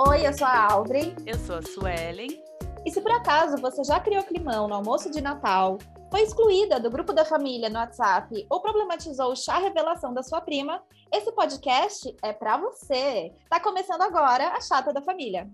Oi, 0.00 0.28
eu 0.28 0.32
sou 0.32 0.46
a 0.46 0.72
Audrey. 0.72 1.12
Eu 1.26 1.36
sou 1.40 1.56
a 1.56 1.62
Suelen. 1.62 2.40
E 2.86 2.90
se 2.92 3.00
por 3.00 3.10
acaso 3.10 3.60
você 3.60 3.82
já 3.82 3.98
criou 3.98 4.22
climão 4.22 4.68
no 4.68 4.76
almoço 4.76 5.10
de 5.10 5.20
Natal, 5.20 5.76
foi 6.08 6.22
excluída 6.22 6.78
do 6.78 6.88
grupo 6.88 7.12
da 7.12 7.24
família 7.24 7.68
no 7.68 7.80
WhatsApp 7.80 8.46
ou 8.48 8.62
problematizou 8.62 9.32
o 9.32 9.34
chá 9.34 9.58
revelação 9.58 10.14
da 10.14 10.22
sua 10.22 10.40
prima, 10.40 10.80
esse 11.12 11.32
podcast 11.32 12.16
é 12.22 12.32
para 12.32 12.56
você. 12.58 13.32
Tá 13.50 13.58
começando 13.58 14.02
agora 14.02 14.50
a 14.50 14.60
Chata 14.60 14.92
da 14.92 15.02
Família. 15.02 15.50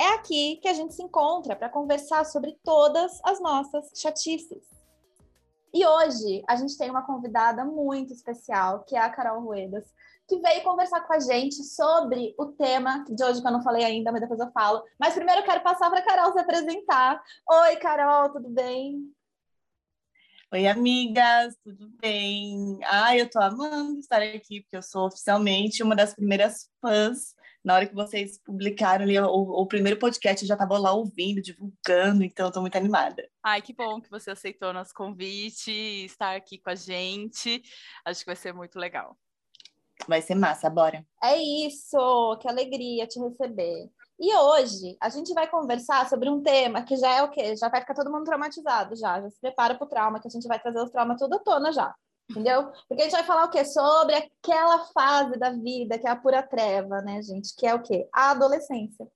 É 0.00 0.10
aqui 0.10 0.60
que 0.62 0.68
a 0.68 0.72
gente 0.72 0.94
se 0.94 1.02
encontra 1.02 1.56
para 1.56 1.68
conversar 1.68 2.24
sobre 2.24 2.56
todas 2.62 3.20
as 3.24 3.40
nossas 3.40 3.90
chatices. 3.92 4.62
E 5.74 5.84
hoje 5.84 6.44
a 6.48 6.54
gente 6.54 6.78
tem 6.78 6.90
uma 6.90 7.04
convidada 7.04 7.64
muito 7.64 8.12
especial, 8.12 8.84
que 8.84 8.94
é 8.94 9.00
a 9.00 9.10
Carol 9.10 9.40
Ruedas, 9.42 9.92
que 10.26 10.38
veio 10.38 10.62
conversar 10.62 11.00
com 11.02 11.12
a 11.12 11.20
gente 11.20 11.62
sobre 11.62 12.34
o 12.38 12.46
tema 12.46 13.04
de 13.08 13.22
hoje, 13.22 13.40
que 13.40 13.46
eu 13.46 13.52
não 13.52 13.62
falei 13.62 13.84
ainda, 13.84 14.10
mas 14.10 14.20
depois 14.20 14.40
eu 14.40 14.50
falo. 14.52 14.82
Mas 14.98 15.14
primeiro 15.14 15.40
eu 15.40 15.44
quero 15.44 15.62
passar 15.62 15.90
para 15.90 16.00
a 16.00 16.04
Carol 16.04 16.32
se 16.32 16.38
apresentar. 16.38 17.22
Oi, 17.48 17.76
Carol, 17.76 18.32
tudo 18.32 18.48
bem? 18.48 19.12
Oi, 20.52 20.66
amigas, 20.68 21.56
tudo 21.64 21.88
bem? 22.00 22.78
Ah, 22.84 23.16
eu 23.16 23.28
tô 23.28 23.40
amando 23.40 23.98
estar 23.98 24.22
aqui, 24.22 24.60
porque 24.60 24.76
eu 24.76 24.82
sou 24.82 25.06
oficialmente 25.06 25.82
uma 25.82 25.96
das 25.96 26.14
primeiras 26.14 26.70
fãs. 26.80 27.34
Na 27.64 27.74
hora 27.74 27.86
que 27.86 27.94
vocês 27.94 28.38
publicaram 28.38 29.04
ali 29.04 29.18
o, 29.18 29.26
o 29.26 29.66
primeiro 29.66 29.98
podcast, 29.98 30.44
eu 30.44 30.48
já 30.48 30.54
estava 30.54 30.78
lá 30.78 30.92
ouvindo, 30.92 31.42
divulgando, 31.42 32.22
então 32.22 32.46
eu 32.46 32.52
tô 32.52 32.60
muito 32.60 32.76
animada. 32.76 33.26
Ai, 33.42 33.62
que 33.62 33.74
bom 33.74 34.00
que 34.00 34.10
você 34.10 34.30
aceitou 34.30 34.72
nosso 34.72 34.94
convite, 34.94 35.72
estar 36.04 36.36
aqui 36.36 36.58
com 36.58 36.70
a 36.70 36.74
gente. 36.74 37.62
Acho 38.04 38.20
que 38.20 38.26
vai 38.26 38.36
ser 38.36 38.52
muito 38.52 38.78
legal. 38.78 39.18
Vai 40.08 40.20
ser 40.20 40.34
massa, 40.34 40.68
bora. 40.68 41.04
É 41.22 41.36
isso, 41.36 42.36
que 42.40 42.48
alegria 42.48 43.06
te 43.06 43.18
receber. 43.18 43.90
E 44.18 44.34
hoje 44.34 44.96
a 45.00 45.08
gente 45.08 45.32
vai 45.32 45.48
conversar 45.48 46.08
sobre 46.08 46.28
um 46.28 46.42
tema 46.42 46.82
que 46.82 46.96
já 46.96 47.14
é 47.14 47.22
o 47.22 47.30
quê? 47.30 47.56
Já 47.56 47.68
vai 47.68 47.80
ficar 47.80 47.94
todo 47.94 48.12
mundo 48.12 48.24
traumatizado 48.24 48.94
já. 48.94 49.20
Já 49.20 49.30
se 49.30 49.40
prepara 49.40 49.74
para 49.74 49.84
o 49.84 49.88
trauma, 49.88 50.20
que 50.20 50.28
a 50.28 50.30
gente 50.30 50.46
vai 50.46 50.60
trazer 50.60 50.80
os 50.80 50.90
traumas 50.90 51.18
tudo 51.18 51.34
à 51.34 51.38
tona 51.38 51.72
já. 51.72 51.94
Entendeu? 52.30 52.70
Porque 52.88 53.02
a 53.02 53.04
gente 53.04 53.12
vai 53.12 53.24
falar 53.24 53.44
o 53.44 53.50
quê? 53.50 53.64
Sobre 53.64 54.14
aquela 54.14 54.86
fase 54.86 55.38
da 55.38 55.50
vida 55.50 55.98
que 55.98 56.06
é 56.06 56.10
a 56.10 56.16
pura 56.16 56.42
treva, 56.42 57.00
né, 57.02 57.20
gente? 57.22 57.54
Que 57.56 57.66
é 57.66 57.74
o 57.74 57.82
quê? 57.82 58.08
A 58.12 58.30
adolescência. 58.30 59.06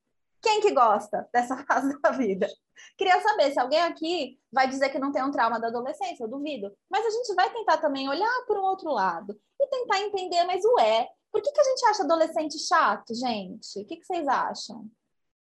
Quem 0.42 0.60
que 0.60 0.72
gosta 0.72 1.28
dessa 1.32 1.56
fase 1.66 1.98
da 2.00 2.10
vida? 2.10 2.48
Queria 2.96 3.20
saber 3.20 3.52
se 3.52 3.60
alguém 3.60 3.80
aqui 3.80 4.38
vai 4.52 4.68
dizer 4.68 4.90
que 4.90 4.98
não 4.98 5.12
tem 5.12 5.22
um 5.22 5.30
trauma 5.30 5.60
da 5.60 5.68
adolescência, 5.68 6.24
eu 6.24 6.28
duvido. 6.28 6.72
Mas 6.90 7.04
a 7.04 7.10
gente 7.10 7.34
vai 7.34 7.50
tentar 7.50 7.78
também 7.78 8.08
olhar 8.08 8.44
por 8.46 8.56
um 8.56 8.62
outro 8.62 8.90
lado 8.90 9.38
e 9.60 9.66
tentar 9.66 10.00
entender, 10.00 10.44
mas 10.44 10.62
ué, 10.64 11.08
por 11.32 11.42
que, 11.42 11.52
que 11.52 11.60
a 11.60 11.64
gente 11.64 11.86
acha 11.86 12.02
adolescente 12.04 12.58
chato, 12.58 13.14
gente? 13.14 13.80
O 13.80 13.84
que, 13.84 13.96
que 13.96 14.04
vocês 14.04 14.26
acham? 14.26 14.88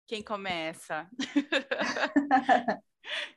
Quem 0.07 0.23
começa? 0.23 1.09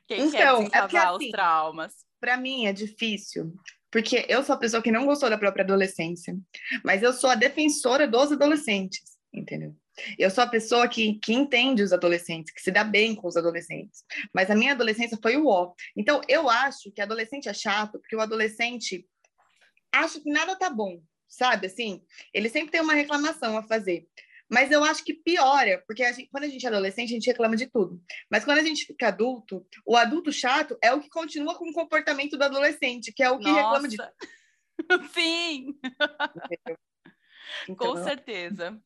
Quem 0.06 0.26
então, 0.26 0.68
quer 0.68 0.78
é 0.78 0.98
assim, 0.98 1.26
os 1.26 1.30
traumas? 1.30 1.94
Para 2.20 2.36
mim 2.36 2.66
é 2.66 2.72
difícil, 2.72 3.52
porque 3.90 4.24
eu 4.28 4.42
sou 4.44 4.54
a 4.54 4.58
pessoa 4.58 4.82
que 4.82 4.92
não 4.92 5.06
gostou 5.06 5.28
da 5.28 5.38
própria 5.38 5.64
adolescência, 5.64 6.36
mas 6.84 7.02
eu 7.02 7.12
sou 7.12 7.30
a 7.30 7.34
defensora 7.34 8.06
dos 8.06 8.30
adolescentes, 8.32 9.16
entendeu? 9.32 9.74
Eu 10.18 10.30
sou 10.30 10.44
a 10.44 10.48
pessoa 10.48 10.88
que, 10.88 11.14
que 11.20 11.32
entende 11.32 11.82
os 11.82 11.92
adolescentes, 11.92 12.52
que 12.52 12.60
se 12.60 12.70
dá 12.70 12.84
bem 12.84 13.14
com 13.14 13.26
os 13.26 13.36
adolescentes. 13.36 14.04
Mas 14.34 14.50
a 14.50 14.54
minha 14.54 14.72
adolescência 14.72 15.18
foi 15.20 15.36
o 15.36 15.46
ó. 15.46 15.72
Então, 15.96 16.20
eu 16.28 16.48
acho 16.48 16.90
que 16.92 17.00
adolescente 17.00 17.48
é 17.48 17.54
chato, 17.54 17.98
porque 17.98 18.16
o 18.16 18.20
adolescente 18.20 19.06
acha 19.92 20.20
que 20.20 20.30
nada 20.30 20.56
tá 20.56 20.68
bom, 20.68 21.00
sabe? 21.28 21.66
Assim, 21.66 22.02
ele 22.32 22.48
sempre 22.48 22.70
tem 22.70 22.80
uma 22.80 22.94
reclamação 22.94 23.56
a 23.56 23.62
fazer. 23.62 24.06
Mas 24.48 24.70
eu 24.70 24.84
acho 24.84 25.04
que 25.04 25.12
piora, 25.12 25.82
porque 25.86 26.04
a 26.04 26.12
gente, 26.12 26.28
quando 26.30 26.44
a 26.44 26.48
gente 26.48 26.64
é 26.64 26.68
adolescente, 26.68 27.10
a 27.10 27.14
gente 27.14 27.26
reclama 27.26 27.56
de 27.56 27.66
tudo. 27.66 28.00
Mas 28.30 28.44
quando 28.44 28.58
a 28.58 28.62
gente 28.62 28.86
fica 28.86 29.08
adulto, 29.08 29.66
o 29.84 29.96
adulto 29.96 30.32
chato 30.32 30.78
é 30.80 30.92
o 30.92 31.00
que 31.00 31.08
continua 31.08 31.56
com 31.56 31.68
o 31.68 31.72
comportamento 31.72 32.38
do 32.38 32.44
adolescente, 32.44 33.12
que 33.12 33.22
é 33.22 33.30
o 33.30 33.38
que 33.38 33.50
Nossa. 33.50 33.60
reclama 33.60 33.88
de 33.88 33.96
Sim! 35.12 35.74
Então, 37.68 37.94
com 37.94 38.04
certeza. 38.04 38.80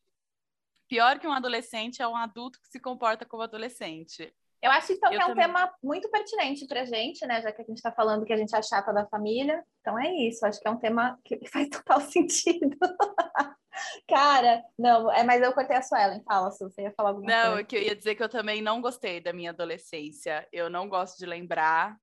Pior 0.91 1.19
que 1.19 1.25
um 1.25 1.31
adolescente 1.31 2.01
é 2.01 2.07
um 2.07 2.17
adulto 2.17 2.59
que 2.59 2.67
se 2.67 2.77
comporta 2.77 3.25
como 3.25 3.41
adolescente. 3.41 4.29
Eu 4.61 4.69
acho 4.71 4.91
então, 4.91 5.09
que 5.09 5.15
é 5.15 5.19
um 5.23 5.29
também. 5.29 5.45
tema 5.45 5.73
muito 5.81 6.11
pertinente 6.11 6.67
para 6.67 6.81
a 6.81 6.85
gente, 6.85 7.25
né? 7.25 7.41
Já 7.41 7.49
que 7.49 7.61
a 7.61 7.63
gente 7.63 7.77
está 7.77 7.93
falando 7.93 8.25
que 8.25 8.33
a 8.33 8.35
gente 8.35 8.53
é 8.53 8.57
a 8.57 8.61
chata 8.61 8.91
da 8.91 9.07
família. 9.07 9.63
Então 9.79 9.97
é 9.97 10.13
isso, 10.13 10.45
acho 10.45 10.59
que 10.59 10.67
é 10.67 10.71
um 10.71 10.77
tema 10.77 11.17
que 11.23 11.39
faz 11.47 11.69
total 11.69 12.01
sentido. 12.01 12.77
Cara, 14.05 14.61
não, 14.77 15.09
é, 15.09 15.23
mas 15.23 15.41
eu 15.41 15.53
cortei 15.53 15.77
a 15.77 15.81
Suelen, 15.81 16.21
fala 16.25 16.51
se 16.51 16.61
você 16.61 16.81
ia 16.81 16.91
falar 16.91 17.11
alguma 17.11 17.25
não, 17.25 17.35
coisa. 17.35 17.51
Não, 17.51 17.57
é 17.59 17.63
que 17.63 17.77
eu 17.77 17.81
ia 17.81 17.95
dizer 17.95 18.15
que 18.15 18.23
eu 18.23 18.29
também 18.29 18.61
não 18.61 18.81
gostei 18.81 19.21
da 19.21 19.31
minha 19.31 19.51
adolescência. 19.51 20.45
Eu 20.51 20.69
não 20.69 20.89
gosto 20.89 21.17
de 21.17 21.25
lembrar. 21.25 21.95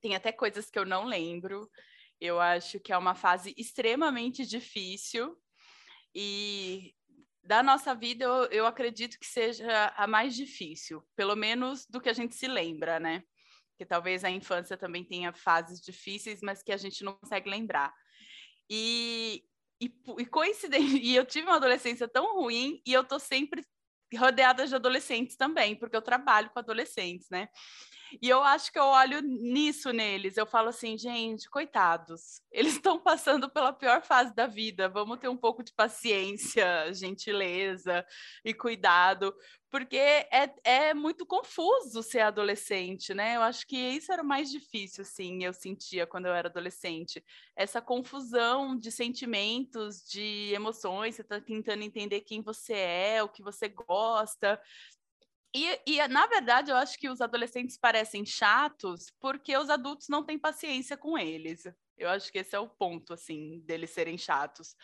Tem 0.00 0.16
até 0.16 0.32
coisas 0.32 0.70
que 0.70 0.78
eu 0.78 0.86
não 0.86 1.04
lembro. 1.04 1.70
Eu 2.18 2.40
acho 2.40 2.80
que 2.80 2.94
é 2.94 2.96
uma 2.96 3.14
fase 3.14 3.54
extremamente 3.58 4.46
difícil. 4.46 5.36
E 6.14 6.95
da 7.46 7.62
nossa 7.62 7.94
vida, 7.94 8.24
eu, 8.24 8.44
eu 8.46 8.66
acredito 8.66 9.18
que 9.18 9.26
seja 9.26 9.92
a 9.96 10.06
mais 10.06 10.34
difícil, 10.34 11.02
pelo 11.14 11.36
menos 11.36 11.86
do 11.86 12.00
que 12.00 12.08
a 12.08 12.12
gente 12.12 12.34
se 12.34 12.48
lembra, 12.48 12.98
né? 12.98 13.22
Que 13.78 13.86
talvez 13.86 14.24
a 14.24 14.30
infância 14.30 14.76
também 14.76 15.04
tenha 15.04 15.32
fases 15.32 15.80
difíceis, 15.80 16.40
mas 16.42 16.62
que 16.62 16.72
a 16.72 16.76
gente 16.76 17.04
não 17.04 17.14
consegue 17.14 17.48
lembrar. 17.48 17.92
E, 18.68 19.44
e, 19.80 19.92
e 20.18 20.26
coincidente, 20.26 20.98
e 21.02 21.14
eu 21.14 21.24
tive 21.24 21.46
uma 21.46 21.56
adolescência 21.56 22.08
tão 22.08 22.34
ruim 22.34 22.82
e 22.84 22.92
eu 22.92 23.04
tô 23.04 23.18
sempre 23.18 23.64
rodeada 24.16 24.66
de 24.66 24.74
adolescentes 24.74 25.36
também, 25.36 25.76
porque 25.76 25.96
eu 25.96 26.02
trabalho 26.02 26.50
com 26.50 26.58
adolescentes, 26.58 27.28
né? 27.30 27.48
E 28.20 28.28
eu 28.28 28.42
acho 28.42 28.72
que 28.72 28.78
eu 28.78 28.84
olho 28.84 29.20
nisso 29.20 29.92
neles. 29.92 30.36
Eu 30.36 30.46
falo 30.46 30.68
assim, 30.68 30.96
gente, 30.96 31.48
coitados, 31.48 32.40
eles 32.50 32.74
estão 32.74 32.98
passando 32.98 33.48
pela 33.50 33.72
pior 33.72 34.02
fase 34.02 34.34
da 34.34 34.46
vida. 34.46 34.88
Vamos 34.88 35.18
ter 35.18 35.28
um 35.28 35.36
pouco 35.36 35.62
de 35.62 35.72
paciência, 35.72 36.92
gentileza 36.94 38.04
e 38.44 38.54
cuidado, 38.54 39.34
porque 39.70 39.96
é, 39.96 40.54
é 40.64 40.94
muito 40.94 41.26
confuso 41.26 42.02
ser 42.02 42.20
adolescente, 42.20 43.12
né? 43.12 43.36
Eu 43.36 43.42
acho 43.42 43.66
que 43.66 43.76
isso 43.76 44.12
era 44.12 44.22
o 44.22 44.26
mais 44.26 44.50
difícil, 44.50 45.02
assim, 45.02 45.44
eu 45.44 45.52
sentia 45.52 46.06
quando 46.06 46.26
eu 46.26 46.34
era 46.34 46.48
adolescente. 46.48 47.22
Essa 47.54 47.82
confusão 47.82 48.78
de 48.78 48.90
sentimentos, 48.90 50.02
de 50.08 50.52
emoções, 50.54 51.16
você 51.16 51.22
está 51.22 51.40
tentando 51.40 51.82
entender 51.82 52.22
quem 52.22 52.40
você 52.40 52.74
é, 52.74 53.22
o 53.22 53.28
que 53.28 53.42
você 53.42 53.68
gosta, 53.68 54.60
e, 55.54 55.80
e, 55.86 56.08
na 56.08 56.26
verdade, 56.26 56.70
eu 56.70 56.76
acho 56.76 56.98
que 56.98 57.08
os 57.08 57.20
adolescentes 57.20 57.76
parecem 57.76 58.24
chatos 58.24 59.10
porque 59.20 59.56
os 59.56 59.70
adultos 59.70 60.08
não 60.08 60.24
têm 60.24 60.38
paciência 60.38 60.96
com 60.96 61.16
eles. 61.16 61.64
Eu 61.96 62.10
acho 62.10 62.30
que 62.30 62.38
esse 62.38 62.54
é 62.54 62.60
o 62.60 62.68
ponto, 62.68 63.14
assim, 63.14 63.60
deles 63.60 63.90
serem 63.90 64.18
chatos. 64.18 64.76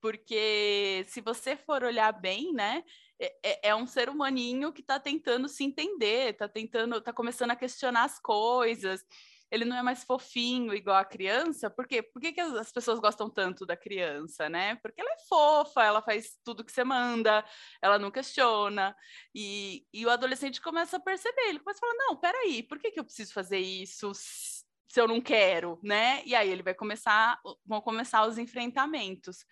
Porque 0.00 1.04
se 1.08 1.20
você 1.20 1.56
for 1.56 1.84
olhar 1.84 2.12
bem, 2.12 2.52
né, 2.52 2.82
é, 3.20 3.36
é, 3.42 3.68
é 3.68 3.74
um 3.74 3.86
ser 3.86 4.08
humaninho 4.08 4.72
que 4.72 4.80
está 4.80 4.98
tentando 4.98 5.48
se 5.48 5.62
entender, 5.64 6.32
está 6.32 6.48
tentando, 6.48 6.96
está 6.98 7.12
começando 7.12 7.52
a 7.52 7.56
questionar 7.56 8.04
as 8.04 8.18
coisas 8.18 9.04
ele 9.50 9.64
não 9.64 9.76
é 9.76 9.82
mais 9.82 10.04
fofinho 10.04 10.74
igual 10.74 10.96
a 10.96 11.04
criança, 11.04 11.70
por 11.70 11.86
quê? 11.86 12.02
Por 12.02 12.20
que, 12.20 12.32
que 12.32 12.40
as 12.40 12.72
pessoas 12.72 12.98
gostam 12.98 13.30
tanto 13.30 13.64
da 13.64 13.76
criança, 13.76 14.48
né? 14.48 14.76
Porque 14.76 15.00
ela 15.00 15.12
é 15.12 15.18
fofa, 15.28 15.82
ela 15.84 16.02
faz 16.02 16.38
tudo 16.44 16.64
que 16.64 16.72
você 16.72 16.84
manda, 16.84 17.44
ela 17.80 17.98
não 17.98 18.10
questiona, 18.10 18.96
e, 19.34 19.86
e 19.92 20.04
o 20.04 20.10
adolescente 20.10 20.60
começa 20.60 20.96
a 20.96 21.00
perceber, 21.00 21.48
ele 21.48 21.60
começa 21.60 21.78
a 21.78 21.86
falar, 21.88 22.06
não, 22.06 22.16
peraí, 22.16 22.62
por 22.62 22.78
que, 22.78 22.90
que 22.90 23.00
eu 23.00 23.04
preciso 23.04 23.32
fazer 23.32 23.58
isso 23.58 24.12
se 24.14 25.00
eu 25.00 25.06
não 25.06 25.20
quero, 25.20 25.78
né? 25.82 26.22
E 26.24 26.34
aí 26.34 26.48
ele 26.48 26.62
vai 26.62 26.74
começar, 26.74 27.38
vão 27.64 27.80
começar 27.80 28.26
os 28.26 28.38
enfrentamentos. 28.38 29.44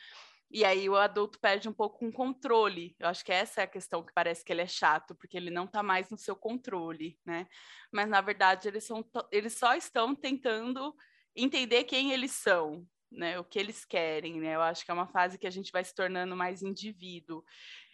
E 0.54 0.64
aí 0.64 0.88
o 0.88 0.94
adulto 0.94 1.40
perde 1.40 1.68
um 1.68 1.72
pouco 1.72 2.06
o 2.06 2.12
controle. 2.12 2.94
Eu 3.00 3.08
acho 3.08 3.24
que 3.24 3.32
essa 3.32 3.62
é 3.62 3.64
a 3.64 3.66
questão 3.66 4.04
que 4.04 4.12
parece 4.14 4.44
que 4.44 4.52
ele 4.52 4.62
é 4.62 4.68
chato, 4.68 5.12
porque 5.12 5.36
ele 5.36 5.50
não 5.50 5.64
está 5.64 5.82
mais 5.82 6.08
no 6.10 6.16
seu 6.16 6.36
controle, 6.36 7.18
né? 7.26 7.48
Mas 7.90 8.08
na 8.08 8.20
verdade 8.20 8.68
eles, 8.68 8.84
são, 8.84 9.04
eles 9.32 9.54
só 9.54 9.74
estão 9.74 10.14
tentando 10.14 10.94
entender 11.34 11.82
quem 11.82 12.12
eles 12.12 12.30
são, 12.30 12.86
né? 13.10 13.36
O 13.36 13.42
que 13.42 13.58
eles 13.58 13.84
querem, 13.84 14.40
né? 14.40 14.54
Eu 14.54 14.62
acho 14.62 14.84
que 14.84 14.92
é 14.92 14.94
uma 14.94 15.08
fase 15.08 15.38
que 15.38 15.46
a 15.48 15.50
gente 15.50 15.72
vai 15.72 15.82
se 15.82 15.92
tornando 15.92 16.36
mais 16.36 16.62
indivíduo. 16.62 17.44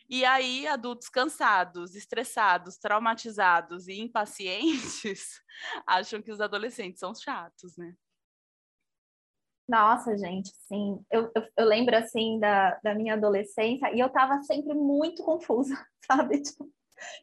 E 0.06 0.22
aí, 0.26 0.66
adultos 0.66 1.08
cansados, 1.08 1.94
estressados, 1.94 2.76
traumatizados 2.76 3.88
e 3.88 3.94
impacientes 4.00 5.40
acham 5.86 6.20
que 6.20 6.30
os 6.30 6.42
adolescentes 6.42 7.00
são 7.00 7.14
chatos, 7.14 7.74
né? 7.78 7.94
Nossa, 9.70 10.18
gente, 10.18 10.50
sim. 10.66 10.98
Eu, 11.08 11.30
eu, 11.32 11.44
eu, 11.56 11.64
lembro, 11.64 11.96
assim, 11.96 12.40
da, 12.40 12.76
da 12.82 12.92
minha 12.92 13.14
adolescência 13.14 13.88
e 13.94 14.00
eu 14.00 14.08
estava 14.08 14.42
sempre 14.42 14.74
muito 14.74 15.22
confusa, 15.22 15.74
sabe? 16.04 16.42
Tipo, 16.42 16.68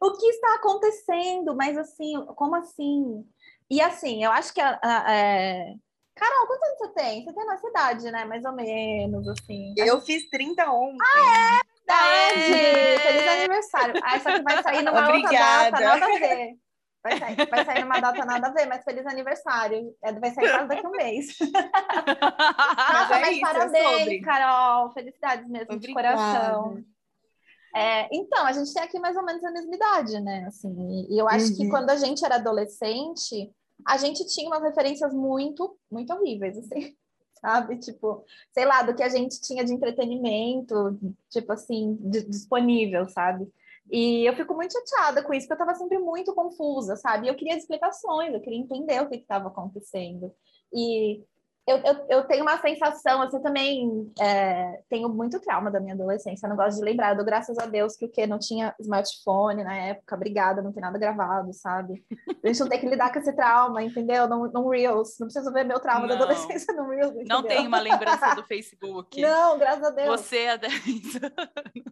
o 0.01 0.13
que 0.13 0.27
está 0.27 0.55
acontecendo? 0.55 1.53
Mas, 1.57 1.77
assim, 1.77 2.13
como 2.37 2.55
assim? 2.55 3.27
E, 3.69 3.81
assim, 3.81 4.23
eu 4.23 4.31
acho 4.31 4.53
que 4.53 4.61
a, 4.61 4.79
a, 4.81 5.13
é... 5.13 5.73
Carol, 6.15 6.47
quantos 6.47 6.67
anos 6.69 6.77
você 6.77 6.89
tem? 6.93 7.25
Você 7.25 7.33
tem 7.33 7.45
na 7.45 7.57
cidade, 7.57 8.11
né? 8.11 8.23
Mais 8.23 8.45
ou 8.45 8.53
menos, 8.53 9.27
assim. 9.27 9.73
Eu 9.75 9.99
fiz 9.99 10.29
30 10.29 10.71
ontem. 10.71 10.97
Ah, 11.01 11.61
é? 11.63 11.93
Aê! 11.93 12.97
Feliz 12.99 13.27
aniversário! 13.27 14.01
Ah, 14.01 14.19
só 14.21 14.31
que 14.31 14.41
vai 14.41 14.63
sair 14.63 14.83
numa 14.83 15.03
Obrigada. 15.03 15.65
outra 15.65 15.71
data, 15.71 15.99
nada 15.99 16.05
a 16.05 16.19
ver. 16.19 16.57
Vai 17.07 17.19
sair, 17.19 17.49
vai 17.49 17.65
sair 17.65 17.81
numa 17.83 17.99
data 18.01 18.25
nada 18.25 18.47
a 18.47 18.51
ver, 18.51 18.65
mas 18.65 18.83
feliz 18.83 19.05
aniversário. 19.05 19.95
É, 20.03 20.11
vai 20.11 20.31
sair 20.31 20.49
quase 20.49 20.67
daqui 20.67 20.85
a 20.85 20.89
um 20.89 20.91
mês. 20.91 21.37
Nossa, 21.39 23.07
mas, 23.09 23.27
é 23.27 23.31
isso, 23.31 23.41
parabéns, 23.41 24.07
é 24.07 24.19
Carol. 24.19 24.91
Felicidades 24.91 25.49
mesmo, 25.49 25.73
Obrigada. 25.73 25.87
de 25.87 25.93
coração. 25.93 26.83
É, 27.73 28.09
então, 28.11 28.45
a 28.45 28.51
gente 28.51 28.73
tem 28.73 28.83
aqui 28.83 28.99
mais 28.99 29.15
ou 29.15 29.23
menos 29.23 29.43
a 29.43 29.51
mesma 29.51 29.73
idade, 29.73 30.19
né? 30.19 30.45
Assim, 30.47 31.07
e 31.09 31.17
eu 31.17 31.29
acho 31.29 31.51
uhum. 31.51 31.55
que 31.55 31.69
quando 31.69 31.89
a 31.91 31.95
gente 31.95 32.25
era 32.25 32.35
adolescente, 32.35 33.53
a 33.85 33.97
gente 33.97 34.25
tinha 34.27 34.47
umas 34.47 34.63
referências 34.63 35.13
muito, 35.13 35.77
muito 35.89 36.11
horríveis, 36.11 36.57
assim, 36.57 36.95
sabe? 37.39 37.77
Tipo, 37.77 38.25
sei 38.51 38.65
lá, 38.65 38.81
do 38.81 38.95
que 38.95 39.03
a 39.03 39.09
gente 39.09 39.39
tinha 39.41 39.63
de 39.63 39.73
entretenimento, 39.73 40.99
tipo 41.29 41.53
assim, 41.53 41.97
disponível, 42.27 43.07
sabe? 43.07 43.47
E 43.91 44.25
eu 44.25 44.35
fico 44.35 44.53
muito 44.53 44.73
chateada 44.73 45.23
com 45.23 45.33
isso, 45.33 45.47
porque 45.47 45.61
eu 45.61 45.65
estava 45.65 45.79
sempre 45.79 45.97
muito 45.97 46.33
confusa, 46.33 46.95
sabe? 46.95 47.27
Eu 47.27 47.35
queria 47.35 47.55
explicações, 47.55 48.33
eu 48.33 48.41
queria 48.41 48.59
entender 48.59 49.01
o 49.01 49.09
que 49.09 49.15
estava 49.15 49.47
acontecendo. 49.47 50.33
E 50.73 51.23
eu, 51.67 51.77
eu, 51.79 52.05
eu, 52.09 52.23
tenho 52.23 52.43
uma 52.43 52.57
sensação, 52.61 53.21
assim, 53.21 53.41
também 53.41 54.09
é, 54.17 54.81
tenho 54.89 55.09
muito 55.09 55.37
trauma 55.41 55.69
da 55.69 55.81
minha 55.81 55.93
adolescência, 55.93 56.47
não 56.47 56.55
gosto 56.55 56.77
de 56.77 56.85
lembrar, 56.85 57.09
eu 57.09 57.17
dou 57.17 57.25
graças 57.25 57.57
a 57.57 57.65
Deus 57.65 57.97
que 57.97 58.05
o 58.05 58.09
que 58.09 58.25
não 58.25 58.39
tinha 58.39 58.73
smartphone 58.79 59.65
na 59.65 59.75
época, 59.75 60.15
obrigada, 60.15 60.61
não 60.61 60.71
tem 60.71 60.79
nada 60.79 60.97
gravado, 60.97 61.53
sabe? 61.53 62.05
A 62.41 62.47
gente 62.47 62.61
não 62.61 62.69
tem 62.69 62.79
que 62.79 62.87
lidar 62.87 63.11
com 63.11 63.19
esse 63.19 63.33
trauma, 63.33 63.83
entendeu? 63.83 64.29
No, 64.29 64.47
no 64.47 64.69
Reels, 64.69 65.19
não 65.19 65.27
preciso 65.27 65.51
ver 65.51 65.65
meu 65.65 65.81
trauma 65.81 66.07
não. 66.07 66.17
da 66.17 66.23
adolescência 66.23 66.73
no 66.73 66.87
Reels, 66.87 67.11
entendeu? 67.11 67.35
Não 67.35 67.43
tem 67.43 67.67
uma 67.67 67.79
lembrança 67.81 68.33
do 68.33 68.43
Facebook. 68.47 69.19
Não, 69.19 69.59
graças 69.59 69.83
a 69.83 69.89
Deus. 69.89 70.21
Você 70.21 70.37
é 70.37 70.57
10 70.57 70.73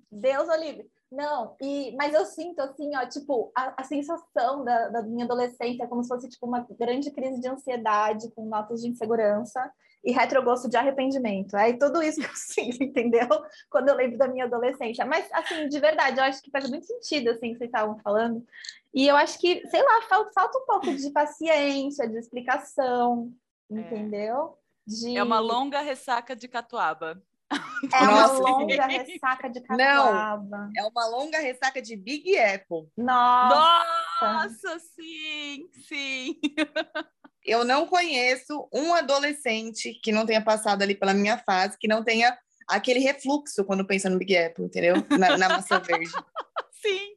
Deus, 0.09 0.47
Olivia. 0.47 0.85
Não, 1.15 1.55
e, 1.61 1.95
mas 1.95 2.13
eu 2.13 2.25
sinto 2.25 2.59
assim, 2.59 2.93
ó, 2.93 3.05
tipo, 3.05 3.49
a, 3.55 3.81
a 3.81 3.83
sensação 3.85 4.65
da, 4.65 4.89
da, 4.89 5.01
minha 5.01 5.23
adolescência 5.23 5.83
é 5.83 5.87
como 5.87 6.03
se 6.03 6.09
fosse 6.09 6.27
tipo 6.27 6.45
uma 6.45 6.67
grande 6.77 7.09
crise 7.09 7.39
de 7.39 7.47
ansiedade 7.47 8.29
com 8.31 8.45
notas 8.45 8.81
de 8.81 8.89
insegurança 8.89 9.71
e 10.03 10.11
retrogosto 10.11 10.69
de 10.69 10.75
arrependimento. 10.75 11.55
É 11.55 11.71
tudo 11.71 12.03
isso 12.03 12.19
que 12.19 12.25
eu 12.25 12.31
sinto, 12.35 12.83
entendeu? 12.83 13.29
Quando 13.69 13.87
eu 13.87 13.95
lembro 13.95 14.17
da 14.17 14.27
minha 14.27 14.43
adolescência. 14.43 15.05
Mas, 15.05 15.25
assim, 15.31 15.69
de 15.69 15.79
verdade, 15.79 16.19
eu 16.19 16.23
acho 16.25 16.41
que 16.41 16.51
faz 16.51 16.69
muito 16.69 16.85
sentido, 16.85 17.29
assim, 17.29 17.53
que 17.53 17.59
vocês 17.59 17.69
estavam 17.69 17.97
falando. 17.99 18.45
E 18.93 19.07
eu 19.07 19.15
acho 19.15 19.39
que, 19.39 19.65
sei 19.69 19.81
lá, 19.81 20.01
falta, 20.09 20.31
falta 20.33 20.57
um 20.57 20.65
pouco 20.65 20.93
de 20.93 21.11
paciência, 21.11 22.09
de 22.09 22.17
explicação, 22.17 23.31
é. 23.71 23.79
entendeu? 23.79 24.57
De... 24.85 25.15
É 25.15 25.23
uma 25.23 25.39
longa 25.39 25.79
ressaca 25.79 26.35
de 26.35 26.49
catuaba. 26.49 27.21
É 27.93 27.99
uma 27.99 28.25
longa 28.27 28.87
ressaca 28.87 29.49
de 29.49 29.61
catuaba. 29.61 30.57
Não, 30.57 30.71
é 30.75 30.87
uma 30.87 31.07
longa 31.07 31.39
ressaca 31.39 31.81
de 31.81 31.95
Big 31.95 32.37
Apple. 32.37 32.89
Nossa! 32.97 34.05
Nossa, 34.21 34.79
sim, 34.79 35.69
sim. 35.87 36.39
Eu 37.45 37.63
não 37.63 37.85
conheço 37.85 38.67
um 38.73 38.93
adolescente 38.93 39.99
que 40.01 40.11
não 40.11 40.25
tenha 40.25 40.43
passado 40.43 40.81
ali 40.81 40.95
pela 40.95 41.13
minha 41.13 41.37
fase, 41.37 41.77
que 41.77 41.87
não 41.87 42.03
tenha 42.03 42.35
aquele 42.67 42.99
refluxo 42.99 43.63
quando 43.63 43.85
pensa 43.85 44.09
no 44.09 44.17
Big 44.17 44.35
Apple, 44.35 44.65
entendeu? 44.65 44.95
Na, 45.11 45.37
na 45.37 45.49
maçã 45.49 45.79
verde. 45.79 46.09
Sim. 46.81 47.15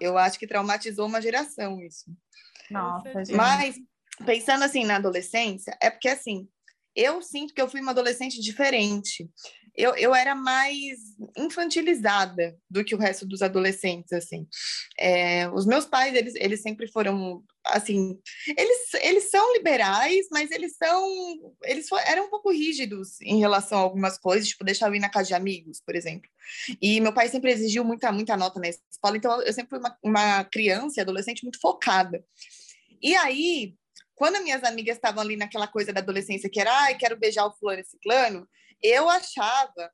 Eu 0.00 0.18
acho 0.18 0.36
que 0.36 0.48
traumatizou 0.48 1.06
uma 1.06 1.22
geração 1.22 1.80
isso. 1.80 2.06
Nossa, 2.70 3.24
gente. 3.24 3.34
Mas, 3.34 3.76
pensando 4.26 4.64
assim 4.64 4.84
na 4.84 4.96
adolescência, 4.96 5.76
é 5.80 5.90
porque 5.90 6.08
assim, 6.08 6.48
eu 6.94 7.22
sinto 7.22 7.54
que 7.54 7.60
eu 7.60 7.68
fui 7.68 7.80
uma 7.80 7.92
adolescente 7.92 8.40
diferente. 8.40 9.28
Eu, 9.74 9.96
eu 9.96 10.14
era 10.14 10.34
mais 10.34 10.98
infantilizada 11.36 12.54
do 12.68 12.84
que 12.84 12.94
o 12.94 12.98
resto 12.98 13.26
dos 13.26 13.40
adolescentes, 13.40 14.12
assim. 14.12 14.46
É, 14.98 15.48
os 15.50 15.64
meus 15.64 15.86
pais, 15.86 16.14
eles, 16.14 16.34
eles 16.34 16.60
sempre 16.60 16.86
foram, 16.86 17.42
assim, 17.64 18.18
eles, 18.46 18.94
eles 19.00 19.30
são 19.30 19.54
liberais, 19.54 20.26
mas 20.30 20.50
eles 20.50 20.76
são, 20.76 21.54
eles 21.64 21.86
eram 22.06 22.26
um 22.26 22.30
pouco 22.30 22.52
rígidos 22.52 23.18
em 23.22 23.38
relação 23.38 23.78
a 23.78 23.82
algumas 23.82 24.18
coisas, 24.18 24.48
tipo, 24.48 24.62
deixar 24.62 24.88
eu 24.88 24.94
ir 24.94 25.00
na 25.00 25.08
casa 25.08 25.28
de 25.28 25.34
amigos, 25.34 25.80
por 25.80 25.96
exemplo. 25.96 26.28
E 26.80 27.00
meu 27.00 27.14
pai 27.14 27.28
sempre 27.28 27.50
exigiu 27.50 27.82
muita, 27.82 28.12
muita 28.12 28.36
nota 28.36 28.60
na 28.60 28.68
escola, 28.68 29.16
então 29.16 29.40
eu 29.40 29.52
sempre 29.54 29.70
fui 29.70 29.78
uma, 29.78 29.96
uma 30.04 30.44
criança 30.44 31.00
adolescente 31.00 31.44
muito 31.44 31.58
focada. 31.58 32.22
E 33.02 33.16
aí, 33.16 33.74
quando 34.22 34.40
minhas 34.40 34.62
amigas 34.62 34.94
estavam 34.94 35.20
ali 35.20 35.36
naquela 35.36 35.66
coisa 35.66 35.92
da 35.92 35.98
adolescência 35.98 36.48
que 36.48 36.60
era, 36.60 36.72
ai, 36.82 36.94
quero 36.94 37.16
beijar 37.16 37.44
o 37.44 37.52
fulano 37.54 37.84
ciclano, 37.84 38.48
eu 38.80 39.10
achava 39.10 39.90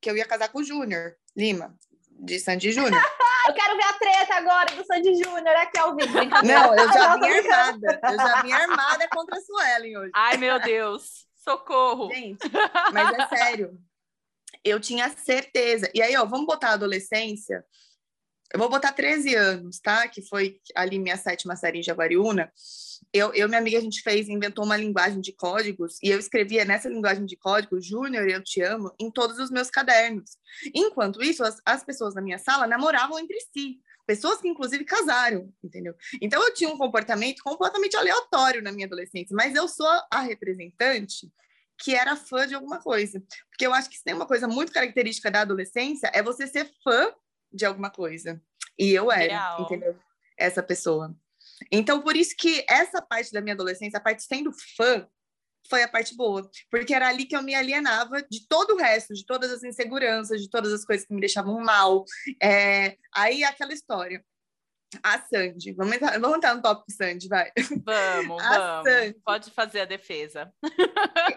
que 0.00 0.10
eu 0.10 0.16
ia 0.16 0.26
casar 0.26 0.48
com 0.48 0.58
o 0.58 0.64
Júnior 0.64 1.14
Lima, 1.36 1.72
de 2.10 2.40
Sandy 2.40 2.72
Júnior. 2.72 2.90
eu 3.46 3.54
quero 3.54 3.76
ver 3.76 3.84
a 3.84 3.92
treta 3.92 4.34
agora 4.34 4.74
do 4.74 4.84
Sandy 4.84 5.14
Júnior 5.22 5.54
aqui 5.54 5.78
ao 5.78 5.94
vivo. 5.94 6.18
Não, 6.44 6.74
eu 6.74 6.92
já 6.92 7.16
vim 7.16 7.28
armada. 7.28 8.00
Eu 8.02 8.16
já 8.16 8.42
vim 8.42 8.52
armada 8.52 9.08
contra 9.08 9.38
a 9.38 9.40
Suelen 9.40 9.98
hoje. 9.98 10.10
Ai, 10.16 10.36
meu 10.36 10.58
Deus. 10.58 11.24
Socorro. 11.36 12.12
Gente, 12.12 12.50
mas 12.92 13.16
é 13.16 13.36
sério. 13.36 13.78
Eu 14.64 14.80
tinha 14.80 15.08
certeza. 15.10 15.88
E 15.94 16.02
aí, 16.02 16.16
ó, 16.16 16.24
vamos 16.24 16.46
botar 16.46 16.70
a 16.70 16.72
adolescência. 16.72 17.64
Eu 18.54 18.60
vou 18.60 18.70
botar 18.70 18.92
13 18.92 19.34
anos, 19.34 19.80
tá? 19.80 20.06
Que 20.06 20.22
foi 20.22 20.60
ali 20.74 20.98
minha 20.98 21.16
sétima 21.16 21.56
série 21.56 21.80
em 21.80 21.82
Jaguariúna 21.82 22.50
eu, 23.12 23.32
eu 23.32 23.48
minha 23.48 23.60
amiga, 23.60 23.78
a 23.78 23.80
gente 23.80 24.02
fez, 24.02 24.28
inventou 24.28 24.64
uma 24.64 24.76
linguagem 24.76 25.20
de 25.20 25.32
códigos, 25.32 25.98
e 26.02 26.08
eu 26.08 26.18
escrevia 26.18 26.64
nessa 26.64 26.88
linguagem 26.88 27.24
de 27.24 27.36
código, 27.36 27.80
Júnior, 27.80 28.28
eu 28.28 28.42
te 28.42 28.60
amo, 28.60 28.92
em 28.98 29.10
todos 29.10 29.38
os 29.38 29.50
meus 29.50 29.70
cadernos. 29.70 30.36
Enquanto 30.74 31.22
isso, 31.22 31.44
as, 31.44 31.60
as 31.64 31.84
pessoas 31.84 32.14
na 32.14 32.20
minha 32.20 32.38
sala 32.38 32.66
namoravam 32.66 33.18
entre 33.18 33.38
si. 33.40 33.78
Pessoas 34.06 34.40
que, 34.40 34.48
inclusive, 34.48 34.84
casaram, 34.84 35.48
entendeu? 35.62 35.94
Então, 36.20 36.42
eu 36.42 36.52
tinha 36.52 36.68
um 36.68 36.76
comportamento 36.76 37.42
completamente 37.42 37.96
aleatório 37.96 38.62
na 38.62 38.70
minha 38.70 38.86
adolescência, 38.86 39.34
mas 39.34 39.54
eu 39.54 39.66
sou 39.68 39.88
a 40.10 40.20
representante 40.20 41.30
que 41.78 41.94
era 41.94 42.14
fã 42.14 42.46
de 42.46 42.54
alguma 42.54 42.80
coisa. 42.80 43.22
Porque 43.48 43.66
eu 43.66 43.72
acho 43.72 43.88
que 43.88 43.96
se 43.96 44.04
tem 44.04 44.14
uma 44.14 44.26
coisa 44.26 44.46
muito 44.46 44.72
característica 44.72 45.30
da 45.30 45.40
adolescência, 45.40 46.10
é 46.12 46.22
você 46.22 46.46
ser 46.46 46.70
fã 46.82 47.12
de 47.54 47.64
alguma 47.64 47.90
coisa. 47.90 48.42
E 48.78 48.90
eu 48.90 49.10
era, 49.10 49.32
Real. 49.32 49.62
entendeu? 49.62 49.96
Essa 50.36 50.62
pessoa. 50.62 51.14
Então, 51.70 52.02
por 52.02 52.16
isso 52.16 52.34
que 52.36 52.64
essa 52.68 53.00
parte 53.00 53.32
da 53.32 53.40
minha 53.40 53.54
adolescência, 53.54 53.98
a 53.98 54.02
parte 54.02 54.22
sendo 54.22 54.50
fã, 54.76 55.06
foi 55.68 55.82
a 55.82 55.88
parte 55.88 56.14
boa, 56.14 56.50
porque 56.70 56.94
era 56.94 57.08
ali 57.08 57.24
que 57.24 57.34
eu 57.34 57.42
me 57.42 57.54
alienava 57.54 58.22
de 58.30 58.46
todo 58.46 58.74
o 58.74 58.76
resto, 58.76 59.14
de 59.14 59.24
todas 59.24 59.50
as 59.50 59.62
inseguranças, 59.62 60.42
de 60.42 60.50
todas 60.50 60.72
as 60.72 60.84
coisas 60.84 61.06
que 61.06 61.14
me 61.14 61.20
deixavam 61.20 61.58
mal. 61.60 62.04
É... 62.42 62.96
Aí 63.14 63.42
aquela 63.44 63.72
história. 63.72 64.24
A 65.02 65.18
Sandy, 65.20 65.72
vamos 65.72 65.94
entrar, 65.94 66.18
vamos 66.18 66.36
entrar 66.36 66.54
no 66.54 66.62
tópico 66.62 66.90
Sandy, 66.92 67.28
vai. 67.28 67.50
Vamos, 67.84 68.42
a 68.42 68.58
vamos. 68.58 68.90
Sandy. 68.90 69.16
Pode 69.24 69.50
fazer 69.50 69.80
a 69.80 69.84
defesa. 69.84 70.52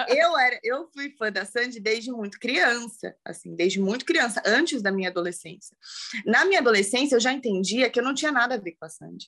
eu 0.07 0.37
era, 0.37 0.59
eu 0.63 0.89
fui 0.93 1.15
fã 1.17 1.31
da 1.31 1.45
Sandy 1.45 1.79
desde 1.79 2.11
muito 2.11 2.39
criança, 2.39 3.15
assim, 3.25 3.55
desde 3.55 3.79
muito 3.79 4.05
criança, 4.05 4.41
antes 4.45 4.81
da 4.81 4.91
minha 4.91 5.09
adolescência. 5.09 5.75
Na 6.25 6.45
minha 6.45 6.59
adolescência, 6.59 7.15
eu 7.15 7.19
já 7.19 7.33
entendia 7.33 7.89
que 7.89 7.99
eu 7.99 8.03
não 8.03 8.13
tinha 8.13 8.31
nada 8.31 8.55
a 8.55 8.59
ver 8.59 8.75
com 8.79 8.85
a 8.85 8.89
Sandy. 8.89 9.27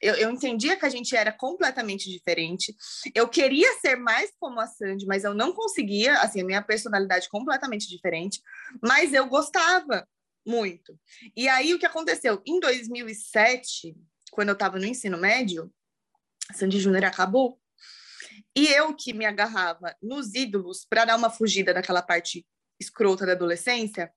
Eu, 0.00 0.14
eu 0.14 0.30
entendia 0.30 0.76
que 0.76 0.84
a 0.84 0.90
gente 0.90 1.16
era 1.16 1.32
completamente 1.32 2.10
diferente. 2.10 2.74
Eu 3.14 3.28
queria 3.28 3.78
ser 3.80 3.96
mais 3.96 4.30
como 4.38 4.60
a 4.60 4.66
Sandy, 4.66 5.06
mas 5.06 5.24
eu 5.24 5.34
não 5.34 5.52
conseguia, 5.52 6.18
assim, 6.20 6.42
a 6.42 6.44
minha 6.44 6.62
personalidade 6.62 7.28
completamente 7.28 7.88
diferente, 7.88 8.40
mas 8.82 9.14
eu 9.14 9.26
gostava 9.26 10.06
muito. 10.46 10.98
E 11.36 11.48
aí 11.48 11.74
o 11.74 11.78
que 11.78 11.86
aconteceu? 11.86 12.40
Em 12.46 12.60
2007, 12.60 13.96
quando 14.30 14.48
eu 14.48 14.54
estava 14.54 14.78
no 14.78 14.86
ensino 14.86 15.18
médio, 15.18 15.72
Sandy 16.54 16.78
Júnior 16.78 17.04
acabou. 17.04 17.60
E 18.54 18.66
eu 18.68 18.94
que 18.94 19.12
me 19.12 19.24
agarrava 19.24 19.94
nos 20.02 20.34
ídolos 20.34 20.86
para 20.88 21.04
dar 21.04 21.16
uma 21.16 21.30
fugida 21.30 21.72
daquela 21.74 22.02
parte 22.02 22.46
escrota 22.78 23.24
da 23.24 23.32
adolescência, 23.32 24.12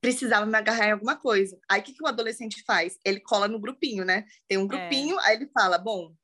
precisava 0.00 0.46
me 0.46 0.56
agarrar 0.56 0.88
em 0.88 0.92
alguma 0.92 1.16
coisa. 1.16 1.58
Aí 1.68 1.80
o 1.80 1.84
que, 1.84 1.92
que 1.92 2.02
o 2.02 2.06
adolescente 2.06 2.62
faz? 2.66 2.98
Ele 3.04 3.20
cola 3.20 3.48
no 3.48 3.60
grupinho, 3.60 4.04
né? 4.04 4.24
Tem 4.48 4.58
um 4.58 4.64
é. 4.64 4.68
grupinho, 4.68 5.18
é. 5.20 5.26
aí 5.26 5.36
ele 5.36 5.50
fala: 5.52 5.78
bom, 5.78 6.14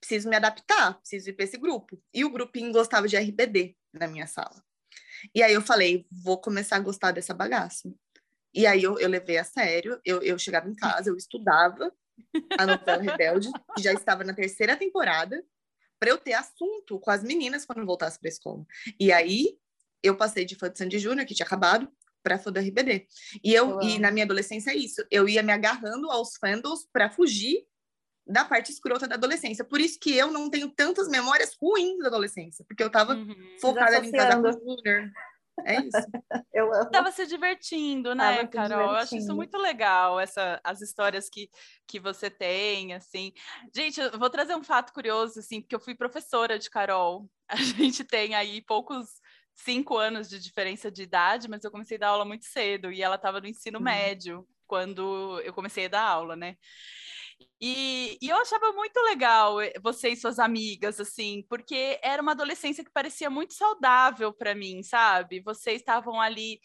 preciso 0.00 0.28
me 0.28 0.36
adaptar, 0.36 0.98
preciso 0.98 1.30
ir 1.30 1.34
para 1.34 1.44
esse 1.44 1.58
grupo. 1.58 2.00
E 2.12 2.24
o 2.24 2.30
grupinho 2.30 2.72
gostava 2.72 3.06
de 3.06 3.16
RBD 3.16 3.76
na 3.92 4.08
minha 4.08 4.26
sala. 4.26 4.62
E 5.34 5.42
aí 5.42 5.52
eu 5.52 5.62
falei: 5.62 6.06
vou 6.10 6.40
começar 6.40 6.76
a 6.76 6.80
gostar 6.80 7.12
dessa 7.12 7.34
bagaça. 7.34 7.92
E 8.54 8.66
aí 8.66 8.82
eu, 8.82 8.98
eu 8.98 9.08
levei 9.08 9.38
a 9.38 9.44
sério, 9.44 10.00
eu, 10.04 10.22
eu 10.22 10.38
chegava 10.38 10.68
em 10.68 10.74
casa, 10.74 11.08
eu 11.08 11.16
estudava 11.16 11.92
a 12.58 12.66
novela 12.66 13.02
Rebelde, 13.02 13.48
que 13.74 13.82
já 13.82 13.92
estava 13.92 14.24
na 14.24 14.34
terceira 14.34 14.76
temporada, 14.76 15.42
para 15.98 16.10
eu 16.10 16.18
ter 16.18 16.34
assunto 16.34 16.98
com 16.98 17.10
as 17.10 17.22
meninas 17.22 17.64
quando 17.64 17.86
voltasse 17.86 18.18
para 18.18 18.28
a 18.28 18.32
escola. 18.32 18.66
E 18.98 19.12
aí 19.12 19.56
eu 20.02 20.16
passei 20.16 20.44
de 20.44 20.56
fã 20.56 20.70
de 20.70 20.76
Sandy 20.76 20.98
Júnior, 20.98 21.26
que 21.26 21.34
tinha 21.34 21.46
acabado, 21.46 21.88
para 22.22 22.38
fã 22.38 22.52
do 22.52 22.58
RBD. 22.58 23.06
E 23.42 23.54
eu, 23.54 23.80
e 23.80 23.98
na 23.98 24.10
minha 24.10 24.24
adolescência 24.24 24.70
é 24.70 24.76
isso. 24.76 25.04
Eu 25.10 25.28
ia 25.28 25.42
me 25.42 25.52
agarrando 25.52 26.10
aos 26.10 26.36
fandoms 26.36 26.86
para 26.92 27.10
fugir 27.10 27.66
da 28.26 28.44
parte 28.44 28.70
escrota 28.70 29.08
da 29.08 29.16
adolescência. 29.16 29.64
Por 29.64 29.80
isso 29.80 29.98
que 29.98 30.16
eu 30.16 30.30
não 30.30 30.48
tenho 30.48 30.70
tantas 30.70 31.08
memórias 31.08 31.56
ruins 31.60 31.98
da 31.98 32.06
adolescência, 32.06 32.64
porque 32.66 32.82
eu 32.82 32.86
estava 32.86 33.14
uhum. 33.14 33.56
focada 33.60 34.04
em 34.04 34.12
casar 34.12 34.40
com 34.40 34.48
o 34.48 34.52
Junior. 34.52 35.10
É 35.64 35.80
isso. 35.80 35.96
Eu 36.52 36.72
amo. 36.72 36.90
Tava 36.90 37.10
se 37.10 37.26
divertindo, 37.26 38.14
né, 38.14 38.36
Tava 38.36 38.48
Carol? 38.48 38.80
Eu 38.80 38.90
acho 38.90 39.16
isso 39.16 39.28
divertindo. 39.28 39.36
muito 39.36 39.58
legal, 39.58 40.20
essa, 40.20 40.60
as 40.62 40.80
histórias 40.80 41.28
que, 41.28 41.48
que 41.86 41.98
você 41.98 42.28
tem, 42.30 42.94
assim. 42.94 43.32
Gente, 43.74 44.00
eu 44.00 44.18
vou 44.18 44.28
trazer 44.30 44.54
um 44.54 44.62
fato 44.62 44.92
curioso, 44.92 45.40
assim, 45.40 45.60
porque 45.60 45.74
eu 45.74 45.80
fui 45.80 45.94
professora 45.94 46.58
de 46.58 46.68
Carol. 46.68 47.28
A 47.48 47.56
gente 47.96 48.04
tem 48.04 48.34
aí 48.34 48.60
poucos 48.62 49.06
cinco 49.54 49.96
anos 49.96 50.28
de 50.28 50.38
diferença 50.38 50.90
de 50.90 51.02
idade, 51.02 51.48
mas 51.48 51.62
eu 51.64 51.70
comecei 51.70 51.96
a 51.96 52.00
dar 52.00 52.08
aula 52.08 52.24
muito 52.24 52.44
cedo 52.46 52.90
e 52.90 53.02
ela 53.02 53.16
estava 53.16 53.40
no 53.40 53.46
ensino 53.46 53.78
Uhum. 53.78 53.84
médio 53.84 54.46
quando 54.66 55.40
eu 55.44 55.52
comecei 55.52 55.84
a 55.86 55.88
dar 55.88 56.02
aula, 56.02 56.34
né? 56.34 56.56
E, 57.60 58.18
e 58.20 58.28
eu 58.28 58.36
achava 58.36 58.72
muito 58.72 58.98
legal 59.00 59.60
eh, 59.60 59.72
você 59.82 60.10
e 60.10 60.16
suas 60.16 60.38
amigas, 60.38 60.98
assim, 61.00 61.44
porque 61.48 61.98
era 62.02 62.22
uma 62.22 62.32
adolescência 62.32 62.84
que 62.84 62.90
parecia 62.90 63.30
muito 63.30 63.54
saudável 63.54 64.32
para 64.32 64.54
mim, 64.54 64.82
sabe? 64.82 65.40
Vocês 65.40 65.76
estavam 65.80 66.20
ali 66.20 66.60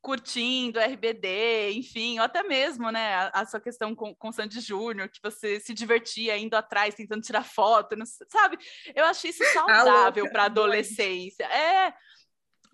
curtindo 0.00 0.80
RBD, 0.80 1.72
enfim, 1.72 2.18
ou 2.18 2.24
até 2.24 2.42
mesmo, 2.42 2.90
né, 2.90 3.14
a, 3.14 3.40
a 3.40 3.46
sua 3.46 3.60
questão 3.60 3.94
com, 3.94 4.14
com 4.14 4.32
Sandy 4.32 4.60
Júnior, 4.60 5.08
que 5.10 5.20
você 5.22 5.60
se 5.60 5.74
divertia 5.74 6.38
indo 6.38 6.54
atrás, 6.54 6.94
tentando 6.94 7.22
tirar 7.22 7.44
foto, 7.44 7.96
não 7.96 8.06
sabe? 8.06 8.58
Eu 8.94 9.04
acho 9.04 9.26
isso 9.26 9.44
saudável 9.52 10.30
para 10.30 10.44
adolescência. 10.44 11.44
É, 11.44 11.92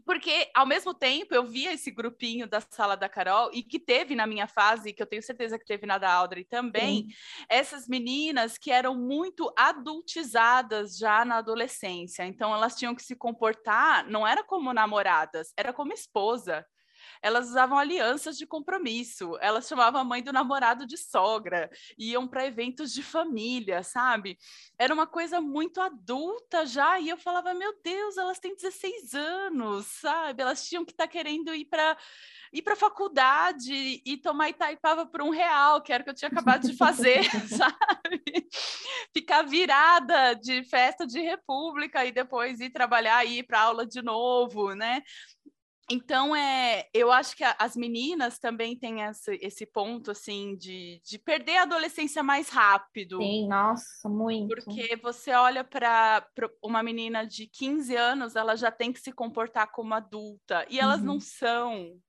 porque 0.07 0.49
ao 0.55 0.65
mesmo 0.65 0.95
tempo 0.95 1.35
eu 1.35 1.45
via 1.45 1.73
esse 1.73 1.91
grupinho 1.91 2.47
da 2.47 2.61
sala 2.61 2.97
da 2.97 3.09
Carol 3.09 3.51
e 3.53 3.61
que 3.63 3.79
teve 3.81 4.15
na 4.15 4.25
minha 4.27 4.47
fase, 4.47 4.93
que 4.93 5.03
eu 5.03 5.07
tenho 5.07 5.23
certeza 5.23 5.59
que 5.59 5.67
teve 5.67 5.85
na 5.85 5.99
da 5.99 6.13
Audrey 6.13 6.45
também, 6.45 7.09
essas 7.49 7.89
meninas 7.89 8.57
que 8.57 8.71
eram 8.71 8.95
muito 8.95 9.53
adultizadas 9.59 10.97
já 10.97 11.25
na 11.25 11.39
adolescência. 11.39 12.25
Então 12.25 12.55
elas 12.55 12.77
tinham 12.77 12.95
que 12.95 13.03
se 13.03 13.17
comportar, 13.17 14.09
não 14.09 14.25
era 14.25 14.45
como 14.45 14.73
namoradas, 14.73 15.53
era 15.57 15.73
como 15.73 15.93
esposa. 15.93 16.65
Elas 17.23 17.49
usavam 17.49 17.79
alianças 17.79 18.37
de 18.37 18.47
compromisso, 18.47 19.37
elas 19.41 19.67
chamavam 19.67 20.01
a 20.01 20.05
mãe 20.05 20.23
do 20.23 20.33
namorado 20.33 20.87
de 20.87 20.97
sogra, 20.97 21.71
iam 21.99 22.27
para 22.27 22.47
eventos 22.47 22.93
de 22.93 23.03
família, 23.03 23.83
sabe? 23.83 24.39
Era 24.79 24.93
uma 24.93 25.07
coisa 25.07 25.41
muito 25.41 25.81
adulta 25.81 26.67
já, 26.67 26.99
e 27.01 27.09
eu 27.09 27.17
falava, 27.17 27.55
meu 27.55 27.75
Deus, 27.83 28.17
elas 28.17 28.39
têm 28.39 28.55
16 28.55 29.15
anos, 29.15 29.87
sabe? 29.87 30.43
Elas 30.43 30.67
tinham 30.67 30.85
que 30.85 30.93
estar 30.93 31.09
querendo 31.09 31.55
ir 31.55 31.65
para 31.67 31.97
ir 32.53 32.63
para 32.63 32.77
faculdade 32.77 34.03
e 34.05 34.17
tomar 34.17 34.49
Itaipava 34.49 35.05
por 35.07 35.21
um 35.21 35.31
real, 35.31 35.83
que 35.83 35.93
era 35.93 36.03
o 36.03 36.05
que 36.05 36.11
eu 36.11 36.15
tinha 36.15 36.29
acabado 36.29 36.67
de 36.67 36.77
fazer, 36.77 37.23
sabe? 37.49 38.49
Ficar 39.13 39.43
virada 39.43 40.35
de 40.35 40.63
festa 40.65 41.07
de 41.07 41.21
república 41.21 42.05
e 42.05 42.13
depois 42.13 42.61
ir 42.61 42.71
trabalhar 42.71 43.25
e 43.25 43.39
ir 43.39 43.43
para 43.43 43.61
aula 43.61 43.87
de 43.87 44.03
novo, 44.03 44.75
né? 44.75 45.03
Então, 45.89 46.35
é, 46.35 46.89
eu 46.93 47.13
acho 47.13 47.37
que 47.37 47.45
a- 47.45 47.57
as 47.61 47.77
meninas 47.77 48.39
também 48.39 48.77
têm 48.77 49.03
esse, 49.03 49.39
esse 49.41 49.65
ponto, 49.67 50.11
assim, 50.11 50.57
de, 50.57 51.01
de 51.05 51.19
perder 51.19 51.59
a 51.59 51.63
adolescência 51.63 52.23
mais 52.23 52.49
rápido. 52.49 53.19
Sim, 53.21 53.47
nossa, 53.49 54.09
muito. 54.09 54.79
Porque 54.79 54.97
você 55.03 55.33
olha 55.33 55.65
para 55.65 56.25
uma 56.63 56.81
menina 56.83 57.27
de 57.27 57.49
15 57.49 57.97
anos, 57.97 58.37
ela 58.37 58.55
já 58.57 58.71
tem 58.71 58.93
que 58.93 59.01
se 59.01 59.13
comportar 59.13 59.73
como 59.73 59.93
adulta, 59.95 60.65
e 60.71 60.79
elas 60.79 61.03
não 61.03 61.15
Uhum. 61.15 61.21
são. 61.21 62.01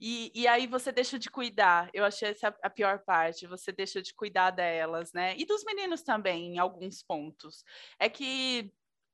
E, 0.00 0.32
e 0.34 0.48
aí 0.48 0.66
você 0.66 0.92
deixa 0.92 1.18
de 1.18 1.30
cuidar. 1.30 1.90
Eu 1.94 2.04
achei 2.04 2.30
essa 2.30 2.48
a 2.62 2.70
pior 2.70 3.00
parte, 3.04 3.46
você 3.46 3.72
deixa 3.72 4.02
de 4.02 4.14
cuidar 4.14 4.50
delas, 4.52 5.12
né? 5.14 5.36
E 5.38 5.44
dos 5.46 5.64
meninos 5.64 6.02
também, 6.02 6.54
em 6.56 6.58
alguns 6.58 7.02
pontos. 7.02 7.64
É 8.00 8.08
que 8.08 8.72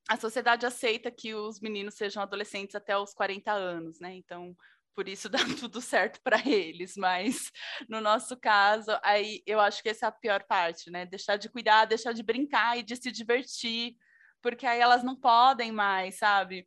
a 0.09 0.16
sociedade 0.16 0.66
aceita 0.66 1.11
que 1.11 1.35
os 1.35 1.61
meninos 1.61 1.94
sejam 1.94 2.23
adolescentes 2.23 2.75
até 2.75 2.97
os 2.97 3.14
40 3.14 3.52
anos, 3.52 4.00
né? 4.00 4.14
Então, 4.14 4.56
por 4.94 5.09
isso 5.09 5.28
dá 5.30 5.38
tudo 5.59 5.80
certo 5.80 6.21
para 6.23 6.40
eles, 6.47 6.97
mas 6.97 7.50
no 7.88 8.00
nosso 8.00 8.37
caso, 8.37 8.90
aí 9.02 9.42
eu 9.47 9.61
acho 9.61 9.82
que 9.82 9.88
essa 9.88 10.06
é 10.06 10.09
a 10.09 10.12
pior 10.12 10.44
parte, 10.44 10.90
né? 10.90 11.06
Deixar 11.06 11.37
de 11.37 11.49
cuidar, 11.49 11.87
deixar 11.87 12.12
de 12.12 12.23
brincar 12.23 12.78
e 12.78 12.82
de 12.82 12.97
se 12.97 13.11
divertir, 13.11 13.97
porque 14.42 14.66
aí 14.66 14.80
elas 14.80 15.02
não 15.04 15.16
podem 15.16 15.73
mais, 15.73 16.18
sabe? 16.18 16.66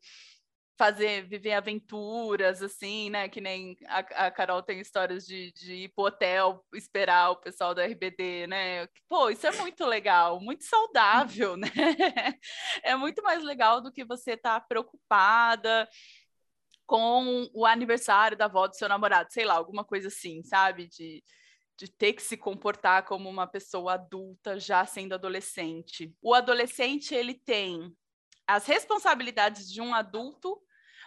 Fazer, 0.77 1.25
viver 1.25 1.53
aventuras, 1.53 2.61
assim, 2.61 3.09
né? 3.09 3.29
Que 3.29 3.39
nem 3.39 3.77
a, 3.87 3.99
a 4.27 4.31
Carol 4.31 4.61
tem 4.61 4.79
histórias 4.79 5.25
de, 5.25 5.51
de 5.53 5.73
ir 5.73 5.89
pro 5.89 6.05
hotel, 6.05 6.65
esperar 6.73 7.31
o 7.31 7.37
pessoal 7.37 7.73
da 7.73 7.85
RBD, 7.85 8.47
né? 8.47 8.87
Pô, 9.07 9.29
isso 9.29 9.47
é 9.47 9.51
muito 9.51 9.85
legal, 9.85 10.39
muito 10.41 10.63
saudável, 10.63 11.55
né? 11.55 11.67
É 12.83 12.95
muito 12.95 13.23
mais 13.23 13.43
legal 13.43 13.81
do 13.81 13.91
que 13.91 14.03
você 14.03 14.31
estar 14.33 14.59
tá 14.59 14.65
preocupada 14.65 15.87
com 16.85 17.49
o 17.53 17.65
aniversário 17.65 18.37
da 18.37 18.45
avó 18.45 18.67
do 18.67 18.75
seu 18.75 18.87
namorado, 18.87 19.31
sei 19.31 19.45
lá, 19.45 19.55
alguma 19.55 19.83
coisa 19.83 20.07
assim, 20.07 20.43
sabe? 20.43 20.87
De, 20.87 21.23
de 21.77 21.87
ter 21.89 22.13
que 22.13 22.21
se 22.21 22.37
comportar 22.37 23.05
como 23.05 23.29
uma 23.29 23.47
pessoa 23.47 23.93
adulta 23.93 24.59
já 24.59 24.85
sendo 24.85 25.13
adolescente. 25.13 26.13
O 26.21 26.33
adolescente, 26.33 27.13
ele 27.13 27.33
tem 27.33 27.95
as 28.47 28.65
responsabilidades 28.65 29.71
de 29.71 29.81
um 29.81 29.93
adulto, 29.93 30.61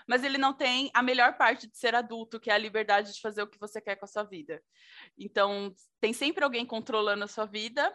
mas 0.09 0.25
ele 0.25 0.39
não 0.39 0.55
tem 0.55 0.91
a 0.95 1.03
melhor 1.03 1.37
parte 1.37 1.67
de 1.67 1.77
ser 1.77 1.95
adulto, 1.95 2.41
que 2.41 2.51
é 2.51 2.55
a 2.55 2.59
liberdade 2.59 3.13
de 3.13 3.21
fazer 3.21 3.43
o 3.43 3.47
que 3.47 3.61
você 3.61 3.79
quer 3.79 3.95
com 3.97 4.07
a 4.07 4.09
sua 4.09 4.25
vida. 4.25 4.63
Então, 5.19 5.75
tem 6.01 6.15
sempre 6.15 6.43
alguém 6.43 6.65
controlando 6.65 7.25
a 7.25 7.29
sua 7.29 7.45
vida, 7.45 7.95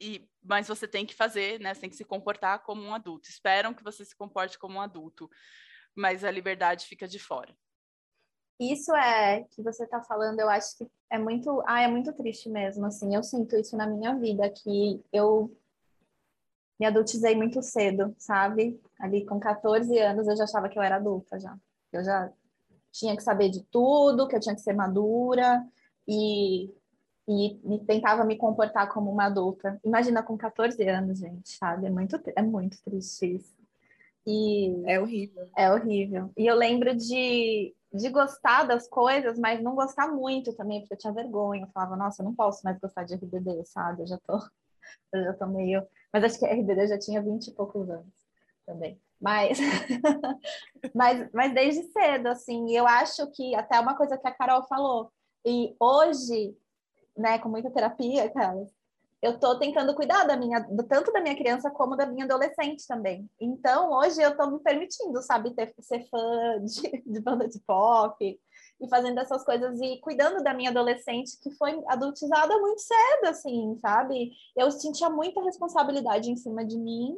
e, 0.00 0.28
mas 0.42 0.68
você 0.68 0.86
tem 0.86 1.04
que 1.04 1.14
fazer, 1.14 1.58
né? 1.58 1.74
Você 1.74 1.80
tem 1.80 1.90
que 1.90 1.96
se 1.96 2.04
comportar 2.04 2.62
como 2.62 2.82
um 2.82 2.94
adulto. 2.94 3.28
Esperam 3.28 3.74
que 3.74 3.82
você 3.82 4.04
se 4.04 4.16
comporte 4.16 4.58
como 4.58 4.76
um 4.76 4.80
adulto, 4.80 5.28
mas 5.94 6.22
a 6.22 6.30
liberdade 6.30 6.86
fica 6.86 7.08
de 7.08 7.18
fora. 7.18 7.52
Isso 8.60 8.94
é 8.94 9.42
que 9.50 9.60
você 9.60 9.82
está 9.82 10.00
falando, 10.00 10.38
eu 10.38 10.48
acho 10.48 10.78
que 10.78 10.88
é 11.10 11.18
muito, 11.18 11.62
ah, 11.66 11.80
é 11.80 11.88
muito 11.88 12.12
triste 12.12 12.48
mesmo, 12.48 12.86
assim, 12.86 13.12
eu 13.12 13.24
sinto 13.24 13.56
isso 13.56 13.76
na 13.76 13.84
minha 13.84 14.14
vida, 14.14 14.48
que 14.48 15.04
eu 15.12 15.56
me 16.78 16.86
adultizei 16.86 17.34
muito 17.36 17.62
cedo, 17.62 18.14
sabe? 18.18 18.80
Ali 18.98 19.24
com 19.24 19.38
14 19.38 19.98
anos 19.98 20.26
eu 20.26 20.36
já 20.36 20.44
achava 20.44 20.68
que 20.68 20.78
eu 20.78 20.82
era 20.82 20.96
adulta 20.96 21.38
já. 21.38 21.56
Eu 21.92 22.04
já 22.04 22.32
tinha 22.90 23.16
que 23.16 23.22
saber 23.22 23.48
de 23.48 23.62
tudo, 23.64 24.28
que 24.28 24.36
eu 24.36 24.40
tinha 24.40 24.54
que 24.54 24.60
ser 24.60 24.72
madura 24.72 25.64
e, 26.06 26.70
e, 27.28 27.74
e 27.74 27.78
tentava 27.86 28.24
me 28.24 28.36
comportar 28.36 28.88
como 28.92 29.10
uma 29.10 29.26
adulta. 29.26 29.80
Imagina 29.84 30.22
com 30.22 30.36
14 30.36 30.82
anos, 30.88 31.18
gente, 31.18 31.48
sabe? 31.56 31.86
É 31.86 31.90
muito, 31.90 32.20
é 32.36 32.42
muito 32.42 32.82
triste 32.84 33.36
isso. 33.36 33.54
E 34.26 34.82
É 34.86 35.00
horrível. 35.00 35.48
é 35.56 35.70
horrível. 35.72 36.30
E 36.36 36.46
eu 36.46 36.56
lembro 36.56 36.94
de, 36.96 37.74
de 37.92 38.08
gostar 38.08 38.64
das 38.64 38.88
coisas, 38.88 39.38
mas 39.38 39.62
não 39.62 39.74
gostar 39.74 40.08
muito 40.08 40.54
também, 40.54 40.80
porque 40.80 40.94
eu 40.94 40.98
tinha 40.98 41.12
vergonha. 41.12 41.62
Eu 41.64 41.68
falava, 41.68 41.96
nossa, 41.96 42.22
eu 42.22 42.24
não 42.24 42.34
posso 42.34 42.62
mais 42.64 42.78
gostar 42.78 43.04
de 43.04 43.14
RBD, 43.14 43.64
sabe? 43.66 44.02
Eu 44.02 44.06
já 44.06 44.18
tô, 44.18 44.38
eu 45.12 45.24
já 45.24 45.32
tô 45.34 45.46
meio. 45.46 45.86
Mas 46.14 46.22
acho 46.22 46.38
que 46.38 46.46
a 46.46 46.50
RBD 46.50 46.86
já 46.86 46.96
tinha 46.96 47.20
20 47.20 47.48
e 47.48 47.52
poucos 47.52 47.90
anos 47.90 48.06
também. 48.64 49.00
Mas, 49.20 49.58
mas, 50.94 51.28
mas 51.32 51.52
desde 51.52 51.82
cedo, 51.90 52.28
assim, 52.28 52.70
eu 52.70 52.86
acho 52.86 53.28
que 53.32 53.52
até 53.56 53.80
uma 53.80 53.96
coisa 53.96 54.16
que 54.16 54.28
a 54.28 54.30
Carol 54.32 54.62
falou, 54.68 55.10
e 55.44 55.74
hoje, 55.80 56.56
né, 57.18 57.40
com 57.40 57.48
muita 57.48 57.68
terapia, 57.68 58.30
cara, 58.30 58.64
eu 59.20 59.40
tô 59.40 59.58
tentando 59.58 59.92
cuidar 59.96 60.22
da 60.24 60.36
minha, 60.36 60.60
do- 60.60 60.84
tanto 60.84 61.12
da 61.12 61.20
minha 61.20 61.34
criança 61.34 61.68
como 61.68 61.96
da 61.96 62.06
minha 62.06 62.26
adolescente 62.26 62.86
também. 62.86 63.28
Então, 63.40 63.90
hoje 63.90 64.22
eu 64.22 64.36
tô 64.36 64.48
me 64.48 64.60
permitindo, 64.60 65.20
sabe, 65.20 65.52
ter, 65.52 65.74
ser 65.80 66.08
fã 66.08 66.62
de, 66.64 67.02
de 67.04 67.20
banda 67.20 67.48
de 67.48 67.58
pop 67.66 68.40
e 68.84 68.88
fazendo 68.88 69.18
essas 69.18 69.44
coisas 69.44 69.80
e 69.80 69.98
cuidando 70.00 70.42
da 70.42 70.54
minha 70.54 70.70
adolescente 70.70 71.38
que 71.42 71.50
foi 71.52 71.82
adultizada 71.88 72.58
muito 72.58 72.80
cedo, 72.80 73.28
assim, 73.28 73.78
sabe? 73.80 74.32
Eu 74.56 74.70
sentia 74.70 75.08
muita 75.10 75.42
responsabilidade 75.42 76.30
em 76.30 76.36
cima 76.36 76.64
de 76.64 76.78
mim 76.78 77.16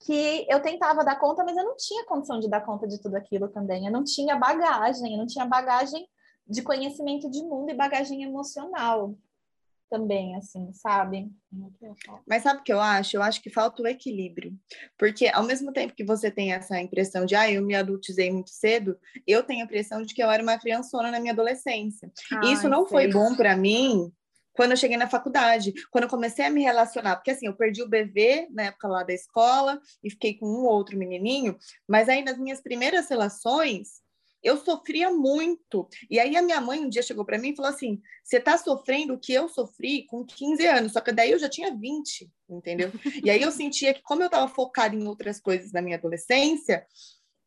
que 0.00 0.46
eu 0.48 0.62
tentava 0.62 1.04
dar 1.04 1.18
conta, 1.18 1.44
mas 1.44 1.56
eu 1.56 1.64
não 1.64 1.76
tinha 1.76 2.06
condição 2.06 2.40
de 2.40 2.48
dar 2.48 2.62
conta 2.62 2.86
de 2.86 3.00
tudo 3.00 3.16
aquilo 3.16 3.48
também. 3.48 3.86
Eu 3.86 3.92
não 3.92 4.02
tinha 4.02 4.36
bagagem, 4.36 5.12
eu 5.12 5.18
não 5.18 5.26
tinha 5.26 5.44
bagagem 5.44 6.08
de 6.46 6.62
conhecimento 6.62 7.30
de 7.30 7.42
mundo 7.42 7.70
e 7.70 7.74
bagagem 7.74 8.22
emocional 8.22 9.14
também, 9.90 10.36
assim, 10.36 10.72
sabe? 10.72 11.28
Mas 12.26 12.44
sabe 12.44 12.60
o 12.60 12.62
que 12.62 12.72
eu 12.72 12.80
acho? 12.80 13.16
Eu 13.16 13.22
acho 13.22 13.42
que 13.42 13.50
falta 13.50 13.82
o 13.82 13.86
equilíbrio. 13.86 14.56
Porque 14.96 15.26
ao 15.26 15.42
mesmo 15.42 15.72
tempo 15.72 15.94
que 15.94 16.04
você 16.04 16.30
tem 16.30 16.52
essa 16.52 16.80
impressão 16.80 17.26
de, 17.26 17.34
ah, 17.34 17.50
eu 17.50 17.62
me 17.62 17.74
adultizei 17.74 18.30
muito 18.30 18.50
cedo, 18.50 18.96
eu 19.26 19.42
tenho 19.42 19.60
a 19.60 19.64
impressão 19.64 20.02
de 20.02 20.14
que 20.14 20.22
eu 20.22 20.30
era 20.30 20.42
uma 20.42 20.58
criançona 20.58 21.10
na 21.10 21.18
minha 21.18 21.32
adolescência. 21.32 22.10
E 22.44 22.52
isso 22.52 22.68
não 22.68 22.86
foi 22.86 23.08
bom 23.08 23.34
para 23.34 23.56
mim 23.56 24.12
quando 24.52 24.72
eu 24.72 24.76
cheguei 24.76 24.96
na 24.96 25.08
faculdade, 25.08 25.72
quando 25.90 26.04
eu 26.04 26.10
comecei 26.10 26.44
a 26.44 26.50
me 26.50 26.62
relacionar, 26.62 27.16
porque 27.16 27.30
assim, 27.30 27.46
eu 27.46 27.56
perdi 27.56 27.82
o 27.82 27.88
bebê 27.88 28.46
na 28.50 28.64
época 28.64 28.88
lá 28.88 29.02
da 29.02 29.14
escola 29.14 29.80
e 30.02 30.10
fiquei 30.10 30.34
com 30.34 30.46
um 30.46 30.64
ou 30.64 30.72
outro 30.72 30.98
menininho, 30.98 31.56
mas 31.88 32.08
aí 32.08 32.22
nas 32.22 32.36
minhas 32.36 32.60
primeiras 32.60 33.08
relações, 33.08 34.02
eu 34.42 34.56
sofria 34.56 35.10
muito. 35.10 35.88
E 36.10 36.18
aí 36.18 36.36
a 36.36 36.42
minha 36.42 36.60
mãe 36.60 36.80
um 36.80 36.88
dia 36.88 37.02
chegou 37.02 37.24
para 37.24 37.38
mim 37.38 37.50
e 37.50 37.56
falou 37.56 37.70
assim: 37.70 38.00
"Você 38.24 38.40
tá 38.40 38.56
sofrendo 38.56 39.14
o 39.14 39.18
que 39.18 39.32
eu 39.32 39.48
sofri 39.48 40.06
com 40.06 40.24
15 40.24 40.66
anos, 40.66 40.92
só 40.92 41.00
que 41.00 41.12
daí 41.12 41.30
eu 41.30 41.38
já 41.38 41.48
tinha 41.48 41.74
20", 41.74 42.30
entendeu? 42.48 42.90
E 43.22 43.30
aí 43.30 43.42
eu 43.42 43.50
sentia 43.50 43.94
que 43.94 44.02
como 44.02 44.22
eu 44.22 44.26
estava 44.26 44.48
focada 44.48 44.94
em 44.94 45.06
outras 45.06 45.40
coisas 45.40 45.72
na 45.72 45.82
minha 45.82 45.96
adolescência, 45.96 46.86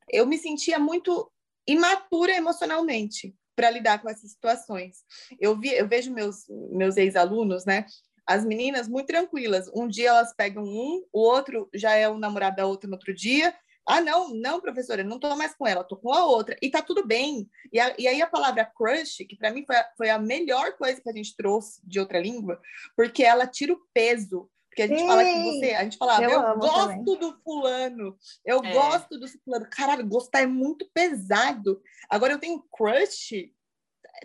eu 0.10 0.26
me 0.26 0.38
sentia 0.38 0.80
muito 0.80 1.32
imatura 1.68 2.34
emocionalmente 2.34 3.36
para 3.56 3.70
lidar 3.70 4.02
com 4.02 4.10
essas 4.10 4.32
situações. 4.32 5.04
Eu, 5.40 5.60
vi, 5.60 5.74
eu 5.74 5.88
vejo 5.88 6.12
meus, 6.12 6.46
meus 6.72 6.98
ex-alunos, 6.98 7.66
né? 7.66 7.86
As 8.26 8.46
meninas 8.46 8.88
muito 8.88 9.08
tranquilas. 9.08 9.70
Um 9.76 9.88
dia 9.88 10.10
elas 10.10 10.34
pegam 10.36 10.64
um, 10.64 11.04
o 11.12 11.20
outro 11.20 11.70
já 11.74 11.94
é 11.94 12.10
o 12.10 12.18
namorado 12.18 12.56
da 12.56 12.66
outra 12.66 12.90
no 12.90 12.96
outro 12.96 13.14
dia. 13.14 13.54
Ah, 13.86 14.02
não, 14.02 14.30
não, 14.34 14.62
professora, 14.62 15.04
não 15.04 15.20
tô 15.20 15.36
mais 15.36 15.54
com 15.56 15.68
ela, 15.68 15.84
tô 15.84 15.98
com 15.98 16.13
a 16.13 16.25
outra. 16.25 16.56
E 16.62 16.70
tá 16.70 16.82
tudo 16.82 17.06
bem. 17.06 17.50
E, 17.72 17.80
a, 17.80 17.94
e 17.98 18.08
aí 18.08 18.22
a 18.22 18.28
palavra 18.28 18.66
crush, 18.66 19.25
que 19.28 19.36
para 19.36 19.52
mim 19.52 19.66
foi 19.66 19.75
a, 19.75 19.90
foi 19.98 20.10
a 20.10 20.20
melhor 20.20 20.74
coisa 20.78 21.02
que 21.02 21.10
a 21.10 21.13
gente 21.13 21.36
trouxe 21.36 21.82
de 21.84 22.00
outra 22.00 22.20
língua, 22.20 22.62
porque 22.96 23.24
ela 23.24 23.46
tira 23.46 23.74
o 23.74 23.82
peso 23.94 24.50
porque 24.74 24.82
a 24.82 24.88
gente 24.88 25.02
Sim. 25.02 25.08
fala 25.08 25.24
que 25.24 25.44
você, 25.44 25.74
a 25.75 25.84
gente 25.84 25.98
falava, 25.98 26.24
eu, 26.24 26.32
eu 26.32 26.58
gosto 26.58 26.88
também. 26.88 27.04
do 27.04 27.40
fulano, 27.44 28.18
eu 28.44 28.58
é. 28.63 28.74
gosto 28.74 29.20
do 29.20 29.28
fulano. 29.28 29.68
Caralho, 29.70 30.08
gostar 30.08 30.42
é 30.42 30.48
muito 30.48 30.90
pesado. 30.92 31.80
Agora 32.10 32.34
eu 32.34 32.40
tenho 32.40 32.66
crush, 32.75 33.54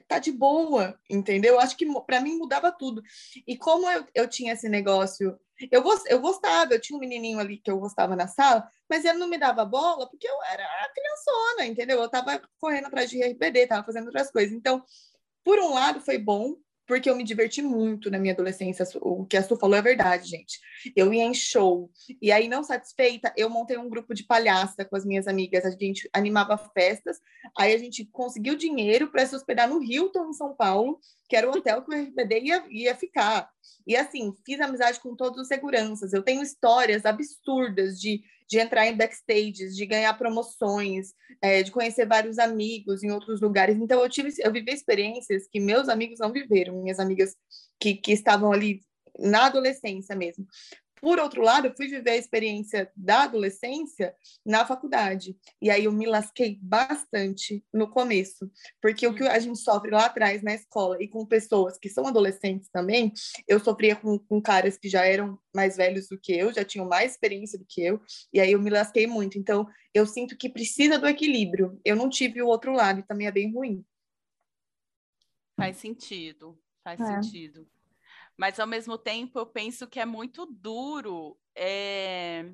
tá 0.06 0.18
de 0.18 0.32
boa, 0.32 0.98
entendeu? 1.08 1.58
Acho 1.58 1.76
que 1.76 1.86
para 2.02 2.20
mim 2.20 2.36
mudava 2.36 2.70
tudo. 2.70 3.02
E 3.46 3.56
como 3.56 3.88
eu, 3.90 4.06
eu 4.14 4.28
tinha 4.28 4.52
esse 4.52 4.68
negócio, 4.68 5.38
eu, 5.70 5.82
gost, 5.82 6.04
eu 6.08 6.20
gostava, 6.20 6.74
eu 6.74 6.80
tinha 6.80 6.96
um 6.96 7.00
menininho 7.00 7.38
ali 7.38 7.58
que 7.58 7.70
eu 7.70 7.78
gostava 7.78 8.14
na 8.14 8.28
sala, 8.28 8.70
mas 8.88 9.04
ele 9.04 9.18
não 9.18 9.28
me 9.28 9.38
dava 9.38 9.64
bola 9.64 10.08
porque 10.08 10.28
eu 10.28 10.42
era 10.44 10.64
criançona, 10.94 11.66
entendeu? 11.66 12.00
Eu 12.00 12.08
tava 12.08 12.40
correndo 12.60 12.86
atrás 12.86 13.10
de 13.10 13.22
RPD, 13.22 13.66
tava 13.66 13.84
fazendo 13.84 14.06
outras 14.06 14.30
coisas. 14.30 14.52
Então, 14.52 14.84
por 15.44 15.58
um 15.58 15.74
lado 15.74 16.00
foi 16.00 16.18
bom, 16.18 16.56
porque 16.88 17.08
eu 17.08 17.14
me 17.14 17.22
diverti 17.22 17.60
muito 17.60 18.10
na 18.10 18.18
minha 18.18 18.32
adolescência. 18.32 18.84
O 19.02 19.26
que 19.26 19.36
a 19.36 19.42
Su 19.42 19.58
falou 19.58 19.76
é 19.76 19.82
verdade, 19.82 20.30
gente. 20.30 20.58
Eu 20.96 21.12
ia 21.12 21.22
em 21.22 21.34
show. 21.34 21.90
E 22.20 22.32
aí, 22.32 22.48
não 22.48 22.64
satisfeita, 22.64 23.30
eu 23.36 23.50
montei 23.50 23.76
um 23.76 23.90
grupo 23.90 24.14
de 24.14 24.24
palhaça 24.24 24.86
com 24.86 24.96
as 24.96 25.04
minhas 25.04 25.28
amigas. 25.28 25.66
A 25.66 25.70
gente 25.70 26.08
animava 26.14 26.56
festas. 26.56 27.18
Aí 27.56 27.74
a 27.74 27.78
gente 27.78 28.06
conseguiu 28.06 28.56
dinheiro 28.56 29.08
para 29.08 29.26
se 29.26 29.36
hospedar 29.36 29.68
no 29.68 29.82
Hilton, 29.82 30.30
em 30.30 30.32
São 30.32 30.56
Paulo, 30.56 30.98
que 31.28 31.36
era 31.36 31.46
o 31.46 31.54
hotel 31.54 31.82
que 31.82 31.94
o 31.94 32.02
RBD 32.02 32.40
ia, 32.40 32.64
ia 32.70 32.94
ficar. 32.96 33.50
E 33.86 33.94
assim, 33.94 34.34
fiz 34.46 34.58
amizade 34.58 34.98
com 34.98 35.14
todos 35.14 35.38
os 35.38 35.46
seguranças. 35.46 36.14
Eu 36.14 36.22
tenho 36.22 36.42
histórias 36.42 37.04
absurdas 37.04 38.00
de 38.00 38.22
de 38.48 38.58
entrar 38.58 38.86
em 38.86 38.96
backstages, 38.96 39.76
de 39.76 39.84
ganhar 39.84 40.12
promoções, 40.14 41.12
é, 41.42 41.62
de 41.62 41.70
conhecer 41.70 42.06
vários 42.06 42.38
amigos 42.38 43.02
em 43.02 43.10
outros 43.10 43.40
lugares. 43.40 43.76
Então, 43.76 44.00
eu 44.00 44.08
tive, 44.08 44.30
eu 44.38 44.50
vivi 44.50 44.72
experiências 44.72 45.46
que 45.46 45.60
meus 45.60 45.88
amigos 45.88 46.18
não 46.18 46.32
viveram, 46.32 46.82
minhas 46.82 46.98
amigas 46.98 47.36
que, 47.78 47.94
que 47.94 48.12
estavam 48.12 48.50
ali 48.50 48.80
na 49.18 49.46
adolescência 49.46 50.16
mesmo. 50.16 50.46
Por 51.00 51.18
outro 51.18 51.42
lado, 51.42 51.66
eu 51.66 51.74
fui 51.76 51.88
viver 51.88 52.10
a 52.10 52.16
experiência 52.16 52.90
da 52.96 53.24
adolescência 53.24 54.14
na 54.44 54.66
faculdade. 54.66 55.36
E 55.60 55.70
aí 55.70 55.84
eu 55.84 55.92
me 55.92 56.06
lasquei 56.06 56.58
bastante 56.62 57.64
no 57.72 57.88
começo, 57.88 58.50
porque 58.80 59.06
o 59.06 59.14
que 59.14 59.24
a 59.24 59.38
gente 59.38 59.58
sofre 59.58 59.90
lá 59.90 60.06
atrás 60.06 60.42
na 60.42 60.54
escola 60.54 60.96
e 61.02 61.08
com 61.08 61.24
pessoas 61.26 61.78
que 61.78 61.88
são 61.88 62.06
adolescentes 62.06 62.68
também, 62.70 63.12
eu 63.46 63.60
sofria 63.60 63.96
com, 63.96 64.18
com 64.18 64.40
caras 64.40 64.76
que 64.76 64.88
já 64.88 65.04
eram 65.04 65.38
mais 65.54 65.76
velhos 65.76 66.08
do 66.08 66.18
que 66.18 66.32
eu, 66.32 66.52
já 66.52 66.64
tinham 66.64 66.86
mais 66.86 67.12
experiência 67.12 67.58
do 67.58 67.66
que 67.66 67.82
eu, 67.82 68.00
e 68.32 68.40
aí 68.40 68.52
eu 68.52 68.60
me 68.60 68.70
lasquei 68.70 69.06
muito. 69.06 69.38
Então, 69.38 69.66
eu 69.92 70.06
sinto 70.06 70.36
que 70.36 70.48
precisa 70.48 70.98
do 70.98 71.08
equilíbrio. 71.08 71.80
Eu 71.84 71.96
não 71.96 72.08
tive 72.08 72.42
o 72.42 72.46
outro 72.46 72.72
lado 72.72 73.00
e 73.00 73.02
também 73.02 73.26
é 73.26 73.32
bem 73.32 73.52
ruim. 73.52 73.84
Faz 75.56 75.76
sentido, 75.76 76.56
faz 76.84 77.00
é. 77.00 77.20
sentido. 77.20 77.68
Mas, 78.38 78.60
ao 78.60 78.66
mesmo 78.66 78.96
tempo, 78.96 79.38
eu 79.38 79.46
penso 79.46 79.88
que 79.88 79.98
é 79.98 80.06
muito 80.06 80.46
duro 80.46 81.36
é, 81.56 82.48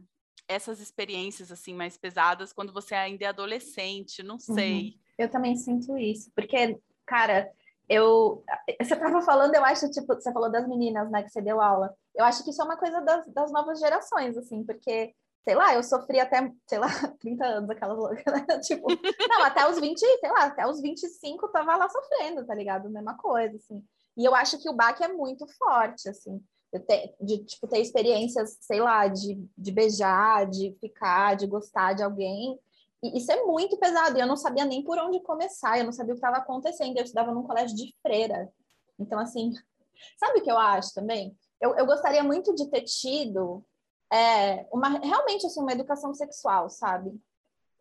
essas 0.48 0.80
experiências 0.80 1.52
assim 1.52 1.74
mais 1.74 1.98
pesadas 1.98 2.52
quando 2.52 2.72
você 2.72 2.94
ainda 2.94 3.24
é 3.24 3.28
adolescente, 3.28 4.22
não 4.22 4.36
uhum. 4.36 4.54
sei. 4.54 4.82
Uhum. 4.82 4.98
Eu 5.18 5.30
também 5.30 5.54
sinto 5.56 5.96
isso, 5.98 6.32
porque, 6.34 6.78
cara, 7.06 7.52
eu. 7.88 8.42
Você 8.80 8.94
estava 8.94 9.20
falando, 9.20 9.54
eu 9.54 9.64
acho, 9.64 9.90
tipo, 9.90 10.14
você 10.14 10.32
falou 10.32 10.50
das 10.50 10.66
meninas, 10.66 11.10
né, 11.10 11.22
que 11.22 11.28
você 11.28 11.42
deu 11.42 11.60
aula. 11.60 11.94
Eu 12.14 12.24
acho 12.24 12.42
que 12.42 12.50
isso 12.50 12.62
é 12.62 12.64
uma 12.64 12.78
coisa 12.78 13.00
das, 13.02 13.26
das 13.28 13.52
novas 13.52 13.78
gerações, 13.78 14.36
assim, 14.38 14.64
porque 14.64 15.14
sei 15.44 15.54
lá, 15.54 15.74
eu 15.74 15.82
sofri 15.82 16.18
até, 16.18 16.50
sei 16.66 16.78
lá, 16.78 16.88
30 17.20 17.44
anos 17.44 17.70
aquelas 17.70 17.98
loucas, 17.98 18.24
né? 18.24 18.46
tipo, 18.64 18.88
não, 19.28 19.44
até 19.44 19.68
os 19.68 19.78
20, 19.78 19.98
sei 19.98 20.30
lá, 20.30 20.44
até 20.44 20.66
os 20.66 20.80
25 20.80 21.48
tava 21.48 21.76
lá 21.76 21.88
sofrendo, 21.88 22.46
tá 22.46 22.54
ligado? 22.54 22.90
Mesma 22.90 23.16
coisa, 23.16 23.56
assim. 23.56 23.84
E 24.16 24.24
eu 24.24 24.34
acho 24.34 24.58
que 24.58 24.68
o 24.68 24.74
baque 24.74 25.02
é 25.02 25.08
muito 25.08 25.46
forte, 25.58 26.08
assim. 26.08 26.42
Ter, 26.86 27.14
de 27.20 27.44
tipo, 27.44 27.68
ter 27.68 27.78
experiências, 27.80 28.58
sei 28.60 28.80
lá, 28.80 29.06
de, 29.06 29.40
de 29.56 29.72
beijar, 29.72 30.48
de 30.48 30.76
ficar, 30.80 31.36
de 31.36 31.46
gostar 31.46 31.92
de 31.92 32.02
alguém. 32.02 32.58
E 33.02 33.18
isso 33.18 33.30
é 33.30 33.44
muito 33.44 33.76
pesado. 33.78 34.16
E 34.16 34.20
eu 34.20 34.26
não 34.26 34.36
sabia 34.36 34.64
nem 34.64 34.82
por 34.82 34.98
onde 34.98 35.20
começar, 35.20 35.78
eu 35.78 35.84
não 35.84 35.92
sabia 35.92 36.14
o 36.14 36.16
que 36.16 36.24
estava 36.24 36.38
acontecendo. 36.38 36.96
Eu 36.96 37.04
estudava 37.04 37.32
num 37.32 37.44
colégio 37.44 37.76
de 37.76 37.94
freira. 38.02 38.52
Então, 38.98 39.18
assim, 39.18 39.52
sabe 40.18 40.40
o 40.40 40.42
que 40.42 40.50
eu 40.50 40.58
acho 40.58 40.92
também? 40.94 41.36
Eu, 41.60 41.76
eu 41.76 41.86
gostaria 41.86 42.22
muito 42.22 42.54
de 42.54 42.68
ter 42.68 42.82
tido 42.82 43.64
é, 44.12 44.66
uma, 44.72 44.98
realmente 44.98 45.46
assim, 45.46 45.60
uma 45.60 45.72
educação 45.72 46.14
sexual, 46.14 46.68
sabe? 46.68 47.12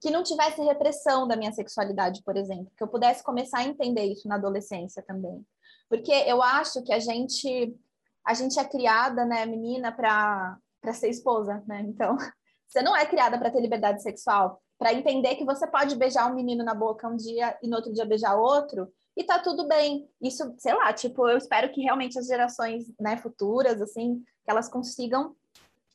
Que 0.02 0.12
não 0.12 0.24
tivesse 0.24 0.62
repressão 0.62 1.28
da 1.28 1.36
minha 1.36 1.52
sexualidade, 1.52 2.22
por 2.24 2.38
exemplo. 2.38 2.72
Que 2.78 2.84
eu 2.84 2.88
pudesse 2.88 3.24
começar 3.24 3.60
a 3.60 3.64
entender 3.64 4.06
isso 4.06 4.28
na 4.28 4.36
adolescência 4.36 5.02
também. 5.02 5.46
Porque 5.94 6.12
eu 6.12 6.42
acho 6.42 6.82
que 6.82 6.92
a 6.92 6.98
gente 6.98 7.78
a 8.26 8.34
gente 8.34 8.60
é 8.60 8.66
criada, 8.66 9.24
né, 9.26 9.46
menina, 9.46 9.92
para 9.92 10.58
para 10.82 10.92
ser 10.92 11.08
esposa, 11.08 11.64
né? 11.68 11.82
Então, 11.82 12.18
você 12.68 12.82
não 12.82 12.96
é 12.98 13.06
criada 13.06 13.38
para 13.38 13.52
ter 13.52 13.62
liberdade 13.62 14.02
sexual, 14.02 14.60
para 14.76 14.92
entender 14.92 15.36
que 15.36 15.46
você 15.46 15.68
pode 15.68 15.96
beijar 15.96 16.30
um 16.32 16.34
menino 16.34 16.64
na 16.64 16.74
boca 16.74 17.08
um 17.08 17.16
dia 17.16 17.56
e 17.62 17.68
no 17.68 17.76
outro 17.76 17.94
dia 17.94 18.06
beijar 18.06 18.36
outro 18.36 18.92
e 19.16 19.24
tá 19.24 19.38
tudo 19.38 19.68
bem. 19.68 20.10
Isso, 20.20 20.56
sei 20.58 20.74
lá, 20.74 20.92
tipo, 20.92 21.30
eu 21.30 21.38
espero 21.38 21.72
que 21.72 21.82
realmente 21.82 22.18
as 22.18 22.26
gerações, 22.26 22.92
né, 23.00 23.16
futuras 23.18 23.80
assim, 23.80 24.24
que 24.44 24.50
elas 24.50 24.68
consigam 24.68 25.36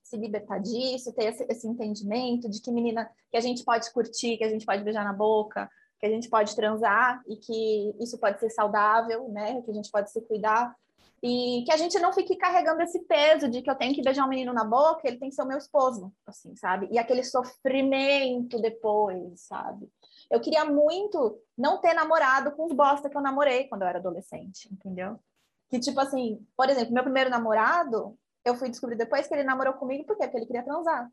se 0.04 0.16
libertar 0.16 0.60
disso, 0.60 1.12
ter 1.12 1.24
esse, 1.24 1.44
esse 1.50 1.66
entendimento 1.66 2.48
de 2.48 2.62
que 2.62 2.70
menina 2.70 3.10
que 3.32 3.36
a 3.36 3.40
gente 3.40 3.64
pode 3.64 3.92
curtir, 3.92 4.38
que 4.38 4.44
a 4.44 4.48
gente 4.48 4.64
pode 4.64 4.84
beijar 4.84 5.04
na 5.04 5.12
boca, 5.12 5.68
que 5.98 6.06
a 6.06 6.10
gente 6.10 6.28
pode 6.28 6.54
transar 6.54 7.22
e 7.26 7.36
que 7.36 7.94
isso 8.00 8.18
pode 8.18 8.38
ser 8.38 8.50
saudável, 8.50 9.28
né? 9.28 9.60
Que 9.62 9.70
a 9.70 9.74
gente 9.74 9.90
pode 9.90 10.10
se 10.10 10.20
cuidar 10.22 10.74
e 11.22 11.64
que 11.66 11.72
a 11.72 11.76
gente 11.76 11.98
não 11.98 12.12
fique 12.12 12.36
carregando 12.36 12.80
esse 12.82 13.00
peso 13.00 13.48
de 13.48 13.60
que 13.60 13.70
eu 13.70 13.74
tenho 13.74 13.94
que 13.94 14.02
beijar 14.02 14.24
um 14.24 14.28
menino 14.28 14.52
na 14.52 14.64
boca, 14.64 15.00
ele 15.04 15.18
tem 15.18 15.28
que 15.28 15.34
ser 15.34 15.42
o 15.42 15.46
meu 15.46 15.58
esposo, 15.58 16.12
assim, 16.26 16.54
sabe? 16.54 16.88
E 16.92 16.98
aquele 16.98 17.24
sofrimento 17.24 18.60
depois, 18.60 19.40
sabe? 19.40 19.90
Eu 20.30 20.40
queria 20.40 20.64
muito 20.64 21.40
não 21.56 21.80
ter 21.80 21.92
namorado 21.92 22.52
com 22.52 22.66
os 22.66 22.72
bosta 22.72 23.10
que 23.10 23.16
eu 23.16 23.20
namorei 23.20 23.64
quando 23.64 23.82
eu 23.82 23.88
era 23.88 23.98
adolescente, 23.98 24.72
entendeu? 24.72 25.18
Que 25.68 25.80
tipo 25.80 25.98
assim, 26.00 26.46
por 26.56 26.70
exemplo, 26.70 26.94
meu 26.94 27.02
primeiro 27.02 27.30
namorado, 27.30 28.16
eu 28.44 28.54
fui 28.54 28.68
descobrir 28.68 28.96
depois 28.96 29.26
que 29.26 29.34
ele 29.34 29.42
namorou 29.42 29.74
comigo? 29.74 30.04
Porque 30.04 30.24
ele 30.24 30.46
queria 30.46 30.62
transar. 30.62 31.10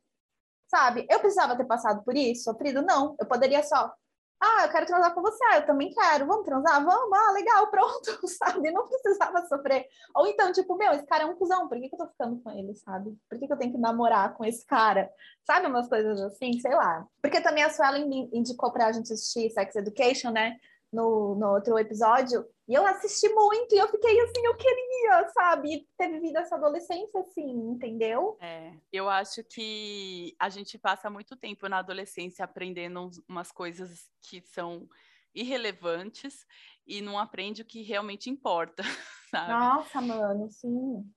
Sabe? 0.67 1.05
Eu 1.09 1.19
precisava 1.19 1.55
ter 1.55 1.65
passado 1.65 2.03
por 2.03 2.15
isso, 2.15 2.43
sofrido? 2.43 2.81
Não. 2.81 3.15
Eu 3.19 3.25
poderia 3.25 3.63
só 3.63 3.91
ah, 4.39 4.65
eu 4.65 4.69
quero 4.69 4.85
transar 4.85 5.13
com 5.13 5.21
você, 5.21 5.43
ah, 5.51 5.57
eu 5.57 5.65
também 5.65 5.89
quero. 5.91 6.25
Vamos 6.25 6.45
transar? 6.45 6.83
Vamos, 6.83 7.17
ah, 7.17 7.31
legal, 7.31 7.67
pronto, 7.71 8.27
sabe? 8.27 8.71
Não 8.71 8.87
precisava 8.87 9.45
sofrer. 9.47 9.85
Ou 10.15 10.27
então, 10.27 10.51
tipo, 10.51 10.75
meu, 10.75 10.91
esse 10.93 11.05
cara 11.05 11.23
é 11.23 11.25
um 11.25 11.35
cuzão, 11.35 11.67
por 11.67 11.79
que, 11.79 11.89
que 11.89 11.95
eu 11.95 11.99
tô 11.99 12.07
ficando 12.07 12.41
com 12.41 12.51
ele, 12.51 12.75
sabe? 12.75 13.17
Por 13.29 13.39
que, 13.39 13.47
que 13.47 13.53
eu 13.53 13.57
tenho 13.57 13.71
que 13.71 13.77
namorar 13.77 14.35
com 14.35 14.45
esse 14.45 14.65
cara? 14.65 15.09
Sabe 15.45 15.67
umas 15.67 15.87
coisas 15.87 16.19
assim, 16.21 16.59
sei 16.59 16.73
lá. 16.73 17.05
Porque 17.21 17.41
também 17.41 17.63
a 17.63 17.69
Suelen 17.69 18.29
indicou 18.33 18.71
pra 18.71 18.91
gente 18.91 19.11
assistir 19.11 19.49
Sex 19.51 19.75
Education, 19.75 20.31
né? 20.31 20.57
no, 20.95 21.35
no 21.35 21.53
outro 21.53 21.77
episódio, 21.77 22.45
e 22.67 22.73
eu 22.73 22.85
assisti 22.85 23.29
muito, 23.29 23.75
e 23.75 23.77
eu 23.77 23.87
fiquei 23.87 24.19
assim, 24.21 24.43
eu 24.43 24.55
queria, 24.55 25.29
sabe, 25.29 25.87
ter 25.95 26.09
vivido 26.09 26.37
essa 26.37 26.55
adolescência 26.55 27.19
assim, 27.19 27.47
entendeu? 27.69 28.37
É, 28.41 28.73
eu 28.91 29.07
acho 29.07 29.43
que 29.43 30.35
a 30.39 30.49
gente 30.49 30.77
passa 30.77 31.09
muito 31.09 31.35
tempo 31.35 31.69
na 31.69 31.77
adolescência 31.77 32.43
aprendendo 32.43 33.11
umas 33.27 33.51
coisas 33.51 34.09
que 34.21 34.41
são 34.41 34.89
irrelevantes 35.33 36.45
e 36.87 37.01
não 37.01 37.19
aprende 37.19 37.61
o 37.61 37.65
que 37.65 37.83
realmente 37.83 38.31
importa, 38.31 38.81
sabe? 39.29 39.51
Nossa, 39.51 40.01
mano, 40.01 40.49
sim. 40.49 41.07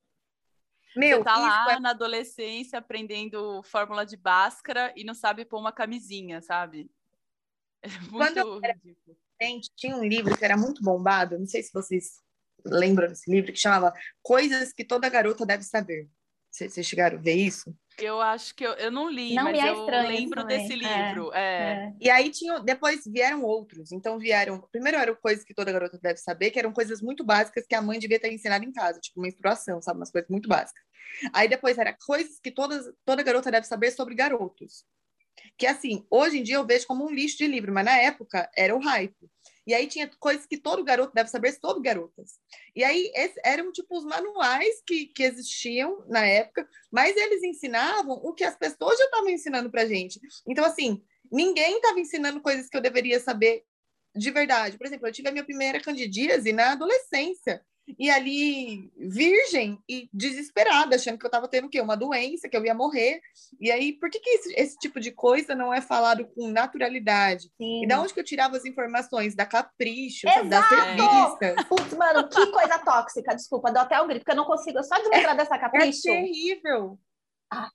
Meu, 0.95 1.19
Você 1.19 1.25
tá 1.25 1.39
lá 1.39 1.73
é... 1.73 1.81
na 1.81 1.91
adolescência 1.91 2.79
aprendendo 2.79 3.63
fórmula 3.63 4.05
de 4.05 4.17
Bhaskara 4.17 4.93
e 4.97 5.05
não 5.05 5.15
sabe 5.15 5.45
pôr 5.45 5.59
uma 5.59 5.73
camisinha, 5.73 6.43
sabe? 6.43 6.91
É 7.81 7.89
muito 7.89 8.11
Quando 8.11 8.37
eu 8.39 8.61
era 8.61 8.77
tinha 9.77 9.97
um 9.97 10.05
livro 10.05 10.37
que 10.37 10.45
era 10.45 10.57
muito 10.57 10.83
bombado, 10.83 11.39
não 11.39 11.47
sei 11.47 11.63
se 11.63 11.73
vocês 11.73 12.21
lembram 12.65 13.09
desse 13.09 13.31
livro, 13.31 13.53
que 13.53 13.59
chamava 13.59 13.93
Coisas 14.23 14.73
que 14.73 14.85
Toda 14.85 15.09
Garota 15.09 15.47
Deve 15.47 15.63
Saber. 15.63 16.09
Vocês 16.51 16.87
chegaram 16.87 17.19
a 17.19 17.21
ver 17.21 17.35
isso? 17.35 17.75
Eu 17.99 18.21
acho 18.21 18.55
que 18.55 18.65
eu, 18.65 18.73
eu 18.75 18.91
não 18.91 19.11
li, 19.11 19.35
não 19.35 19.45
mas 19.45 19.59
é 19.59 19.69
eu 19.69 19.85
lembro 19.85 20.45
desse 20.45 20.75
livro. 20.75 21.33
É, 21.35 21.41
é. 21.41 21.73
É. 21.73 21.93
E 22.01 22.11
aí 22.11 22.31
tinha, 22.31 22.61
depois 22.61 23.03
vieram 23.07 23.43
outros. 23.43 23.93
Então 23.93 24.19
vieram. 24.19 24.61
Primeiro 24.73 24.99
eram 24.99 25.17
coisas 25.17 25.45
que 25.45 25.55
toda 25.55 25.73
garota 25.73 25.99
deve 26.01 26.19
saber, 26.19 26.51
que 26.51 26.59
eram 26.59 26.73
coisas 26.73 27.03
muito 27.03 27.25
básicas 27.25 27.67
que 27.67 27.75
a 27.75 27.83
mãe 27.83 27.99
devia 27.99 28.19
ter 28.19 28.33
ensinado 28.33 28.65
em 28.65 28.73
casa, 28.73 29.01
tipo 29.01 29.21
menstruação, 29.21 29.83
sabe? 29.83 29.99
Umas 29.99 30.11
coisas 30.11 30.31
muito 30.31 30.49
básicas. 30.49 30.83
Aí 31.33 31.49
depois 31.49 31.77
era 31.77 31.97
coisas 32.07 32.39
que 32.41 32.51
todas, 32.51 32.87
toda 33.05 33.23
garota 33.23 33.51
deve 33.51 33.67
saber 33.67 33.91
sobre 33.91 34.15
garotos. 34.15 34.85
Que 35.57 35.67
assim, 35.67 36.07
hoje 36.11 36.39
em 36.39 36.43
dia 36.43 36.57
eu 36.57 36.67
vejo 36.67 36.87
como 36.87 37.05
um 37.05 37.11
lixo 37.11 37.39
de 37.39 37.47
livro, 37.47 37.73
mas 37.73 37.85
na 37.85 37.97
época 37.99 38.51
era 38.57 38.75
o 38.75 38.81
hype. 38.81 39.31
E 39.67 39.75
aí 39.75 39.87
tinha 39.87 40.11
coisas 40.19 40.47
que 40.47 40.57
todo 40.57 40.83
garoto 40.83 41.13
deve 41.15 41.29
saber, 41.29 41.59
todo 41.61 41.83
garotas. 41.83 42.39
E 42.75 42.83
aí 42.83 43.13
esse, 43.15 43.39
eram 43.45 43.71
tipo 43.71 43.99
os 43.99 44.05
manuais 44.05 44.83
que, 44.87 45.07
que 45.09 45.23
existiam 45.23 46.03
na 46.09 46.25
época, 46.25 46.67
mas 46.91 47.15
eles 47.15 47.43
ensinavam 47.43 48.15
o 48.15 48.33
que 48.33 48.45
as 48.45 48.57
pessoas 48.57 48.99
já 48.99 49.05
estavam 49.05 49.29
ensinando 49.29 49.71
pra 49.71 49.85
gente. 49.85 50.19
Então, 50.47 50.65
assim, 50.65 51.03
ninguém 51.31 51.77
estava 51.77 52.01
ensinando 52.01 52.41
coisas 52.41 52.67
que 52.67 52.79
eu 52.79 52.81
deveria 52.81 53.21
saber 53.21 53.63
de 54.17 54.31
verdade. 54.31 54.79
Por 54.79 54.87
exemplo, 54.87 55.07
eu 55.07 55.13
tive 55.13 55.29
a 55.29 55.33
minha 55.33 55.45
primeira 55.45 55.81
candidíase 55.81 56.51
na 56.51 56.73
adolescência 56.73 57.63
e 57.99 58.11
ali 58.11 58.91
virgem 58.97 59.79
e 59.89 60.09
desesperada, 60.13 60.97
achando 60.97 61.19
que 61.19 61.25
eu 61.25 61.29
estava 61.29 61.49
tendo 61.49 61.67
o 61.67 61.71
quê? 61.71 61.81
Uma 61.81 61.97
doença, 61.97 62.49
que 62.49 62.57
eu 62.57 62.65
ia 62.65 62.75
morrer. 62.75 63.21
E 63.61 63.71
aí, 63.71 63.93
por 63.93 64.11
que, 64.11 64.19
que 64.19 64.31
esse, 64.31 64.55
esse 64.55 64.79
tipo 64.79 64.99
de 64.99 65.13
coisa 65.13 65.55
não 65.55 65.73
é 65.73 65.81
falado 65.81 66.27
com 66.27 66.49
naturalidade? 66.49 67.51
Sim. 67.57 67.85
E 67.85 67.87
da 67.87 68.01
onde 68.01 68.13
que 68.13 68.21
eu 68.21 68.25
tirava 68.25 68.57
as 68.57 68.65
informações? 68.65 69.35
Da 69.35 69.47
capricho, 69.47 70.29
sabe? 70.29 70.49
das 70.49 70.69
revistas. 70.69 71.65
Putz, 71.69 71.95
mano, 71.95 72.29
que 72.29 72.47
coisa 72.49 72.79
tóxica, 72.79 73.35
desculpa, 73.35 73.73
dou 73.73 73.83
até 73.83 74.01
um 74.01 74.07
grito, 74.07 74.21
porque 74.21 74.33
eu 74.33 74.37
não 74.37 74.45
consigo, 74.45 74.83
só 74.83 74.97
de 74.97 75.09
lembrar 75.09 75.33
é, 75.33 75.37
dessa 75.37 75.59
capricho. 75.59 76.09
É 76.09 76.23
terrível. 76.23 76.99
Ah. 77.51 77.71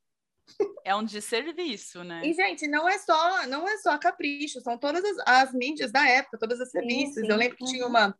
É 0.83 0.93
um 0.93 1.05
desserviço, 1.05 2.03
né? 2.03 2.21
E, 2.25 2.33
gente, 2.33 2.67
não 2.67 2.87
é 2.87 2.99
só, 2.99 3.47
não 3.47 3.67
é 3.67 3.77
só 3.77 3.97
capricho, 3.97 4.59
são 4.61 4.77
todas 4.77 5.03
as, 5.03 5.17
as 5.25 5.53
mídias 5.53 5.91
da 5.91 6.07
época, 6.07 6.37
todas 6.37 6.59
as 6.59 6.69
sim. 6.69 7.13
Eu 7.15 7.37
lembro 7.37 7.55
que 7.57 7.63
uhum. 7.63 7.71
tinha 7.71 7.87
uma 7.87 8.15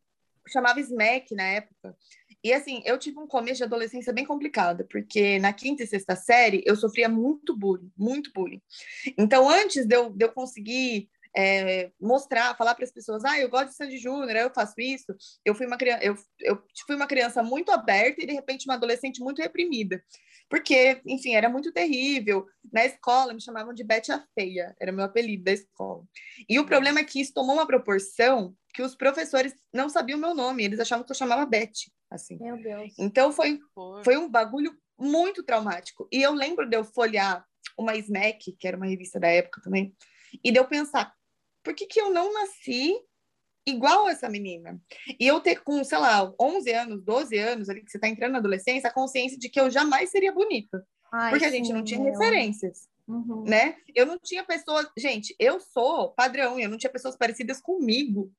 chamava 0.48 0.80
Smack 0.80 1.34
na 1.36 1.44
época. 1.44 1.96
E 2.44 2.52
assim, 2.52 2.82
eu 2.86 2.98
tive 2.98 3.20
um 3.20 3.28
começo 3.28 3.58
de 3.58 3.64
adolescência 3.64 4.12
bem 4.12 4.26
complicado, 4.26 4.86
porque 4.90 5.40
na 5.40 5.54
quinta 5.54 5.84
e 5.84 5.88
sexta 5.88 6.16
série 6.16 6.62
eu 6.66 6.76
sofria 6.76 7.08
muito 7.08 7.56
bullying, 7.56 7.90
muito 7.98 8.32
bullying. 8.34 8.62
Então, 9.18 9.50
antes 9.50 9.86
de 9.86 9.96
eu, 9.96 10.10
de 10.10 10.26
eu 10.26 10.32
conseguir 10.34 11.10
é, 11.36 11.90
mostrar, 12.00 12.56
falar 12.58 12.76
para 12.76 12.84
as 12.84 12.92
pessoas, 12.92 13.24
ah, 13.24 13.40
eu 13.40 13.50
gosto 13.50 13.70
de 13.70 13.76
Sandy 13.76 13.98
Júnior, 13.98 14.36
eu 14.36 14.54
faço 14.54 14.74
isso. 14.78 15.16
Eu 15.44 15.56
fui 15.56 15.66
uma 15.66 15.78
criança, 15.78 16.04
eu, 16.04 16.18
eu 16.42 16.62
fui 16.86 16.96
uma 16.96 17.08
criança 17.08 17.42
muito 17.42 17.72
aberta 17.72 18.22
e 18.22 18.28
de 18.28 18.34
repente 18.34 18.68
uma 18.68 18.76
adolescente 18.76 19.22
muito 19.22 19.42
reprimida, 19.42 20.04
porque, 20.50 21.02
enfim, 21.06 21.36
era 21.36 21.50
muito 21.50 21.72
terrível. 21.72 22.46
Na 22.72 22.86
escola 22.86 23.34
me 23.34 23.42
chamavam 23.42 23.74
de 23.74 23.84
Bete 23.84 24.12
a 24.12 24.24
Feia, 24.38 24.76
era 24.80 24.92
meu 24.92 25.06
apelido 25.06 25.46
da 25.46 25.54
escola. 25.54 26.04
E 26.48 26.60
o 26.60 26.66
problema 26.66 27.00
é 27.00 27.04
que 27.04 27.22
isso 27.22 27.34
tomou 27.34 27.56
uma 27.56 27.66
proporção 27.66 28.54
que 28.74 28.82
os 28.82 28.96
professores 28.96 29.54
não 29.72 29.88
sabiam 29.88 30.18
meu 30.18 30.34
nome, 30.34 30.64
eles 30.64 30.80
achavam 30.80 31.06
que 31.06 31.12
eu 31.12 31.16
chamava 31.16 31.46
Beth, 31.46 31.92
assim. 32.10 32.38
Meu 32.42 32.58
Deus. 32.58 32.94
Então 32.98 33.32
foi, 33.32 33.60
foi 34.04 34.18
um 34.18 34.28
bagulho 34.28 34.76
muito 34.98 35.44
traumático. 35.44 36.08
E 36.12 36.22
eu 36.22 36.34
lembro 36.34 36.68
de 36.68 36.76
eu 36.76 36.84
folhear 36.84 37.46
uma 37.78 37.96
Smack, 37.96 38.52
que 38.54 38.68
era 38.68 38.76
uma 38.76 38.88
revista 38.88 39.20
da 39.20 39.28
época 39.28 39.62
também, 39.62 39.96
e 40.44 40.52
de 40.52 40.58
eu 40.58 40.66
pensar, 40.66 41.14
por 41.64 41.76
que, 41.76 41.86
que 41.86 42.02
eu 42.02 42.12
não 42.12 42.34
nasci 42.34 43.00
igual 43.66 44.10
essa 44.10 44.28
menina? 44.28 44.82
E 45.20 45.28
eu 45.28 45.40
ter 45.40 45.64
com, 45.64 45.84
sei 45.84 46.00
lá, 46.00 46.34
11 46.40 46.72
anos, 46.72 47.04
12 47.04 47.38
anos, 47.38 47.70
ali 47.70 47.84
que 47.84 47.92
você 47.92 48.00
tá 48.00 48.08
entrando 48.08 48.34
na 48.34 48.40
adolescência, 48.40 48.90
a 48.90 48.94
consciência 48.94 49.38
de 49.38 49.50
que 49.50 49.60
eu 49.60 49.70
jamais 49.70 50.10
seria 50.10 50.32
bonita. 50.32 50.86
Ai, 51.12 51.30
porque 51.30 51.46
a 51.46 51.52
gente 51.52 51.72
não 51.72 51.84
tinha 51.84 52.02
meu. 52.02 52.12
referências. 52.12 52.88
Uhum. 53.08 53.44
Né? 53.44 53.76
Eu 53.94 54.06
não 54.06 54.18
tinha 54.18 54.44
pessoas. 54.44 54.88
Gente, 54.98 55.36
eu 55.38 55.60
sou 55.60 56.12
padrão, 56.12 56.60
eu 56.60 56.70
não 56.70 56.78
tinha 56.78 56.92
pessoas 56.92 57.16
parecidas 57.16 57.62
comigo 57.62 58.32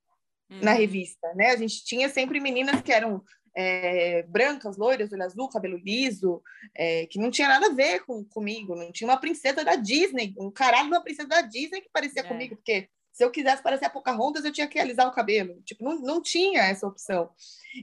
uhum. 0.51 0.61
na 0.61 0.73
revista, 0.73 1.33
né? 1.35 1.51
A 1.51 1.57
gente 1.57 1.85
tinha 1.85 2.09
sempre 2.09 2.41
meninas 2.41 2.81
que 2.83 2.93
eram 2.93 3.23
é, 3.57 4.23
brancas, 4.25 4.77
loiras, 4.77 5.13
olho 5.13 5.23
azul, 5.23 5.49
cabelo 5.49 5.77
liso, 5.79 6.43
é, 6.75 7.07
que 7.07 7.19
não 7.19 7.31
tinha 7.31 7.49
nada 7.49 7.67
a 7.67 7.75
ver 7.75 8.05
com, 8.05 8.25
comigo. 8.25 8.75
Não 8.75 8.91
tinha 8.91 9.09
uma 9.09 9.21
princesa 9.21 9.65
da 9.65 9.77
Disney, 9.77 10.35
um 10.39 10.51
caralho 10.51 10.89
de 10.89 10.95
uma 10.95 11.03
princesa 11.03 11.29
da 11.29 11.41
Disney 11.41 11.81
que 11.81 11.91
parecia 11.93 12.23
é. 12.23 12.25
comigo, 12.25 12.57
porque 12.57 12.89
se 13.13 13.25
eu 13.25 13.31
quisesse 13.31 13.63
parecer 13.63 13.85
a 13.85 13.91
Pocahontas, 13.91 14.45
eu 14.45 14.53
tinha 14.53 14.67
que 14.67 14.79
alisar 14.79 15.07
o 15.07 15.13
cabelo. 15.15 15.63
Tipo, 15.63 15.85
não, 15.85 16.01
não 16.01 16.21
tinha 16.21 16.63
essa 16.63 16.87
opção. 16.87 17.31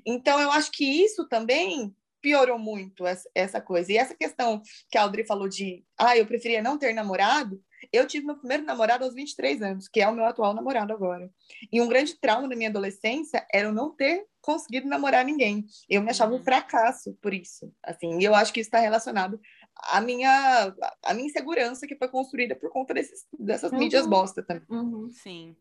Então, 0.06 0.40
eu 0.42 0.52
acho 0.52 0.70
que 0.72 0.84
isso 0.84 1.26
também 1.28 1.96
piorou 2.22 2.60
muito 2.60 3.08
essa, 3.08 3.30
essa 3.34 3.62
coisa. 3.62 3.92
E 3.94 3.98
essa 3.98 4.14
questão 4.14 4.62
que 4.90 4.98
a 4.98 5.04
Audrey 5.04 5.26
falou 5.26 5.48
de, 5.48 5.86
ah, 5.98 6.18
eu 6.18 6.26
preferia 6.26 6.62
não 6.62 6.78
ter 6.78 6.94
namorado, 6.94 7.64
eu 7.92 8.08
tive 8.08 8.26
meu 8.26 8.38
primeiro 8.38 8.64
namorado 8.64 9.04
aos 9.04 9.14
23 9.14 9.62
anos, 9.62 9.88
que 9.88 10.02
é 10.02 10.08
o 10.08 10.14
meu 10.14 10.26
atual 10.26 10.54
namorado 10.54 10.94
agora. 10.94 11.30
E 11.72 11.82
um 11.82 11.88
grande 11.88 12.16
trauma 12.20 12.48
da 12.48 12.56
minha 12.56 12.70
adolescência 12.70 13.46
era 13.54 13.68
eu 13.68 13.74
não 13.74 13.90
ter 13.92 14.26
conseguido 14.42 14.88
namorar 14.88 15.24
ninguém. 15.24 15.66
Eu 15.90 16.02
me 16.02 16.10
achava 16.10 16.34
um 16.34 16.38
uhum. 16.38 16.44
fracasso 16.44 17.14
por 17.22 17.34
isso. 17.34 17.72
Assim, 17.84 18.20
e 18.20 18.24
eu 18.24 18.34
acho 18.36 18.52
que 18.52 18.60
isso 18.60 18.68
está 18.68 18.80
relacionado 18.80 19.40
à 19.76 20.02
minha, 20.02 20.76
à 21.04 21.14
minha 21.14 21.28
insegurança 21.28 21.88
que 21.88 21.96
foi 21.96 22.08
construída 22.08 22.56
por 22.56 22.72
conta 22.72 22.94
desses, 22.94 23.26
dessas 23.38 23.72
uhum. 23.72 23.80
mídias 23.80 24.08
bosta 24.08 24.44
também. 24.44 24.64
Uhum. 24.70 25.10
Sim. 25.12 25.56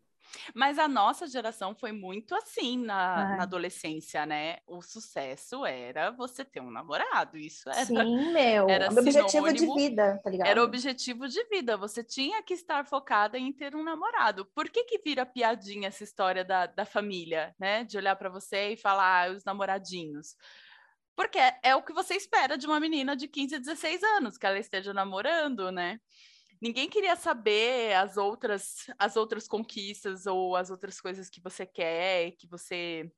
Mas 0.55 0.79
a 0.79 0.89
nossa 0.89 1.27
geração 1.27 1.75
foi 1.75 1.93
muito 1.93 2.35
assim 2.35 2.79
na, 2.79 3.37
na, 3.37 3.43
adolescência, 3.43 4.25
né? 4.25 4.59
O 4.67 4.83
sucesso 4.83 5.65
era 5.67 6.11
você 6.11 6.45
ter 6.45 6.61
um 6.61 6.71
namorado. 6.71 7.37
Isso 7.37 7.69
era. 7.69 7.85
Sim, 7.85 8.33
meu. 8.33 8.69
Era 8.69 8.89
objetivo 8.89 9.53
de 9.53 9.67
vida, 9.75 10.21
tá 10.23 10.31
ligado? 10.31 10.49
Era 10.49 10.63
objetivo 10.63 11.29
de 11.29 11.43
vida. 11.49 11.77
Você 11.77 12.03
tinha 12.03 12.43
que 12.43 12.55
estar 12.55 12.87
focada 12.87 13.39
em 13.39 13.53
ter 13.53 13.75
um 13.75 13.83
namorado. 13.83 14.47
Por 14.55 14.69
que, 14.69 14.85
que 14.85 14.99
vira 14.99 15.27
piadinha 15.27 15.89
essa 15.89 16.05
história 16.05 16.45
da, 16.45 16.67
da 16.67 16.85
família, 16.85 17.55
né? 17.59 17.85
De 17.85 17.97
olhar 17.97 18.17
para 18.17 18.29
você 18.29 18.73
e 18.73 18.77
falar 18.77 19.11
ah, 19.11 19.33
os 19.33 19.45
namoradinhos. 19.45 20.37
Porque 21.17 21.39
é, 21.39 21.59
é 21.63 21.77
o 21.77 21.83
que 21.83 21.93
você 21.93 22.15
espera 22.15 22.57
de 22.57 22.67
uma 22.67 22.81
menina 22.81 23.15
de 23.15 23.29
15, 23.29 23.59
16 23.59 24.03
anos, 24.03 24.39
que 24.39 24.47
ela 24.47 24.59
esteja 24.59 24.95
namorando, 24.95 25.71
né? 25.71 26.01
Ninguém 26.61 26.89
queria 26.89 27.17
saber 27.17 27.95
as 27.95 28.17
outras 28.17 28.87
as 28.99 29.17
outras 29.17 29.49
conquistas 29.49 30.27
ou 30.27 30.57
as 30.57 30.71
outras 30.71 31.01
coisas 31.01 31.31
que 31.31 31.41
você 31.41 31.67
quer, 31.67 32.33
que 32.33 32.47
você 32.47 33.11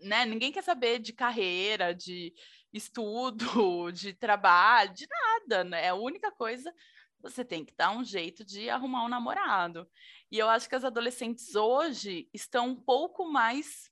né? 0.00 0.24
Ninguém 0.24 0.50
quer 0.50 0.62
saber 0.62 0.98
de 0.98 1.12
carreira, 1.12 1.94
de 1.94 2.32
estudo, 2.72 3.44
de 3.92 4.14
trabalho, 4.14 4.94
de 4.94 5.06
nada, 5.06 5.64
né? 5.64 5.86
É 5.86 5.88
a 5.90 5.94
única 5.94 6.30
coisa 6.30 6.74
você 7.22 7.44
tem 7.44 7.64
que 7.64 7.74
dar 7.74 7.90
um 7.90 8.02
jeito 8.02 8.44
de 8.44 8.70
arrumar 8.70 9.04
um 9.04 9.08
namorado. 9.08 9.88
E 10.30 10.38
eu 10.38 10.48
acho 10.48 10.68
que 10.68 10.74
as 10.74 10.84
adolescentes 10.84 11.54
hoje 11.54 12.28
estão 12.32 12.68
um 12.68 12.76
pouco 12.76 13.30
mais 13.30 13.90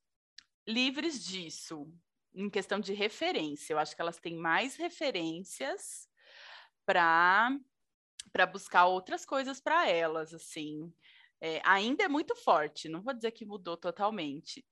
livres 0.66 1.22
disso, 1.24 1.92
em 2.34 2.48
questão 2.48 2.80
de 2.80 2.92
referência. 2.94 3.72
Eu 3.72 3.78
acho 3.78 3.94
que 3.94 4.00
elas 4.00 4.18
têm 4.18 4.36
mais 4.36 4.76
referências 4.76 6.08
para 6.86 7.50
para 8.32 8.46
buscar 8.46 8.86
outras 8.86 9.24
coisas 9.24 9.60
para 9.60 9.88
elas, 9.88 10.34
assim. 10.34 10.92
É, 11.40 11.60
ainda 11.64 12.04
é 12.04 12.08
muito 12.08 12.34
forte, 12.34 12.88
não 12.88 13.00
vou 13.00 13.14
dizer 13.14 13.30
que 13.30 13.46
mudou 13.46 13.76
totalmente, 13.76 14.66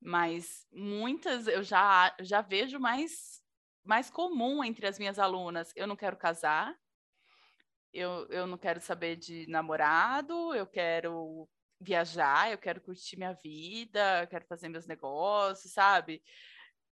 mas 0.00 0.66
muitas 0.72 1.46
eu 1.46 1.62
já, 1.62 2.14
já 2.20 2.40
vejo 2.40 2.78
mais, 2.78 3.42
mais 3.84 4.08
comum 4.10 4.62
entre 4.62 4.86
as 4.86 4.98
minhas 4.98 5.18
alunas. 5.18 5.72
Eu 5.74 5.86
não 5.86 5.96
quero 5.96 6.16
casar, 6.16 6.76
eu, 7.92 8.26
eu 8.28 8.46
não 8.46 8.56
quero 8.56 8.80
saber 8.80 9.16
de 9.16 9.46
namorado, 9.48 10.54
eu 10.54 10.66
quero 10.66 11.48
viajar, 11.80 12.50
eu 12.50 12.58
quero 12.58 12.80
curtir 12.80 13.16
minha 13.16 13.32
vida, 13.32 14.22
eu 14.22 14.26
quero 14.28 14.46
fazer 14.46 14.68
meus 14.68 14.86
negócios, 14.86 15.72
sabe? 15.72 16.22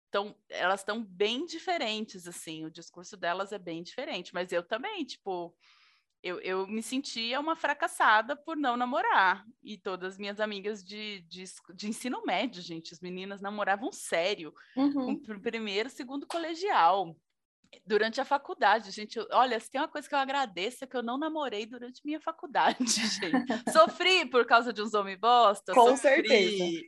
Então, 0.09 0.35
elas 0.49 0.81
estão 0.81 1.03
bem 1.03 1.45
diferentes, 1.45 2.27
assim, 2.27 2.65
o 2.65 2.71
discurso 2.71 3.15
delas 3.15 3.51
é 3.51 3.59
bem 3.59 3.83
diferente, 3.83 4.33
mas 4.33 4.51
eu 4.51 4.63
também, 4.63 5.05
tipo, 5.05 5.55
eu, 6.21 6.39
eu 6.41 6.67
me 6.67 6.83
sentia 6.83 7.39
uma 7.39 7.55
fracassada 7.55 8.35
por 8.35 8.57
não 8.57 8.75
namorar. 8.75 9.45
E 9.63 9.77
todas 9.77 10.13
as 10.13 10.17
minhas 10.17 10.39
amigas 10.39 10.83
de, 10.83 11.21
de, 11.21 11.43
de 11.73 11.87
ensino 11.87 12.23
médio, 12.25 12.61
gente, 12.61 12.93
as 12.93 12.99
meninas 12.99 13.41
namoravam 13.41 13.91
sério, 13.91 14.53
uhum. 14.75 15.21
com 15.21 15.39
primeiro, 15.39 15.89
segundo 15.89 16.27
colegial. 16.27 17.15
Durante 17.85 18.19
a 18.19 18.25
faculdade, 18.25 18.89
gente, 18.89 19.19
olha, 19.31 19.59
se 19.59 19.69
tem 19.69 19.79
uma 19.79 19.87
coisa 19.87 20.09
que 20.09 20.15
eu 20.15 20.19
agradeço 20.19 20.83
é 20.83 20.87
que 20.87 20.97
eu 20.97 21.03
não 21.03 21.19
namorei 21.19 21.65
durante 21.65 22.01
minha 22.03 22.19
faculdade, 22.19 22.77
gente. 22.89 23.71
Sofri 23.71 24.25
por 24.25 24.45
causa 24.45 24.73
de 24.73 24.81
uns 24.81 24.93
homens 24.93 25.19
bosta. 25.19 25.73
Com 25.73 25.95
sofri. 25.95 26.27
certeza. 26.27 26.81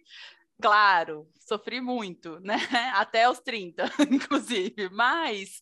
Claro, 0.62 1.28
sofri 1.40 1.82
muito, 1.82 2.40
né? 2.40 2.56
Até 2.94 3.28
os 3.28 3.40
30, 3.40 3.86
inclusive. 4.12 4.90
Mas 4.90 5.62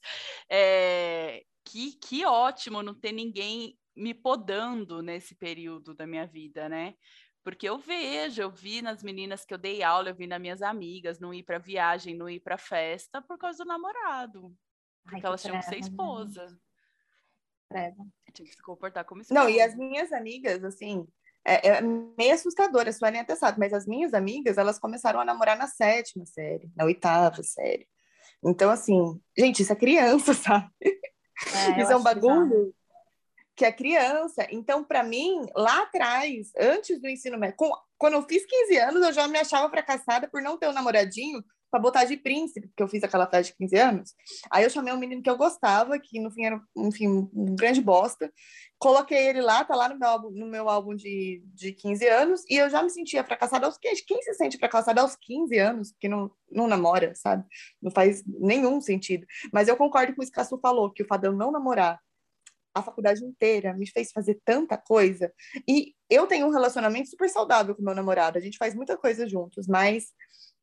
é, 0.50 1.44
que, 1.70 1.94
que 1.94 2.26
ótimo 2.26 2.82
não 2.82 2.96
ter 2.96 3.12
ninguém 3.12 3.78
me 3.96 4.14
podando 4.14 5.02
nesse 5.02 5.36
período 5.36 5.94
da 5.94 6.08
minha 6.08 6.26
vida, 6.26 6.68
né? 6.68 6.96
Porque 7.44 7.70
eu 7.70 7.78
vejo, 7.78 8.42
eu 8.42 8.52
vi 8.52 8.82
nas 8.82 9.04
meninas 9.04 9.46
que 9.46 9.54
eu 9.54 9.58
dei 9.58 9.84
aula, 9.84 10.10
eu 10.10 10.16
vi 10.16 10.28
nas 10.28 10.42
minhas 10.42 10.62
amigas 10.62 11.20
não 11.20 11.34
ir 11.34 11.44
para 11.44 11.58
viagem, 11.58 12.16
não 12.16 12.30
ir 12.30 12.40
para 12.40 12.58
festa 12.58 13.22
por 13.22 13.38
causa 13.38 13.64
do 13.64 13.68
namorado. 13.68 14.56
Porque 15.04 15.18
Ai, 15.18 15.26
elas 15.26 15.42
tinham 15.42 15.60
que 15.60 15.66
ser 15.66 15.80
esposa. 15.80 16.60
Treva. 17.70 18.06
Tinha 18.34 18.48
que 18.48 18.56
se 18.56 18.62
comportar 18.62 19.06
como 19.06 19.22
esposa. 19.22 19.40
Não, 19.40 19.50
e 19.50 19.62
as 19.62 19.76
minhas 19.76 20.12
amigas, 20.12 20.64
assim, 20.64 21.08
é, 21.46 21.68
é 21.68 21.82
meio 21.82 22.34
assustador, 22.34 22.88
a 22.88 22.92
Suelen 22.92 23.22
até 23.22 23.36
sabe, 23.36 23.60
mas 23.60 23.74
as 23.74 23.86
minhas 23.86 24.14
amigas, 24.14 24.58
elas 24.58 24.80
começaram 24.80 25.20
a 25.20 25.26
namorar 25.26 25.58
na 25.58 25.68
sétima 25.68 26.26
série, 26.26 26.70
na 26.76 26.86
oitava 26.86 27.42
série. 27.44 27.88
Então, 28.44 28.70
assim, 28.70 29.20
gente, 29.38 29.62
isso 29.62 29.72
é 29.72 29.76
criança, 29.76 30.34
sabe? 30.34 30.72
É, 31.48 31.82
Isso 31.82 31.92
é 31.92 31.96
um 31.96 32.04
bagulho 32.04 32.74
que 33.56 33.66
é 33.66 33.72
criança. 33.72 34.48
Então, 34.52 34.84
para 34.84 35.04
mim, 35.04 35.46
lá 35.56 35.84
atrás, 35.84 36.52
antes 36.58 37.02
do 37.02 37.10
ensino 37.10 37.38
médio, 37.38 37.58
com, 37.58 37.70
quando 37.98 38.14
eu 38.14 38.24
fiz 38.24 38.46
15 38.46 38.78
anos, 38.78 39.06
eu 39.06 39.14
já 39.14 39.28
me 39.28 39.38
achava 39.38 39.70
fracassada 39.70 40.30
por 40.30 40.42
não 40.42 40.58
ter 40.58 40.70
um 40.70 40.74
namoradinho 40.74 41.44
para 41.70 41.80
botar 41.80 42.06
de 42.06 42.18
príncipe, 42.18 42.68
porque 42.68 42.84
eu 42.84 42.88
fiz 42.88 43.04
aquela 43.04 43.28
festa 43.28 43.52
de 43.52 43.58
15 43.58 43.76
anos. 43.78 44.14
Aí 44.52 44.64
eu 44.64 44.70
chamei 44.70 44.94
um 44.94 44.98
menino 44.98 45.22
que 45.22 45.30
eu 45.30 45.38
gostava, 45.38 46.00
que 46.00 46.20
no 46.20 46.32
fim 46.32 46.46
era 46.46 46.62
enfim, 46.76 47.08
um 47.08 47.56
grande 47.56 47.82
bosta. 47.82 48.32
Coloquei 48.78 49.28
ele 49.28 49.42
lá, 49.42 49.64
tá 49.64 49.76
lá 49.76 49.90
no 49.90 50.00
meu 50.00 50.08
álbum, 50.08 50.30
no 50.32 50.46
meu 50.48 50.70
álbum 50.70 50.96
de, 50.96 51.44
de 51.54 51.74
15 51.74 52.08
anos, 52.08 52.44
e 52.50 52.56
eu 52.56 52.70
já 52.70 52.82
me 52.82 52.90
sentia 52.90 53.24
fracassada 53.24 53.66
aos 53.66 53.78
15. 53.78 54.06
Quem 54.06 54.22
se 54.22 54.34
sente 54.34 54.58
fracassada 54.58 55.02
aos 55.02 55.16
15 55.16 55.58
anos, 55.58 55.94
que 56.00 56.08
não, 56.08 56.32
não 56.52 56.68
namora, 56.68 57.14
sabe? 57.16 57.44
Não 57.82 57.92
faz 57.92 58.24
nenhum 58.26 58.80
sentido. 58.82 59.26
Mas 59.54 59.68
eu 59.68 59.78
concordo 59.78 60.16
com 60.16 60.24
o 60.24 60.26
que 60.26 60.40
o 60.40 60.60
falou, 60.60 60.92
que 60.92 61.04
o 61.04 61.08
eu 61.24 61.34
não 61.34 61.52
namorar 61.52 62.00
a 62.74 62.84
faculdade 62.84 63.24
inteira 63.24 63.74
me 63.74 63.88
fez 63.88 64.12
fazer 64.12 64.40
tanta 64.46 64.78
coisa. 64.78 65.32
E 65.68 65.94
eu 66.10 66.28
tenho 66.28 66.48
um 66.48 66.52
relacionamento 66.52 67.10
super 67.10 67.30
saudável 67.30 67.76
com 67.76 67.84
meu 67.84 67.96
namorado, 67.96 68.38
a 68.38 68.42
gente 68.42 68.58
faz 68.58 68.76
muita 68.76 68.98
coisa 68.98 69.28
juntos, 69.28 69.68
mas 69.68 70.12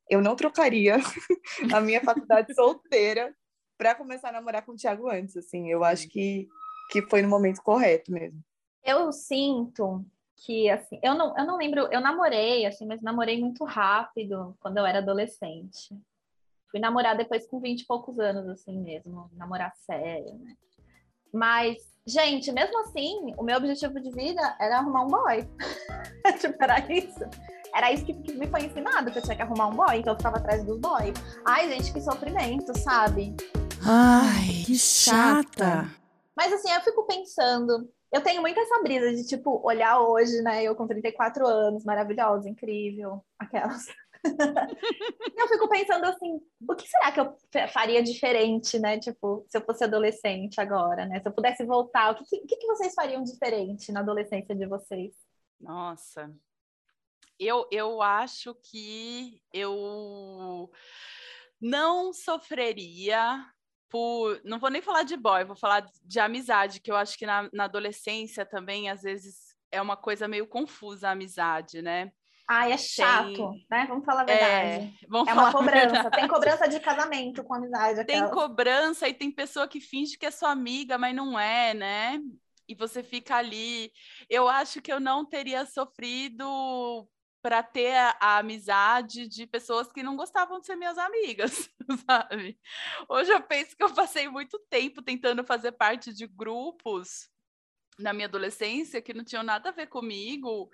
eu 0.09 0.21
não 0.21 0.37
trocaria 0.37 0.97
a 1.75 1.81
minha 1.81 2.01
faculdade 2.01 2.55
solteira 2.55 3.35
para 3.77 3.95
começar 3.95 4.31
a 4.31 4.33
namorar 4.33 4.65
com 4.65 4.73
o 4.73 4.77
Thiago 4.77 5.09
antes, 5.09 5.37
assim. 5.37 5.71
Eu 5.71 5.85
acho 5.85 6.09
que, 6.09 6.49
que 6.91 7.03
foi 7.03 7.23
no 7.23 7.29
momento 7.29 7.63
correto 7.63 8.11
mesmo. 8.11 8.41
Eu 8.83 9.13
sinto 9.13 10.05
que, 10.37 10.71
assim, 10.71 10.99
eu 11.03 11.15
não, 11.15 11.37
eu 11.37 11.45
não 11.45 11.57
lembro, 11.57 11.89
eu 11.91 12.01
namorei, 12.01 12.67
assim, 12.67 12.87
mas 12.87 13.03
namorei 13.03 13.41
muito 13.41 13.65
rápido 13.65 14.57
quando 14.61 14.79
eu 14.79 14.87
era 14.87 14.99
adolescente. 14.99 15.95
Fui 16.71 16.81
namorar 16.81 17.17
depois 17.17 17.47
com 17.47 17.61
20 17.61 17.81
e 17.81 17.87
poucos 17.87 18.19
anos, 18.19 18.49
assim 18.49 18.79
mesmo, 18.79 19.31
namorar 19.33 19.73
sério, 19.77 20.35
né? 20.35 20.55
Mas, 21.33 21.79
gente, 22.07 22.53
mesmo 22.53 22.79
assim, 22.81 23.35
o 23.37 23.43
meu 23.43 23.57
objetivo 23.57 24.01
de 24.01 24.11
vida 24.11 24.57
era 24.61 24.79
arrumar 24.79 25.05
um 25.05 25.09
boy. 25.09 25.49
tipo, 26.41 26.63
era 26.63 26.81
isso. 26.93 27.21
Era 27.75 27.93
isso 27.93 28.05
que, 28.05 28.15
que, 28.15 28.33
me 28.33 28.47
foi 28.47 28.65
ensinado, 28.65 29.11
que 29.11 29.19
eu 29.19 29.23
tinha 29.23 29.37
que 29.37 29.43
arrumar 29.43 29.69
um 29.69 29.77
boy, 29.77 29.97
então 29.97 30.13
eu 30.13 30.17
ficava 30.17 30.39
atrás 30.39 30.65
dos 30.65 30.79
boy. 30.79 31.13
Ai, 31.45 31.69
gente, 31.71 31.93
que 31.93 32.01
sofrimento, 32.01 32.77
sabe? 32.79 33.35
Ai, 33.85 34.65
que 34.65 34.77
chata. 34.77 35.91
Mas 36.37 36.53
assim, 36.53 36.71
eu 36.71 36.81
fico 36.81 37.07
pensando, 37.07 37.89
eu 38.13 38.23
tenho 38.23 38.41
muito 38.41 38.59
essa 38.59 38.83
brisa 38.83 39.15
de, 39.15 39.27
tipo, 39.27 39.61
olhar 39.67 40.01
hoje, 40.01 40.41
né? 40.43 40.63
Eu 40.63 40.75
com 40.75 40.87
34 40.87 41.47
anos, 41.47 41.85
maravilhosa, 41.85 42.49
incrível, 42.49 43.25
aquelas. 43.39 43.87
eu 45.37 45.49
fico 45.49 45.69
pensando 45.69 46.05
assim, 46.05 46.41
o 46.69 46.75
que 46.75 46.89
será 46.89 47.13
que 47.13 47.21
eu 47.21 47.35
faria 47.69 48.03
diferente, 48.03 48.79
né? 48.79 48.99
Tipo, 48.99 49.45
se 49.49 49.59
eu 49.59 49.63
fosse 49.63 49.85
adolescente 49.85 50.61
agora, 50.61 51.07
né? 51.07 51.21
Se 51.21 51.29
eu 51.29 51.33
pudesse 51.33 51.65
voltar, 51.65 52.13
o 52.13 52.15
que, 52.17 52.25
que, 52.25 52.57
que 52.57 52.67
vocês 52.67 52.95
fariam 52.95 53.23
diferente 53.23 53.93
na 53.93 54.01
adolescência 54.01 54.55
de 54.55 54.67
vocês? 54.67 55.13
Nossa, 55.61 56.31
eu, 57.39 57.67
eu 57.71 58.03
acho 58.03 58.55
que 58.55 59.41
eu 59.53 60.71
não 61.61 62.13
sofreria 62.13 63.45
por. 63.89 64.41
Não 64.45 64.59
vou 64.59 64.71
nem 64.71 64.83
falar 64.83 65.03
de 65.03 65.17
boy, 65.17 65.45
vou 65.45 65.57
falar 65.57 65.87
de 66.05 66.21
amizade, 66.21 66.81
que 66.81 66.91
eu 66.91 66.97
acho 66.97 67.19
que 67.19 67.27
na, 67.27 67.49
na 67.53 67.65
adolescência 67.65 68.45
também, 68.45 68.89
às 68.89 69.03
vezes, 69.03 69.57
é 69.71 69.81
uma 69.81 69.97
coisa 69.97 70.29
meio 70.29 70.47
confusa 70.47 71.09
a 71.09 71.13
amizade, 71.13 71.83
né? 71.83 72.11
Ai, 72.49 72.73
é 72.73 72.79
chato, 72.79 73.35
Tem... 73.35 73.67
né? 73.69 73.87
Vamos 73.89 74.05
falar 74.05 74.23
a 74.23 74.25
verdade. 74.25 74.85
É, 74.85 74.93
vamos 75.09 75.29
é 75.29 75.33
uma 75.33 75.53
cobrança. 75.53 76.11
Tem 76.11 76.29
cobrança 76.29 76.69
de 76.69 76.79
casamento 76.79 77.43
com 77.43 77.55
amizade. 77.55 78.05
Tem 78.05 78.31
cobrança 78.31 79.09
e 79.09 79.15
tem 79.15 79.33
pessoa 79.33 79.67
que 79.67 79.81
finge 79.81 80.17
que 80.17 80.27
é 80.27 80.31
sua 80.31 80.51
amiga, 80.51 80.97
mas 80.97 81.15
não 81.15 81.39
é, 81.39 81.75
né? 81.75 82.21
E 82.69 82.75
você 82.75 83.03
fica 83.03 83.35
ali. 83.37 83.91
Eu 84.31 84.49
acho 84.49 84.81
que 84.81 84.93
eu 84.93 85.01
não 85.01 85.25
teria 85.25 85.67
sofrido 85.67 87.09
para 87.47 87.63
ter 87.63 87.95
a, 87.95 88.17
a, 88.21 88.39
amizade 88.39 89.29
de 89.29 89.47
pessoas 89.47 89.93
que 89.93 90.03
não 90.03 90.17
gostavam 90.17 90.59
de 90.59 90.67
ser 90.67 90.75
minhas 90.75 90.99
amigas, 90.99 91.71
sabe? 92.05 92.59
Hoje 93.09 93.31
eu 93.31 93.41
penso 93.41 93.77
que 93.77 93.85
eu 93.85 93.95
passei 93.95 94.29
muito 94.29 94.59
tempo 94.69 95.01
tentando 95.01 95.45
fazer 95.45 95.71
parte 95.71 96.13
de 96.13 96.27
grupos 96.27 97.31
na 97.97 98.13
minha 98.13 98.27
adolescência 98.27 99.01
que 99.01 99.15
não 99.15 99.23
tinham 99.23 99.45
nada 99.45 99.69
a 99.69 99.73
ver 99.73 99.87
comigo, 99.87 100.69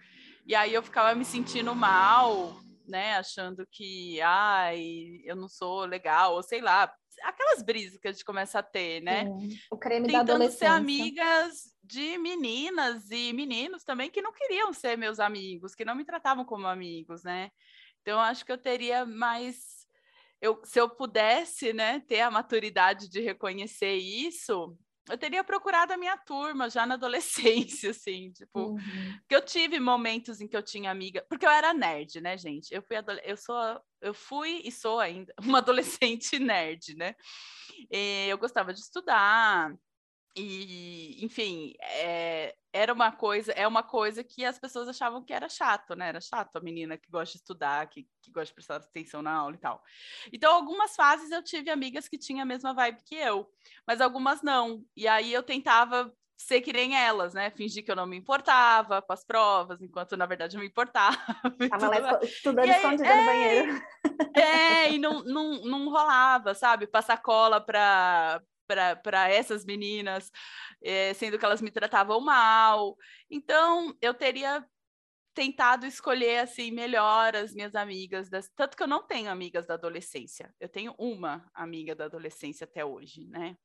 e 0.47 0.55
aí 0.55 0.73
eu 0.73 0.83
ficava 0.83 1.15
me 1.15 1.27
sentindo 1.27 1.75
mal, 1.75 2.59
né, 2.87 3.17
achando 3.17 3.67
que, 3.71 4.21
ai, 4.21 5.21
eu 5.25 5.37
não 5.37 5.49
sou 5.49 5.85
legal, 5.85 6.35
ou 6.35 6.43
sei 6.43 6.61
lá, 6.61 6.93
aquelas 7.23 7.63
brisas 7.63 7.99
que 7.99 8.09
a 8.09 8.13
gente 8.13 8.25
começa 8.25 8.59
a 8.59 8.63
ter, 8.63 9.01
né? 9.03 9.27
Sim, 9.27 9.59
o 9.71 9.77
creme 9.77 10.07
Tentando 10.07 10.27
da 10.27 10.33
adolescência. 10.35 10.67
ser 10.67 10.73
amigas 10.75 11.75
de 11.83 12.19
meninas 12.19 13.11
e 13.11 13.33
meninos 13.33 13.85
também 13.85 14.11
que 14.11 14.23
não 14.23 14.33
queriam 14.33 14.73
ser 14.73 14.97
meus 14.97 15.21
amigos, 15.21 15.75
que 15.75 15.85
não 15.85 15.95
me 15.95 16.05
tratavam 16.05 16.45
como 16.45 16.67
amigos, 16.67 17.23
né? 17.23 17.51
Então, 18.01 18.19
acho 18.19 18.45
que 18.45 18.53
eu 18.53 18.59
teria 18.59 19.07
mais. 19.07 19.87
Eu, 20.41 20.61
se 20.65 20.81
eu 20.81 20.89
pudesse 20.89 21.73
né, 21.73 22.01
ter 22.01 22.21
a 22.21 22.31
maturidade 22.31 23.09
de 23.09 23.21
reconhecer 23.21 23.95
isso, 23.95 24.77
eu 25.09 25.19
teria 25.19 25.43
procurado 25.43 25.93
a 25.93 25.97
minha 25.97 26.17
turma 26.17 26.71
já 26.71 26.87
na 26.87 26.95
adolescência, 27.81 27.91
assim, 27.91 28.33
tipo, 28.33 28.71
uhum. 28.71 29.19
que 29.29 29.35
eu 29.35 29.45
tive 29.45 29.81
momentos 29.81 30.41
em 30.41 30.49
que 30.49 30.57
eu 30.57 30.63
tinha 30.63 30.91
amiga, 30.91 31.25
porque 31.29 31.47
eu 31.47 31.51
era 31.51 31.75
nerd, 31.75 32.21
né, 32.21 32.37
gente? 32.37 32.73
Eu 32.75 32.83
fui 32.83 32.97
eu 33.25 33.37
sou 33.37 33.81
eu 34.01 34.13
fui 34.13 34.63
e 34.65 34.73
sou 34.73 34.99
ainda 34.99 35.33
uma 35.43 35.59
adolescente 35.59 36.39
nerd, 36.39 36.97
né? 36.97 37.15
E 37.91 38.27
eu 38.29 38.39
gostava 38.39 38.73
de 38.73 38.81
estudar, 38.81 39.73
e, 40.35 41.25
enfim, 41.25 41.75
é, 41.81 42.55
era 42.73 42.93
uma 42.93 43.13
coisa, 43.13 43.53
é 43.53 43.67
uma 43.67 43.83
coisa 43.83 44.25
que 44.25 44.45
as 44.45 44.59
pessoas 44.59 44.89
achavam 44.89 45.23
que 45.23 45.33
era 45.33 45.49
chato, 45.49 45.95
né? 45.95 46.09
Era 46.09 46.21
chato 46.21 46.57
a 46.57 46.61
menina 46.61 46.97
que 46.97 47.11
gosta 47.11 47.33
de 47.33 47.39
estudar, 47.39 47.87
que, 47.89 48.09
que 48.23 48.31
gosta 48.31 48.47
de 48.47 48.55
prestar 48.55 48.77
atenção 48.77 49.21
na 49.21 49.33
aula 49.33 49.55
e 49.55 49.59
tal. 49.59 49.83
Então, 50.33 50.55
algumas 50.55 50.97
fases 50.97 51.31
eu 51.31 51.43
tive 51.43 51.71
amigas 51.71 52.09
que 52.09 52.17
tinham 52.17 52.43
a 52.43 52.47
mesma 52.47 52.73
vibe 52.73 53.03
que 53.05 53.15
eu, 53.15 53.47
mas 53.87 54.01
algumas 54.01 54.43
não. 54.43 54.83
E 54.97 55.07
aí 55.07 55.33
eu 55.33 55.43
tentava 55.43 56.11
ser 56.37 56.61
que 56.61 56.73
nem 56.73 56.97
elas, 56.97 57.35
né? 57.35 57.51
Fingir 57.51 57.85
que 57.85 57.91
eu 57.91 57.97
não 57.97 58.07
me 58.07 58.17
importava 58.17 59.03
com 59.03 59.13
as 59.13 59.25
provas, 59.25 59.83
enquanto 59.83 60.17
na 60.17 60.27
verdade 60.27 60.57
eu 60.57 60.61
me 60.61 60.67
importava. 60.67 61.17
Tava 61.71 61.89
lá 61.89 62.21
estudando 62.23 62.69
escondida 62.69 63.07
é, 63.07 63.21
no 63.21 63.27
banheiro. 63.27 63.83
É, 64.35 64.93
e 64.93 64.99
não, 64.99 65.23
não, 65.25 65.63
não 65.65 65.91
rolava, 65.91 66.55
sabe? 66.55 66.87
Passar 66.87 67.21
cola 67.21 67.61
para 67.61 68.43
para 68.67 69.31
essas 69.31 69.65
meninas, 69.65 70.31
é, 70.83 71.15
sendo 71.15 71.39
que 71.39 71.45
elas 71.45 71.63
me 71.63 71.71
tratavam 71.71 72.21
mal. 72.21 72.97
Então, 73.31 73.97
eu 74.01 74.15
teria 74.15 74.65
tentado 75.35 75.87
escolher 75.87 76.39
assim 76.39 76.71
melhor 76.71 77.35
as 77.35 77.55
minhas 77.55 77.75
amigas, 77.75 78.29
das... 78.29 78.51
tanto 78.55 78.77
que 78.77 78.83
eu 78.83 78.87
não 78.87 79.07
tenho 79.07 79.31
amigas 79.31 79.67
da 79.67 79.75
adolescência. 79.75 80.55
Eu 80.61 80.69
tenho 80.69 80.95
uma 80.99 81.49
amiga 81.55 81.95
da 81.95 82.05
adolescência 82.05 82.65
até 82.65 82.85
hoje, 82.85 83.27
né? 83.29 83.57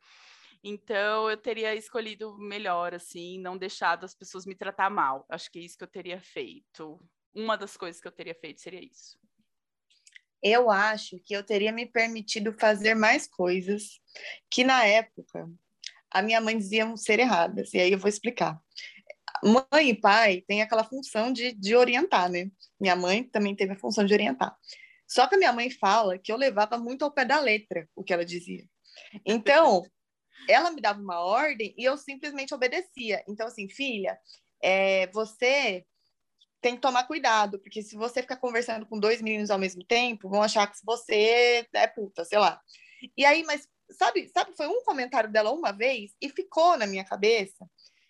Então 0.63 1.29
eu 1.29 1.37
teria 1.37 1.75
escolhido 1.75 2.37
melhor 2.37 2.93
assim, 2.93 3.39
não 3.39 3.57
deixado 3.57 4.05
as 4.05 4.15
pessoas 4.15 4.45
me 4.45 4.55
tratar 4.55 4.89
mal. 4.89 5.25
Acho 5.29 5.51
que 5.51 5.59
é 5.59 5.61
isso 5.61 5.77
que 5.77 5.83
eu 5.83 5.89
teria 5.89 6.19
feito. 6.21 6.99
Uma 7.33 7.57
das 7.57 7.77
coisas 7.77 8.01
que 8.01 8.07
eu 8.07 8.11
teria 8.11 8.33
feito 8.33 8.61
seria 8.61 8.83
isso 8.83 9.19
eu 10.41 10.69
acho 10.69 11.19
que 11.25 11.35
eu 11.35 11.43
teria 11.43 11.71
me 11.71 11.85
permitido 11.85 12.53
fazer 12.59 12.95
mais 12.95 13.27
coisas 13.27 13.99
que 14.49 14.63
na 14.63 14.85
época 14.85 15.49
a 16.11 16.21
minha 16.21 16.39
mãe 16.39 16.57
dizia 16.57 16.95
ser 16.95 17.19
erradas. 17.19 17.73
E 17.73 17.79
aí 17.79 17.91
eu 17.91 17.99
vou 17.99 18.09
explicar. 18.09 18.59
Mãe 19.43 19.89
e 19.89 19.99
pai 19.99 20.41
têm 20.47 20.61
aquela 20.61 20.83
função 20.83 21.31
de, 21.31 21.53
de 21.53 21.75
orientar, 21.75 22.29
né? 22.29 22.49
Minha 22.79 22.95
mãe 22.95 23.23
também 23.23 23.55
teve 23.55 23.73
a 23.73 23.79
função 23.79 24.05
de 24.05 24.13
orientar. 24.13 24.55
Só 25.07 25.27
que 25.27 25.35
a 25.35 25.37
minha 25.37 25.53
mãe 25.53 25.69
fala 25.69 26.17
que 26.17 26.31
eu 26.31 26.37
levava 26.37 26.77
muito 26.77 27.03
ao 27.03 27.11
pé 27.11 27.23
da 27.23 27.39
letra 27.39 27.87
o 27.95 28.03
que 28.03 28.13
ela 28.13 28.25
dizia. 28.25 28.65
Então, 29.25 29.83
ela 30.49 30.71
me 30.71 30.81
dava 30.81 30.99
uma 30.99 31.19
ordem 31.19 31.73
e 31.77 31.83
eu 31.83 31.97
simplesmente 31.97 32.53
obedecia. 32.53 33.23
Então, 33.27 33.47
assim, 33.47 33.69
filha, 33.69 34.17
é, 34.61 35.07
você 35.07 35.85
tem 36.67 36.75
que 36.75 36.81
tomar 36.81 37.05
cuidado, 37.05 37.59
porque 37.59 37.81
se 37.81 37.95
você 37.95 38.21
ficar 38.21 38.35
conversando 38.35 38.85
com 38.85 38.99
dois 38.99 39.21
meninos 39.21 39.49
ao 39.49 39.57
mesmo 39.57 39.85
tempo, 39.85 40.27
vão 40.27 40.43
achar 40.43 40.67
que 40.67 40.77
você 40.83 41.65
é 41.73 41.87
puta, 41.87 42.25
sei 42.25 42.37
lá. 42.37 42.59
E 43.15 43.23
aí, 43.23 43.41
mas 43.43 43.65
sabe, 43.91 44.27
sabe, 44.27 44.51
foi 44.57 44.67
um 44.67 44.83
comentário 44.83 45.31
dela 45.31 45.49
uma 45.51 45.71
vez 45.71 46.11
e 46.21 46.27
ficou 46.27 46.77
na 46.77 46.85
minha 46.85 47.05
cabeça. 47.05 47.65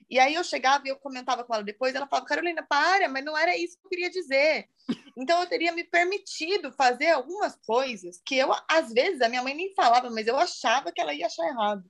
E 0.10 0.18
aí 0.18 0.34
eu 0.34 0.44
chegava 0.44 0.88
e 0.88 0.90
eu 0.90 0.96
comentava 0.96 1.44
com 1.44 1.54
ela 1.54 1.64
depois, 1.64 1.94
ela 1.94 2.08
falava, 2.08 2.26
Carolina, 2.26 2.66
para, 2.68 3.08
mas 3.08 3.24
não 3.24 3.38
era 3.38 3.56
isso 3.56 3.78
que 3.78 3.86
eu 3.86 3.90
queria 3.90 4.10
dizer. 4.10 4.68
Então 5.16 5.40
eu 5.40 5.48
teria 5.48 5.72
me 5.72 5.84
permitido 5.84 6.72
fazer 6.72 7.12
algumas 7.12 7.56
coisas 7.58 8.20
que 8.26 8.38
eu, 8.38 8.52
às 8.68 8.92
vezes, 8.92 9.22
a 9.22 9.30
minha 9.30 9.44
mãe 9.44 9.54
nem 9.54 9.76
falava, 9.76 10.10
mas 10.10 10.26
eu 10.26 10.38
achava 10.38 10.92
que 10.92 11.00
ela 11.00 11.14
ia 11.14 11.28
achar 11.28 11.48
errado. 11.48 11.84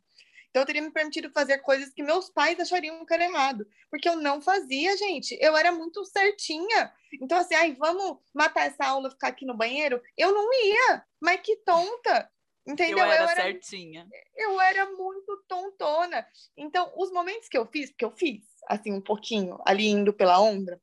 Então, 0.57 0.63
eu 0.63 0.65
teria 0.65 0.81
me 0.81 0.89
permitido 0.89 1.29
fazer 1.29 1.59
coisas 1.59 1.93
que 1.93 2.01
meus 2.01 2.31
pais 2.31 2.59
achariam 2.59 3.05
errado, 3.07 3.67
porque 3.91 4.09
eu 4.09 4.15
não 4.15 4.41
fazia, 4.41 4.97
gente. 4.97 5.37
Eu 5.39 5.55
era 5.55 5.71
muito 5.71 6.03
certinha. 6.03 6.91
Então, 7.21 7.37
assim, 7.37 7.53
ai, 7.53 7.75
vamos 7.75 8.17
matar 8.33 8.65
essa 8.65 8.87
aula, 8.87 9.11
ficar 9.11 9.27
aqui 9.27 9.45
no 9.45 9.55
banheiro? 9.55 10.01
Eu 10.17 10.33
não 10.33 10.51
ia, 10.51 11.05
mas 11.21 11.41
que 11.41 11.57
tonta. 11.57 12.27
Entendeu? 12.65 12.97
Eu 12.97 13.05
era, 13.05 13.23
eu 13.23 13.29
era 13.29 13.41
certinha. 13.43 14.07
Eu 14.35 14.59
era 14.59 14.89
muito 14.89 15.43
tontona. 15.47 16.25
Então, 16.57 16.91
os 16.97 17.11
momentos 17.11 17.47
que 17.47 17.57
eu 17.57 17.67
fiz, 17.67 17.91
porque 17.91 18.05
eu 18.05 18.11
fiz, 18.17 18.43
assim, 18.67 18.91
um 18.91 19.01
pouquinho, 19.01 19.59
ali 19.63 19.85
indo 19.85 20.11
pela 20.11 20.41
onda, 20.41 20.81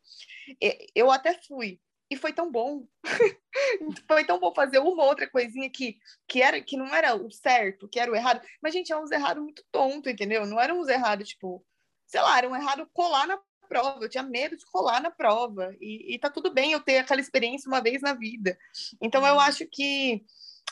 eu 0.95 1.11
até 1.11 1.35
fui. 1.49 1.81
E 2.14 2.16
foi 2.16 2.33
tão 2.33 2.48
bom. 2.48 2.87
foi 4.07 4.24
tão 4.24 4.38
bom 4.38 4.55
fazer 4.55 4.79
uma 4.79 5.05
outra 5.05 5.29
coisinha 5.29 5.68
que, 5.68 5.98
que, 6.29 6.40
era, 6.40 6.61
que 6.61 6.77
não 6.77 6.94
era 6.94 7.16
o 7.16 7.29
certo, 7.29 7.88
que 7.88 7.98
era 7.98 8.11
o 8.11 8.14
errado. 8.14 8.40
Mas, 8.62 8.72
gente, 8.72 8.92
é 8.92 8.96
uns 8.96 9.11
errados 9.11 9.42
muito 9.42 9.64
tonto, 9.72 10.09
entendeu? 10.09 10.46
Não 10.46 10.61
eram 10.61 10.79
uns 10.79 10.88
errados, 10.88 11.31
tipo, 11.31 11.66
sei 12.07 12.20
lá, 12.20 12.38
era 12.38 12.48
um 12.48 12.55
errado 12.55 12.88
colar 12.92 13.27
na 13.27 13.37
prova. 13.68 14.05
Eu 14.05 14.09
tinha 14.09 14.22
medo 14.22 14.57
de 14.57 14.64
colar 14.66 15.03
na 15.03 15.11
prova. 15.11 15.74
E, 15.81 16.14
e 16.14 16.18
tá 16.20 16.31
tudo 16.31 16.55
bem 16.55 16.70
eu 16.70 16.81
ter 16.81 16.98
aquela 16.98 17.20
experiência 17.20 17.66
uma 17.66 17.83
vez 17.83 18.00
na 18.00 18.14
vida. 18.14 18.57
Então, 19.03 19.27
eu 19.27 19.35
uhum. 19.35 19.40
acho 19.40 19.66
que 19.66 20.24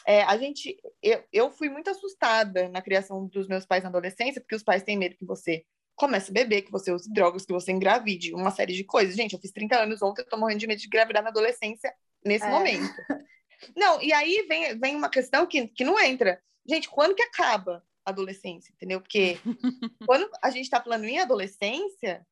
é, 0.07 0.23
a 0.23 0.37
gente, 0.37 0.81
eu, 1.03 1.25
eu 1.33 1.51
fui 1.51 1.69
muito 1.69 1.91
assustada 1.91 2.69
na 2.69 2.81
criação 2.81 3.27
dos 3.27 3.49
meus 3.49 3.67
pais 3.67 3.83
na 3.83 3.89
adolescência, 3.89 4.41
porque 4.41 4.55
os 4.55 4.63
pais 4.63 4.85
têm 4.85 4.97
medo 4.97 5.17
que 5.17 5.27
você 5.27 5.65
comece 5.95 6.31
a 6.31 6.35
beber, 6.35 6.63
que 6.63 6.71
você 6.71 6.93
use 6.93 7.13
drogas, 7.13 7.45
que 7.45 7.53
você 7.53 7.73
engravide, 7.73 8.35
uma 8.35 8.51
série 8.51 8.73
de 8.73 8.85
coisas. 8.85 9.15
Gente, 9.15 9.35
eu 9.35 9.41
fiz 9.41 9.53
30 9.53 9.77
anos 9.77 10.03
ontem, 10.03 10.23
eu 10.23 10.29
tô 10.29 10.37
morrendo 10.37 10.61
de 10.61 10.67
medo 10.67 10.81
de 10.81 10.87
engravidar 10.87 11.23
na 11.23 11.31
adolescência 11.31 11.93
nesse 12.25 12.45
é. 12.45 12.51
momento. 12.51 12.95
Não, 13.77 14.03
e 14.03 14.13
aí 14.13 14.45
vem, 14.49 14.79
vem 14.79 14.97
uma 14.97 15.09
questão 15.09 15.47
que, 15.47 15.69
que 15.69 15.85
não 15.85 15.99
entra. 16.01 16.43
Gente, 16.69 16.89
quando 16.89 17.15
que 17.15 17.23
acaba 17.23 17.85
a 18.05 18.11
adolescência, 18.11 18.73
entendeu? 18.73 19.01
Porque 19.01 19.39
quando 20.05 20.29
a 20.43 20.51
gente 20.51 20.69
tá 20.69 20.83
falando 20.83 21.05
em 21.05 21.21
adolescência, 21.21 22.27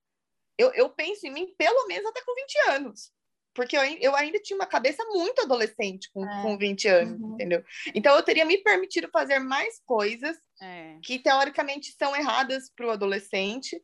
eu, 0.58 0.72
eu 0.74 0.90
penso 0.90 1.28
em 1.28 1.30
mim 1.30 1.54
pelo 1.56 1.86
menos 1.86 2.04
até 2.06 2.20
com 2.24 2.34
20 2.34 2.58
anos 2.70 3.12
porque 3.54 3.76
eu, 3.76 3.82
eu 4.00 4.14
ainda 4.14 4.38
tinha 4.38 4.56
uma 4.56 4.66
cabeça 4.66 5.04
muito 5.06 5.42
adolescente 5.42 6.10
com, 6.12 6.24
é. 6.24 6.42
com 6.42 6.56
20 6.56 6.88
anos, 6.88 7.20
uhum. 7.20 7.34
entendeu? 7.34 7.64
Então 7.94 8.14
eu 8.14 8.22
teria 8.22 8.44
me 8.44 8.58
permitido 8.58 9.08
fazer 9.12 9.38
mais 9.38 9.80
coisas 9.84 10.36
é. 10.60 10.98
que 11.02 11.18
teoricamente 11.18 11.94
são 11.98 12.14
erradas 12.14 12.70
para 12.74 12.86
o 12.86 12.90
adolescente 12.90 13.80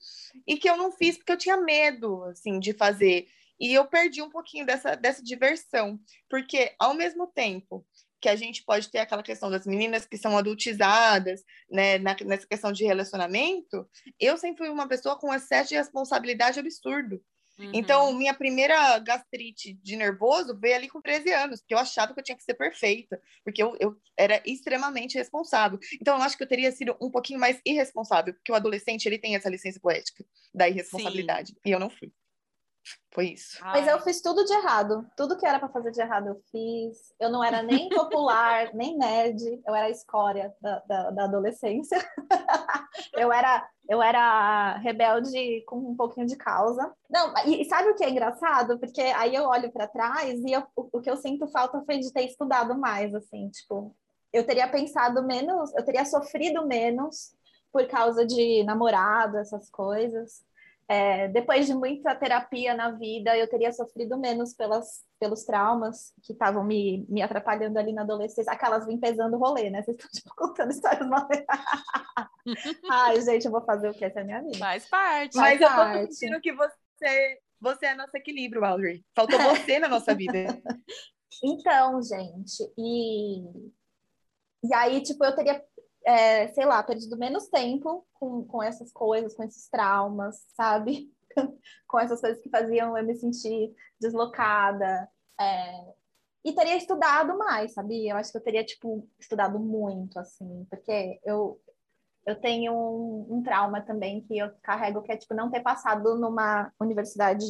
e 0.47 0.57
que 0.57 0.69
eu 0.69 0.77
não 0.77 0.93
fiz 0.93 1.17
porque 1.17 1.33
eu 1.33 1.39
tinha 1.39 1.57
medo, 1.57 2.23
assim, 2.25 2.59
de 2.59 2.73
fazer. 2.73 3.27
E 3.59 3.73
eu 3.73 3.87
perdi 3.87 4.21
um 4.21 4.31
pouquinho 4.31 4.67
dessa, 4.67 4.95
dessa 4.95 5.23
diversão, 5.23 5.99
porque 6.29 6.75
ao 6.79 6.95
mesmo 6.95 7.27
tempo 7.27 7.87
que 8.21 8.29
a 8.29 8.37
gente 8.37 8.65
pode 8.65 8.91
ter 8.91 8.99
aquela 8.99 9.23
questão 9.23 9.51
das 9.51 9.67
meninas 9.67 10.07
que 10.07 10.17
são 10.17 10.37
adultizadas, 10.37 11.43
né, 11.71 11.99
na, 11.99 12.17
nessa 12.25 12.47
questão 12.47 12.73
de 12.73 12.85
relacionamento, 12.85 13.89
eu 14.19 14.37
sempre 14.37 14.59
fui 14.59 14.69
uma 14.69 14.89
pessoa 14.89 15.19
com 15.19 15.33
excesso 15.33 15.71
de 15.71 15.77
responsabilidade 15.77 16.59
absurdo. 16.59 17.23
Então, 17.59 18.09
uhum. 18.11 18.19
minha 18.19 18.35
primeira 18.35 18.99
gastrite 18.99 19.75
de 19.83 19.97
nervoso 19.97 20.59
veio 20.59 20.77
ali 20.77 20.89
com 20.89 21.01
13 21.01 21.33
anos, 21.33 21.61
porque 21.61 21.75
eu 21.75 21.79
achava 21.79 22.13
que 22.13 22.21
eu 22.21 22.25
tinha 22.25 22.37
que 22.37 22.45
ser 22.45 22.55
perfeita, 22.55 23.21
porque 23.43 23.63
eu, 23.63 23.77
eu 23.81 23.97
era 24.17 24.43
extremamente 24.45 25.17
responsável. 25.17 25.79
Então, 26.01 26.17
eu 26.17 26.23
acho 26.23 26.37
que 26.37 26.43
eu 26.43 26.49
teria 26.49 26.71
sido 26.71 26.97
um 27.01 27.11
pouquinho 27.11 27.41
mais 27.41 27.61
irresponsável, 27.65 28.35
porque 28.35 28.53
o 28.53 28.55
adolescente 28.55 29.07
ele 29.07 29.19
tem 29.19 29.37
essa 29.37 29.49
licença 29.49 29.81
poética 29.81 30.25
da 30.55 30.69
irresponsabilidade, 30.69 31.53
Sim. 31.53 31.59
e 31.65 31.71
eu 31.71 31.81
não 31.81 31.89
fui. 31.89 32.13
Foi 33.13 33.29
isso. 33.29 33.59
Mas 33.63 33.89
eu 33.89 33.99
fiz 34.01 34.21
tudo 34.21 34.45
de 34.45 34.53
errado. 34.53 35.07
Tudo 35.17 35.37
que 35.37 35.47
era 35.47 35.59
para 35.59 35.71
fazer 35.71 35.91
de 35.91 36.01
errado 36.01 36.29
eu 36.29 36.41
fiz. 36.51 37.15
Eu 37.19 37.31
não 37.31 37.43
era 37.43 37.63
nem 37.63 37.89
popular, 37.89 38.73
nem 38.75 38.97
nerd. 38.97 39.43
Eu 39.67 39.75
era 39.75 39.87
a 39.87 39.91
escória 39.91 40.55
da, 40.61 40.81
da, 40.81 41.11
da 41.11 41.25
adolescência. 41.25 41.99
eu, 43.15 43.33
era, 43.33 43.67
eu 43.89 44.03
era 44.03 44.77
rebelde 44.79 45.65
com 45.67 45.77
um 45.79 45.97
pouquinho 45.97 46.27
de 46.27 46.37
causa. 46.37 46.93
Não, 47.09 47.33
e 47.47 47.65
sabe 47.65 47.91
o 47.91 47.95
que 47.95 48.05
é 48.05 48.11
engraçado? 48.11 48.79
Porque 48.79 49.01
aí 49.01 49.35
eu 49.35 49.45
olho 49.45 49.73
para 49.73 49.89
trás 49.89 50.39
e 50.45 50.53
eu, 50.53 50.63
o, 50.77 50.99
o 50.99 51.01
que 51.01 51.11
eu 51.11 51.17
sinto 51.17 51.49
falta 51.49 51.83
foi 51.85 51.99
de 51.99 52.13
ter 52.13 52.27
estudado 52.27 52.79
mais, 52.79 53.15
assim, 53.15 53.49
tipo, 53.49 53.97
eu 54.33 54.45
teria 54.45 54.69
pensado 54.69 55.23
menos, 55.23 55.75
eu 55.75 55.85
teria 55.85 56.05
sofrido 56.05 56.67
menos 56.67 57.35
por 57.73 57.87
causa 57.89 58.27
de 58.27 58.63
namorado, 58.65 59.39
essas 59.39 59.71
coisas 59.71 60.46
é, 60.89 61.27
depois 61.29 61.67
de 61.67 61.75
muita 61.75 62.15
terapia 62.15 62.73
na 62.75 62.93
vida, 62.93 63.37
eu 63.37 63.49
teria 63.49 63.73
sofrido 63.73 64.17
menos 64.17 64.55
pelas, 64.55 65.05
pelos 65.19 65.45
traumas 65.45 66.13
que 66.23 66.33
estavam 66.33 66.63
me, 66.63 67.05
me 67.09 67.23
atrapalhando 67.23 67.77
ali 67.79 67.93
na 67.93 68.03
adolescência. 68.03 68.53
Aquelas 68.53 68.87
vim 68.87 68.99
pesando 68.99 69.35
o 69.37 69.39
rolê, 69.39 69.69
né? 69.69 69.83
Vocês 69.83 69.97
estão 69.97 70.11
tipo, 70.11 70.35
contando 70.37 70.71
histórias 70.71 71.09
mal. 71.09 71.27
Ai, 72.89 73.21
gente, 73.21 73.47
eu 73.47 73.51
vou 73.51 73.65
fazer 73.65 73.91
o 73.91 73.95
que? 73.95 74.05
Essa 74.05 74.21
é 74.21 74.23
a 74.23 74.25
minha 74.25 74.43
vida. 74.43 74.59
Faz 74.59 74.89
parte. 74.89 75.37
Mas 75.37 75.59
faz 75.59 76.01
eu 76.01 76.07
tô 76.09 76.13
sentindo 76.13 76.41
que 76.41 76.53
você, 76.53 77.41
você 77.61 77.87
é 77.87 77.95
nosso 77.97 78.17
equilíbrio, 78.17 78.65
Audrey. 78.65 79.05
Faltou 79.15 79.41
você 79.41 79.81
na 79.81 79.89
nossa 79.89 80.15
vida. 80.15 80.39
Então, 81.45 82.01
gente, 82.01 82.63
e, 82.79 83.43
e 84.65 84.75
aí, 84.75 85.03
tipo, 85.03 85.23
eu 85.23 85.37
teria 85.37 85.63
é, 86.07 86.47
sei 86.49 86.65
lá, 86.65 86.81
perdido 86.85 87.19
menos 87.19 87.49
tempo 87.49 88.07
com, 88.15 88.45
com 88.47 88.63
essas 88.63 88.93
coisas, 88.93 89.35
com 89.35 89.43
esses 89.43 89.69
traumas, 89.69 90.37
sabe? 90.55 91.13
com 91.89 91.99
essas 91.99 92.21
coisas 92.21 92.41
que 92.41 92.49
faziam 92.49 92.97
eu 92.97 93.05
me 93.05 93.17
sentir 93.17 93.75
deslocada. 94.01 95.11
É, 95.39 95.95
e 96.45 96.53
teria 96.53 96.77
estudado 96.77 97.37
mais, 97.37 97.73
sabia? 97.73 98.13
Eu 98.13 98.17
acho 98.17 98.31
que 98.31 98.39
eu 98.39 98.43
teria, 98.43 98.65
tipo, 98.65 99.09
estudado 99.19 99.59
muito, 99.59 100.17
assim, 100.17 100.65
porque 100.71 101.19
eu, 101.25 101.61
eu 102.25 102.41
tenho 102.41 102.73
um, 102.73 103.39
um, 103.39 103.43
trauma 103.43 103.83
também 103.83 104.21
que 104.23 104.39
eu 104.39 104.53
carrego, 104.63 105.03
que 105.03 105.11
é, 105.11 105.17
tipo, 105.17 105.35
não 105.35 105.51
ter 105.51 105.61
passado 105.61 106.17
numa 106.17 106.73
universidade 106.81 107.45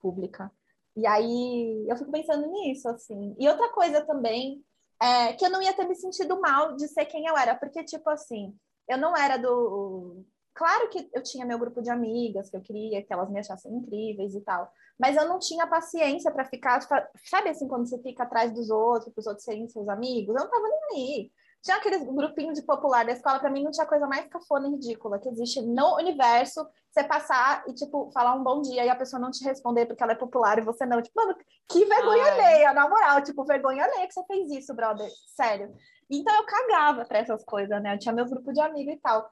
pública. 0.00 0.50
E 0.96 1.06
aí 1.06 1.86
eu 1.86 1.96
fico 1.96 2.10
pensando 2.10 2.50
nisso, 2.50 2.88
assim. 2.88 3.36
E 3.38 3.46
outra 3.46 3.70
coisa 3.70 4.00
também 4.06 4.64
é, 5.02 5.32
que 5.32 5.44
eu 5.44 5.50
não 5.50 5.60
ia 5.60 5.74
ter 5.74 5.84
me 5.88 5.96
sentido 5.96 6.40
mal 6.40 6.76
de 6.76 6.86
ser 6.86 7.06
quem 7.06 7.26
eu 7.26 7.36
era, 7.36 7.56
porque, 7.56 7.82
tipo 7.82 8.08
assim, 8.08 8.56
eu 8.88 8.96
não 8.96 9.16
era 9.16 9.36
do. 9.36 10.24
Claro 10.54 10.88
que 10.90 11.10
eu 11.12 11.22
tinha 11.22 11.44
meu 11.44 11.58
grupo 11.58 11.82
de 11.82 11.90
amigas, 11.90 12.48
que 12.48 12.56
eu 12.56 12.60
queria 12.60 13.02
que 13.02 13.12
elas 13.12 13.28
me 13.28 13.40
achassem 13.40 13.72
incríveis 13.72 14.34
e 14.34 14.40
tal, 14.42 14.70
mas 15.00 15.16
eu 15.16 15.26
não 15.26 15.40
tinha 15.40 15.66
paciência 15.66 16.30
para 16.30 16.44
ficar, 16.44 16.80
sabe 17.24 17.48
assim, 17.48 17.66
quando 17.66 17.88
você 17.88 17.98
fica 18.00 18.22
atrás 18.22 18.52
dos 18.52 18.70
outros, 18.70 19.12
para 19.12 19.20
os 19.20 19.26
outros 19.26 19.44
serem 19.44 19.66
seus 19.68 19.88
amigos? 19.88 20.36
Eu 20.36 20.42
não 20.42 20.50
tava 20.50 20.68
nem 20.68 20.80
aí. 20.92 21.32
Tinha 21.62 21.76
aquele 21.76 21.98
grupinho 21.98 22.52
de 22.52 22.62
popular 22.62 23.04
da 23.04 23.12
escola, 23.12 23.38
para 23.38 23.48
mim 23.48 23.62
não 23.62 23.70
tinha 23.70 23.86
coisa 23.86 24.04
mais 24.06 24.26
cafona 24.26 24.66
e 24.66 24.72
ridícula 24.72 25.20
que 25.20 25.28
existe 25.28 25.62
no 25.62 25.96
universo. 25.96 26.66
Você 26.90 27.04
passar 27.04 27.62
e, 27.68 27.72
tipo, 27.72 28.10
falar 28.12 28.34
um 28.34 28.42
bom 28.42 28.60
dia 28.60 28.84
e 28.84 28.88
a 28.88 28.96
pessoa 28.96 29.20
não 29.20 29.30
te 29.30 29.44
responder 29.44 29.86
porque 29.86 30.02
ela 30.02 30.12
é 30.12 30.16
popular 30.16 30.58
e 30.58 30.62
você 30.62 30.84
não. 30.84 31.00
Tipo, 31.00 31.20
mano, 31.20 31.36
que 31.70 31.84
vergonha 31.84 32.24
Ai. 32.24 32.30
alheia, 32.30 32.72
na 32.72 32.88
moral. 32.88 33.22
Tipo, 33.22 33.44
vergonha 33.44 33.84
alheia 33.84 34.08
que 34.08 34.12
você 34.12 34.24
fez 34.26 34.50
isso, 34.50 34.74
brother. 34.74 35.08
Sério. 35.36 35.72
Então 36.10 36.34
eu 36.34 36.44
cagava 36.44 37.04
pra 37.04 37.18
essas 37.18 37.44
coisas, 37.44 37.80
né? 37.80 37.94
Eu 37.94 37.98
tinha 37.98 38.12
meu 38.12 38.26
grupo 38.26 38.52
de 38.52 38.60
amigos 38.60 38.94
e 38.94 38.98
tal. 38.98 39.30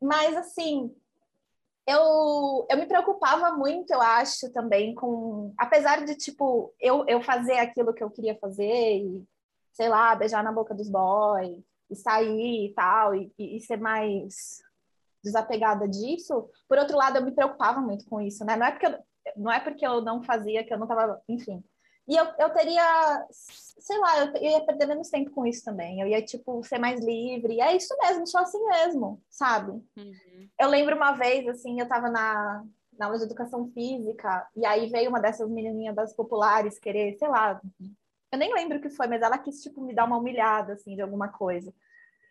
Mas, 0.00 0.36
assim, 0.36 0.92
eu, 1.86 2.66
eu 2.68 2.76
me 2.76 2.86
preocupava 2.86 3.52
muito, 3.52 3.92
eu 3.92 4.02
acho, 4.02 4.52
também 4.52 4.94
com. 4.96 5.54
Apesar 5.56 6.04
de, 6.04 6.16
tipo, 6.16 6.74
eu, 6.80 7.04
eu 7.06 7.22
fazer 7.22 7.58
aquilo 7.58 7.94
que 7.94 8.02
eu 8.02 8.10
queria 8.10 8.36
fazer 8.40 8.98
e 8.98 9.24
sei 9.72 9.88
lá, 9.88 10.14
beijar 10.14 10.42
na 10.42 10.52
boca 10.52 10.74
dos 10.74 10.88
boys 10.88 11.62
e 11.90 11.96
sair 11.96 12.66
e 12.66 12.74
tal, 12.74 13.14
e, 13.14 13.32
e, 13.38 13.60
ser 13.60 13.78
mais 13.78 14.62
desapegada 15.22 15.86
disso. 15.86 16.48
Por 16.68 16.78
outro 16.78 16.96
lado, 16.96 17.16
eu 17.16 17.24
me 17.24 17.32
preocupava 17.32 17.80
muito 17.80 18.04
com 18.06 18.20
isso, 18.20 18.44
né? 18.44 18.56
Não 18.56 18.66
é 18.66 18.70
porque 18.70 18.86
eu, 18.86 18.98
não, 19.36 19.52
é 19.52 19.60
porque 19.60 19.86
eu 19.86 20.00
não 20.00 20.22
fazia, 20.22 20.64
que 20.64 20.72
eu 20.72 20.78
não 20.78 20.86
tava, 20.86 21.22
enfim. 21.28 21.62
E 22.08 22.16
eu, 22.16 22.26
eu 22.38 22.50
teria, 22.50 23.26
sei 23.30 23.96
lá, 23.98 24.18
eu, 24.18 24.34
eu 24.34 24.42
ia 24.42 24.66
perder 24.66 24.86
menos 24.86 25.08
tempo 25.08 25.30
com 25.30 25.46
isso 25.46 25.64
também. 25.64 26.00
Eu 26.00 26.08
ia, 26.08 26.20
tipo, 26.22 26.62
ser 26.64 26.78
mais 26.78 27.00
livre. 27.00 27.54
E 27.54 27.60
é 27.60 27.76
isso 27.76 27.94
mesmo, 28.02 28.26
só 28.26 28.38
assim 28.38 28.62
mesmo, 28.66 29.22
sabe? 29.30 29.70
Uhum. 29.96 30.48
Eu 30.58 30.68
lembro 30.68 30.96
uma 30.96 31.12
vez, 31.12 31.46
assim, 31.46 31.78
eu 31.78 31.86
tava 31.86 32.10
na, 32.10 32.64
na 32.98 33.06
aula 33.06 33.18
de 33.18 33.24
educação 33.24 33.70
física, 33.72 34.48
e 34.56 34.66
aí 34.66 34.88
veio 34.90 35.10
uma 35.10 35.20
dessas 35.20 35.48
menininhas 35.48 35.94
das 35.94 36.12
populares 36.14 36.78
querer, 36.78 37.16
sei 37.18 37.28
lá, 37.28 37.60
eu 38.32 38.38
nem 38.38 38.52
lembro 38.54 38.78
o 38.78 38.80
que 38.80 38.88
foi, 38.88 39.06
mas 39.06 39.20
ela 39.20 39.36
quis, 39.36 39.62
tipo, 39.62 39.82
me 39.82 39.94
dar 39.94 40.06
uma 40.06 40.16
humilhada, 40.16 40.72
assim, 40.72 40.96
de 40.96 41.02
alguma 41.02 41.28
coisa. 41.28 41.72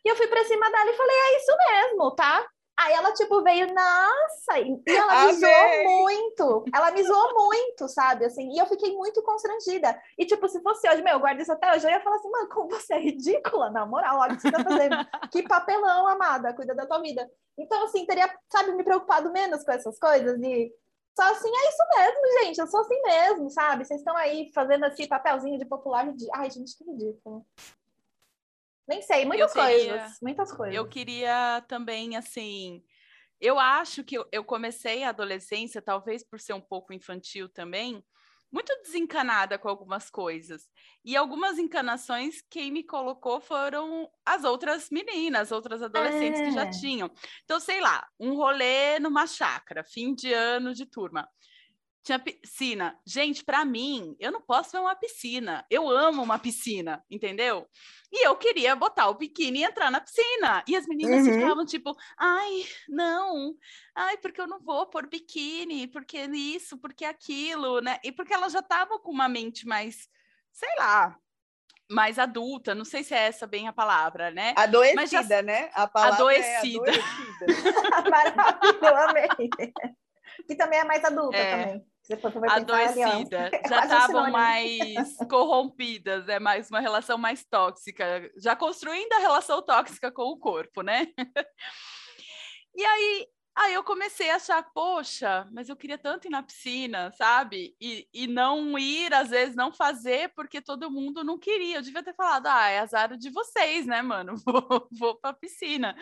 E 0.04 0.10
eu 0.10 0.16
fui 0.16 0.28
pra 0.28 0.44
cima 0.46 0.70
dela 0.72 0.90
e 0.90 0.98
falei, 0.98 1.16
é 1.16 1.38
isso 1.38 1.58
mesmo, 1.70 2.12
tá? 2.16 2.44
Aí 2.76 2.94
ela, 2.94 3.14
tipo, 3.14 3.44
veio, 3.44 3.68
nossa, 3.72 4.60
e 4.60 4.82
ela 4.88 5.28
me 5.28 5.34
zoou 5.34 5.84
muito. 5.84 6.66
Ela 6.74 6.90
me 6.90 7.04
zoou 7.04 7.34
muito, 7.36 7.88
sabe? 7.88 8.26
Assim, 8.26 8.52
e 8.52 8.58
eu 8.58 8.66
fiquei 8.66 8.96
muito 8.96 9.22
constrangida. 9.22 10.02
E, 10.18 10.26
tipo, 10.26 10.50
se 10.50 10.60
fosse 10.64 10.90
hoje, 10.90 11.04
meu, 11.04 11.14
eu 11.14 11.20
guardo 11.20 11.40
isso 11.40 11.52
até 11.52 11.72
hoje, 11.72 11.86
eu 11.86 11.92
ia 11.92 12.02
falar 12.02 12.16
assim, 12.16 12.32
mano, 12.32 12.50
como 12.50 12.70
você 12.70 12.96
é 12.96 13.00
ridícula, 13.00 13.70
na 13.70 13.86
moral, 13.86 14.18
olha 14.18 14.34
o 14.34 14.36
que 14.36 14.42
você 14.42 14.52
tá 14.52 14.64
fazendo. 14.64 14.96
que 15.32 15.44
papelão, 15.44 16.08
amada, 16.08 16.56
cuida 16.56 16.74
da 16.74 16.88
tua 16.88 17.00
vida. 17.00 17.30
Então, 17.56 17.84
assim, 17.84 18.08
teria, 18.08 18.28
sabe, 18.52 18.72
me 18.72 18.84
preocupado 18.84 19.32
menos 19.32 19.64
com 19.64 19.72
essas 19.72 20.00
coisas 20.00 20.42
e 20.42 20.74
só 21.18 21.32
assim, 21.32 21.50
é 21.50 21.70
isso 21.70 21.84
mesmo, 21.98 22.44
gente. 22.44 22.60
Eu 22.60 22.68
sou 22.68 22.82
assim 22.82 23.02
mesmo, 23.02 23.50
sabe? 23.50 23.86
Vocês 23.86 24.00
estão 24.00 24.16
aí 24.16 24.52
fazendo 24.54 24.86
assim 24.86 25.08
papelzinho 25.08 25.58
de 25.58 25.66
popular. 25.66 26.12
De... 26.14 26.28
Ai, 26.34 26.50
gente, 26.50 26.78
que 26.78 26.84
ridículo. 26.84 27.46
Nem 28.88 29.02
sei, 29.02 29.26
muitas 29.26 29.54
coisas. 29.54 30.18
Muitas 30.22 30.52
coisas. 30.52 30.76
Eu 30.76 30.88
queria 30.88 31.64
também, 31.68 32.16
assim. 32.16 32.84
Eu 33.40 33.60
acho 33.60 34.04
que 34.04 34.18
eu 34.32 34.44
comecei 34.44 35.04
a 35.04 35.10
adolescência, 35.10 35.82
talvez 35.82 36.24
por 36.24 36.40
ser 36.40 36.54
um 36.54 36.62
pouco 36.62 36.94
infantil 36.94 37.50
também, 37.50 38.04
muito 38.52 38.74
desencanada 38.84 39.58
com 39.58 39.70
algumas 39.70 40.10
coisas. 40.10 40.70
E 41.04 41.16
algumas 41.16 41.58
encanações, 41.58 42.42
quem 42.50 42.72
me 42.72 42.84
colocou 42.84 43.40
foram 43.40 44.10
as 44.26 44.44
outras 44.44 44.90
meninas, 44.92 45.52
outras 45.52 45.82
adolescentes 45.82 46.42
é. 46.42 46.46
que 46.46 46.52
já 46.52 46.66
é. 46.66 46.70
tinham. 46.70 47.10
Então, 47.44 47.60
sei 47.60 47.80
lá, 47.80 48.06
um 48.20 48.36
rolê 48.36 49.00
numa 49.00 49.26
chácara, 49.26 49.84
fim 49.84 50.14
de 50.14 50.34
ano 50.34 50.74
de 50.74 50.86
turma. 50.86 51.28
Tinha 52.04 52.18
piscina. 52.18 53.00
Gente, 53.06 53.44
para 53.44 53.64
mim, 53.64 54.16
eu 54.20 54.32
não 54.32 54.42
posso 54.42 54.72
ver 54.72 54.80
uma 54.80 54.96
piscina. 54.96 55.64
Eu 55.70 55.88
amo 55.88 56.24
uma 56.24 56.40
piscina, 56.40 57.04
entendeu? 57.10 57.68
E 58.12 58.26
eu 58.26 58.36
queria 58.36 58.76
botar 58.76 59.08
o 59.08 59.14
biquíni 59.14 59.60
e 59.60 59.64
entrar 59.64 59.92
na 59.92 60.02
piscina. 60.02 60.64
E 60.68 60.76
as 60.76 60.88
meninas 60.88 61.28
uhum. 61.28 61.34
ficavam 61.34 61.66
tipo, 61.66 61.96
ai, 62.18 62.66
não, 62.90 63.56
ai, 63.96 64.18
porque 64.18 64.42
eu 64.42 64.48
não 64.48 64.60
vou 64.60 64.88
pôr 64.88 65.08
biquíni, 65.08 65.88
porque 65.88 66.18
isso, 66.34 66.76
porque 66.80 67.06
aquilo, 67.06 67.82
né? 67.82 68.00
E 68.04 68.12
porque 68.12 68.34
elas 68.34 68.52
já 68.52 68.60
estavam 68.60 69.00
com 69.00 69.12
uma 69.12 69.30
mente 69.30 69.68
mais, 69.68 70.10
sei 70.52 70.70
lá, 70.80 71.16
mais 71.88 72.18
adulta, 72.18 72.74
não 72.74 72.86
sei 72.86 73.04
se 73.04 73.14
é 73.14 73.28
essa 73.28 73.46
bem 73.46 73.68
a 73.68 73.74
palavra, 73.74 74.32
né? 74.32 74.56
Adoecida, 74.58 75.24
já... 75.24 75.42
né? 75.44 75.70
A 75.76 75.88
palavra 75.88 76.16
adoecida. 76.16 76.90
É 76.90 76.96
adoecida. 76.96 78.10
Maravilha, 78.82 79.74
Que 80.48 80.56
também 80.56 80.80
é 80.80 80.84
mais 80.84 81.04
adulta 81.04 81.38
é. 81.38 81.66
também 81.66 81.91
adoecida, 82.50 83.48
ali, 83.54 83.70
já 83.70 83.84
estavam 83.84 84.32
mais 84.32 85.18
corrompidas, 85.30 86.28
é 86.28 86.40
mais 86.40 86.70
uma 86.70 86.80
relação 86.80 87.18
mais 87.18 87.44
tóxica, 87.44 88.32
já 88.38 88.56
construindo 88.56 89.14
a 89.14 89.20
relação 89.20 89.62
tóxica 89.62 90.12
com 90.12 90.24
o 90.24 90.38
corpo, 90.38 90.82
né? 90.82 91.08
e 92.76 92.84
aí, 92.84 93.28
aí 93.56 93.74
eu 93.74 93.84
comecei 93.84 94.30
a 94.30 94.36
achar, 94.36 94.64
poxa, 94.74 95.48
mas 95.52 95.70
eu 95.70 95.76
queria 95.76 95.98
tanto 95.98 96.28
ir 96.28 96.32
na 96.32 96.44
piscina, 96.44 97.12
sabe? 97.12 97.76
E, 97.80 98.08
e 98.14 98.28
não 98.28 98.78
ir, 98.78 99.14
às 99.14 99.30
vezes, 99.30 99.56
não 99.56 99.72
fazer, 99.72 100.34
porque 100.36 100.62
todo 100.62 100.92
mundo 100.92 101.24
não 101.24 101.38
queria. 101.38 101.78
Eu 101.78 101.82
devia 101.82 102.04
ter 102.04 102.16
falado, 102.16 102.48
ah, 102.48 102.70
é 102.70 102.80
azar 102.80 103.18
de 103.18 103.30
vocês, 103.30 103.86
né, 103.86 104.02
mano? 104.02 104.36
Vou, 104.46 104.88
vou 104.92 105.16
pra 105.16 105.34
piscina 105.34 105.96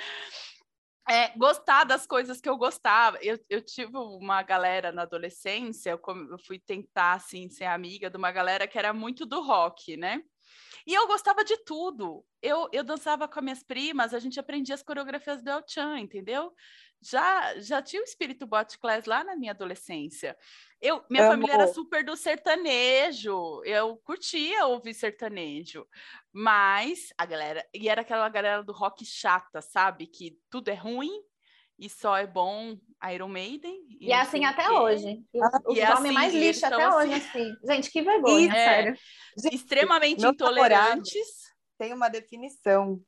é, 1.08 1.30
gostar 1.38 1.84
das 1.84 2.06
coisas 2.06 2.42
que 2.42 2.50
eu 2.50 2.58
gostava. 2.58 3.18
Eu, 3.22 3.40
eu 3.50 3.62
tive 3.62 3.98
uma 3.98 4.42
galera 4.44 4.92
na 4.92 5.04
adolescência, 5.04 5.92
eu, 5.92 6.02
eu, 6.32 6.38
fui 6.40 6.60
tentar, 6.60 7.14
assim, 7.14 7.50
ser 7.50 7.66
amiga 7.66 8.10
de 8.10 8.18
uma 8.18 8.32
galera 8.32 8.68
que 8.68 8.78
era 8.78 8.94
muito 8.94 9.26
do 9.26 9.42
rock, 9.42 9.98
né? 9.98 10.22
E 10.86 10.94
eu 10.94 11.08
gostava 11.08 11.44
de 11.44 11.58
tudo. 11.64 12.26
Eu, 12.42 12.70
eu 12.72 12.84
dançava 12.84 13.28
com 13.28 13.40
as 13.40 13.44
minhas 13.44 13.64
primas, 13.64 14.14
a 14.14 14.20
gente 14.20 14.40
aprendia 14.40 14.76
as 14.76 14.84
coreografias 14.84 15.44
do 15.44 15.50
El 15.50 15.64
Chan, 15.68 16.00
entendeu? 16.00 16.54
Já, 17.02 17.58
já 17.60 17.82
tinha 17.82 18.02
o 18.02 18.06
espírito 18.06 18.46
bot 18.46 18.78
class 18.78 19.06
lá 19.06 19.24
na 19.24 19.36
minha 19.36 19.52
adolescência. 19.52 20.38
Eu, 20.82 21.04
minha 21.10 21.24
Amor. 21.24 21.34
família 21.34 21.54
era 21.54 21.68
super 21.68 22.04
do 22.04 22.16
sertanejo, 22.16 23.62
eu 23.64 23.98
curtia 23.98 24.66
ouvir 24.66 24.94
sertanejo, 24.94 25.88
mas 26.32 27.14
a 27.18 27.26
galera, 27.26 27.66
e 27.74 27.88
era 27.88 28.02
aquela 28.02 28.28
galera 28.30 28.64
do 28.64 28.74
rock 28.74 29.06
chata, 29.06 29.62
sabe? 29.62 30.08
Que 30.08 30.38
tudo 30.50 30.70
é 30.70 30.74
ruim 30.74 31.22
e 31.80 31.90
só 31.90 32.18
é 32.18 32.28
bom 32.28 32.78
Iron 33.12 33.30
Maiden. 33.30 33.86
E, 34.00 34.08
e 34.08 34.12
é 34.12 34.20
assim 34.20 34.44
até 34.44 34.70
hoje. 34.70 35.24
E 35.34 35.42
os 35.42 35.78
é 35.78 35.86
homens 35.86 35.94
assim, 35.94 36.12
mais 36.12 36.34
lixo 36.34 36.66
até 36.66 36.84
assim... 36.84 36.98
hoje, 36.98 37.14
assim. 37.14 37.56
Gente, 37.64 37.92
que 37.92 38.02
vergonha, 38.02 38.52
é, 38.52 38.54
sério. 38.54 38.98
Extremamente 39.52 40.26
intolerantes. 40.26 41.28
Tem 41.78 41.94
uma 41.94 42.10
definição 42.10 43.02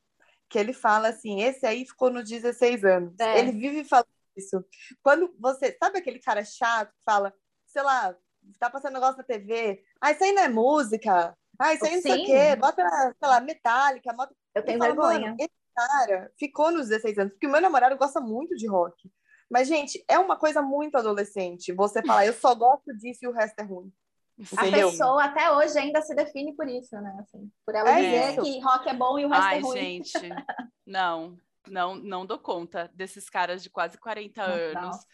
que 0.49 0.57
ele 0.57 0.71
fala 0.71 1.09
assim: 1.09 1.41
esse 1.41 1.65
aí 1.65 1.85
ficou 1.85 2.09
nos 2.09 2.27
16 2.27 2.85
anos. 2.85 3.19
É. 3.19 3.39
Ele 3.39 3.51
vive 3.51 3.83
falando 3.83 4.07
isso. 4.37 4.63
Quando 5.03 5.33
você. 5.37 5.75
Sabe 5.81 5.99
aquele 5.99 6.19
cara 6.19 6.43
chato 6.45 6.89
que 6.89 7.03
fala, 7.03 7.33
sei 7.67 7.83
lá, 7.83 8.15
tá 8.57 8.69
passando 8.69 8.93
negócio 8.93 9.17
na 9.17 9.23
TV. 9.23 9.83
Ah, 9.99 10.11
isso 10.11 10.23
aí 10.23 10.31
não 10.31 10.43
é 10.43 10.49
música. 10.49 11.37
Ah, 11.59 11.73
isso 11.73 11.85
aí 11.85 11.95
não 11.95 12.01
sei 12.01 12.23
o 12.23 12.25
quê. 12.25 12.55
Bota, 12.55 12.83
sei 12.89 13.29
lá, 13.29 13.41
metálica. 13.41 14.13
Bota... 14.13 14.33
Eu 14.55 14.63
tenho 14.63 14.79
falo, 14.79 14.95
vergonha. 14.95 15.35
Esse 15.37 15.60
cara 15.75 16.31
ficou 16.37 16.71
nos 16.71 16.87
16 16.87 17.17
anos, 17.17 17.33
porque 17.33 17.47
o 17.47 17.51
meu 17.51 17.61
namorado 17.61 17.97
gosta 17.97 18.19
muito 18.19 18.55
de 18.55 18.67
rock. 18.67 19.11
Mas, 19.49 19.67
gente, 19.67 20.03
é 20.07 20.17
uma 20.17 20.37
coisa 20.37 20.61
muito 20.61 20.95
adolescente. 20.97 21.73
Você 21.73 22.01
falar, 22.01 22.25
eu 22.25 22.33
só 22.33 22.55
gosto 22.55 22.95
disso 22.97 23.19
e 23.23 23.27
o 23.27 23.33
resto 23.33 23.59
é 23.59 23.63
ruim. 23.63 23.91
Entendeu? 24.39 24.87
A 24.87 24.91
pessoa 24.91 25.23
até 25.25 25.51
hoje 25.51 25.77
ainda 25.77 26.01
se 26.01 26.15
define 26.15 26.55
por 26.55 26.67
isso, 26.67 26.95
né? 26.95 27.17
Assim, 27.19 27.51
por 27.65 27.75
ela 27.75 27.89
é 27.91 28.01
dizer 28.01 28.31
isso. 28.31 28.43
que 28.43 28.59
rock 28.61 28.89
é 28.89 28.93
bom 28.93 29.19
e 29.19 29.25
o 29.25 29.29
resto 29.29 29.43
Ai, 29.43 29.57
é 29.57 29.61
ruim. 29.61 29.77
gente, 29.77 30.29
não, 30.87 31.37
não, 31.67 31.95
não 31.95 32.25
dou 32.25 32.39
conta 32.39 32.89
desses 32.95 33.29
caras 33.29 33.61
de 33.61 33.69
quase 33.69 33.97
40 33.97 34.41
anos 34.41 34.81
Nossa. 34.81 35.07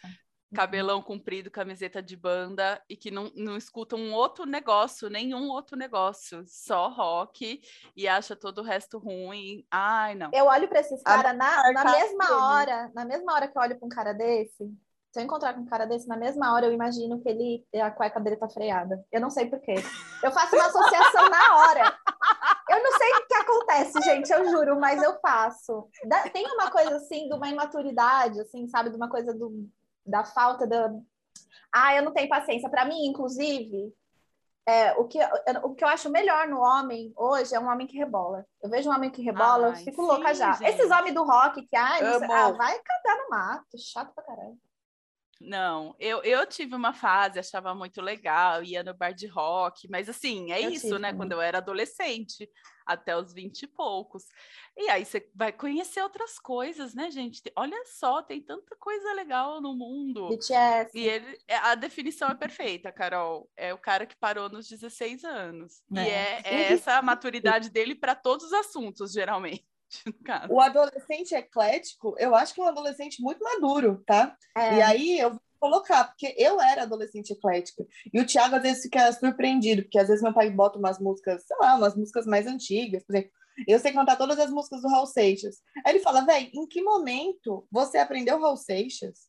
Cabelão 0.54 1.02
comprido, 1.02 1.50
camiseta 1.50 2.02
de 2.02 2.16
banda 2.16 2.82
e 2.88 2.96
que 2.96 3.10
não, 3.10 3.30
não 3.34 3.56
escuta 3.56 3.96
um 3.96 4.12
outro 4.14 4.46
negócio, 4.46 5.10
nenhum 5.10 5.48
outro 5.50 5.76
negócio, 5.76 6.44
só 6.46 6.88
rock 6.88 7.60
e 7.96 8.08
acha 8.08 8.34
todo 8.34 8.58
o 8.58 8.64
resto 8.64 8.98
ruim. 8.98 9.66
Ai, 9.70 10.14
não. 10.14 10.30
Eu 10.32 10.46
olho 10.46 10.68
para 10.68 10.80
esses 10.80 11.02
caras 11.02 11.36
na, 11.36 11.72
na 11.72 11.84
mesma 11.84 12.46
hora, 12.46 12.90
na 12.94 13.04
mesma 13.04 13.34
hora 13.34 13.48
que 13.48 13.56
eu 13.56 13.62
olho 13.62 13.78
para 13.78 13.86
um 13.86 13.90
cara 13.90 14.12
desse, 14.12 14.64
se 15.12 15.20
eu 15.20 15.24
encontrar 15.24 15.54
com 15.54 15.62
um 15.62 15.66
cara 15.66 15.86
desse 15.86 16.06
na 16.06 16.16
mesma 16.16 16.52
hora, 16.52 16.66
eu 16.66 16.72
imagino 16.72 17.20
que 17.20 17.28
ele 17.28 17.66
a 17.74 17.90
cueca 17.90 18.20
dele 18.20 18.36
tá 18.36 18.48
freada. 18.48 19.04
Eu 19.10 19.20
não 19.20 19.30
sei 19.30 19.46
porquê. 19.46 19.74
Eu 20.22 20.30
faço 20.30 20.54
uma 20.54 20.66
associação 20.66 21.28
na 21.30 21.56
hora. 21.56 21.98
Eu 22.68 22.82
não 22.82 22.92
sei 22.98 23.10
o 23.12 23.26
que 23.26 23.34
acontece, 23.34 24.00
gente, 24.02 24.30
eu 24.30 24.50
juro, 24.50 24.78
mas 24.78 25.02
eu 25.02 25.18
faço. 25.20 25.88
Tem 26.32 26.44
uma 26.52 26.70
coisa 26.70 26.96
assim 26.96 27.26
de 27.26 27.34
uma 27.34 27.48
imaturidade, 27.48 28.38
assim, 28.40 28.68
sabe, 28.68 28.90
de 28.90 28.96
uma 28.96 29.08
coisa 29.08 29.32
do, 29.32 29.66
da 30.08 30.24
falta 30.24 30.66
da. 30.66 30.90
Ah, 31.72 31.94
eu 31.94 32.02
não 32.02 32.12
tenho 32.12 32.28
paciência. 32.28 32.68
Para 32.68 32.84
mim, 32.84 33.06
inclusive, 33.06 33.92
é, 34.66 34.92
o, 34.98 35.04
que, 35.06 35.18
o 35.62 35.74
que 35.74 35.84
eu 35.84 35.88
acho 35.88 36.10
melhor 36.10 36.48
no 36.48 36.60
homem 36.60 37.12
hoje 37.16 37.54
é 37.54 37.60
um 37.60 37.68
homem 37.68 37.86
que 37.86 37.96
rebola. 37.96 38.44
Eu 38.62 38.68
vejo 38.68 38.90
um 38.90 38.94
homem 38.94 39.10
que 39.10 39.22
rebola, 39.22 39.68
Ai, 39.68 39.72
eu 39.72 39.76
fico 39.76 40.02
sim, 40.02 40.08
louca 40.08 40.34
já. 40.34 40.52
Gente. 40.52 40.68
Esses 40.68 40.90
homens 40.90 41.14
do 41.14 41.24
rock 41.24 41.62
que, 41.66 41.76
ai, 41.76 42.00
ah, 42.04 42.52
vai 42.52 42.78
cantar 42.78 43.16
no 43.16 43.30
mato, 43.30 43.78
chato 43.78 44.12
pra 44.14 44.24
caralho. 44.24 44.58
Não, 45.40 45.94
eu, 46.00 46.20
eu 46.24 46.44
tive 46.46 46.74
uma 46.74 46.92
fase, 46.92 47.38
achava 47.38 47.72
muito 47.72 48.00
legal, 48.00 48.62
ia 48.62 48.82
no 48.82 48.92
bar 48.92 49.12
de 49.12 49.28
rock, 49.28 49.88
mas 49.88 50.08
assim, 50.08 50.50
é 50.50 50.64
eu 50.64 50.70
isso, 50.70 50.88
tive, 50.88 50.98
né? 50.98 51.12
Quando 51.12 51.30
eu 51.30 51.40
era 51.40 51.58
adolescente, 51.58 52.50
até 52.84 53.16
os 53.16 53.32
vinte 53.32 53.62
e 53.62 53.66
poucos. 53.68 54.24
E 54.76 54.90
aí 54.90 55.04
você 55.04 55.30
vai 55.32 55.52
conhecer 55.52 56.02
outras 56.02 56.40
coisas, 56.40 56.92
né, 56.92 57.08
gente? 57.10 57.40
Olha 57.54 57.80
só, 57.84 58.20
tem 58.20 58.40
tanta 58.40 58.74
coisa 58.76 59.12
legal 59.12 59.60
no 59.60 59.76
mundo. 59.76 60.28
BTS. 60.28 60.90
E 60.98 61.06
ele, 61.06 61.38
é, 61.46 61.56
a 61.56 61.76
definição 61.76 62.28
é 62.28 62.34
perfeita, 62.34 62.90
Carol. 62.90 63.48
É 63.56 63.72
o 63.72 63.78
cara 63.78 64.06
que 64.06 64.16
parou 64.16 64.48
nos 64.48 64.68
16 64.68 65.22
anos. 65.24 65.82
É. 65.94 66.02
E 66.02 66.08
é, 66.08 66.42
é 66.44 66.72
essa 66.72 66.96
a 66.96 67.02
maturidade 67.02 67.70
dele 67.70 67.94
para 67.94 68.16
todos 68.16 68.46
os 68.46 68.52
assuntos, 68.52 69.12
geralmente. 69.12 69.64
O 70.50 70.60
adolescente 70.60 71.34
eclético, 71.34 72.14
eu 72.18 72.34
acho 72.34 72.54
que 72.54 72.60
é 72.60 72.64
um 72.64 72.68
adolescente 72.68 73.22
muito 73.22 73.42
maduro, 73.42 74.02
tá? 74.06 74.36
É. 74.56 74.76
E 74.76 74.82
aí 74.82 75.18
eu 75.18 75.30
vou 75.30 75.40
colocar, 75.58 76.04
porque 76.04 76.34
eu 76.38 76.60
era 76.60 76.82
adolescente 76.82 77.32
eclética. 77.32 77.86
E 78.12 78.20
o 78.20 78.26
Thiago 78.26 78.56
às 78.56 78.62
vezes 78.62 78.82
fica 78.82 79.12
surpreendido, 79.12 79.82
porque 79.82 79.98
às 79.98 80.08
vezes 80.08 80.22
meu 80.22 80.32
pai 80.32 80.50
bota 80.50 80.78
umas 80.78 80.98
músicas, 80.98 81.44
sei 81.46 81.56
lá, 81.60 81.74
umas 81.74 81.96
músicas 81.96 82.26
mais 82.26 82.46
antigas, 82.46 83.04
por 83.04 83.16
exemplo. 83.16 83.32
Eu 83.66 83.78
sei 83.80 83.92
cantar 83.92 84.16
todas 84.16 84.38
as 84.38 84.50
músicas 84.50 84.82
do 84.82 84.88
Raul 84.88 85.06
Seixas. 85.06 85.56
Aí 85.84 85.94
ele 85.94 86.00
fala, 86.00 86.24
velho, 86.24 86.48
em 86.54 86.66
que 86.66 86.80
momento 86.80 87.66
você 87.70 87.98
aprendeu 87.98 88.40
Raul 88.40 88.56
Seixas? 88.56 89.26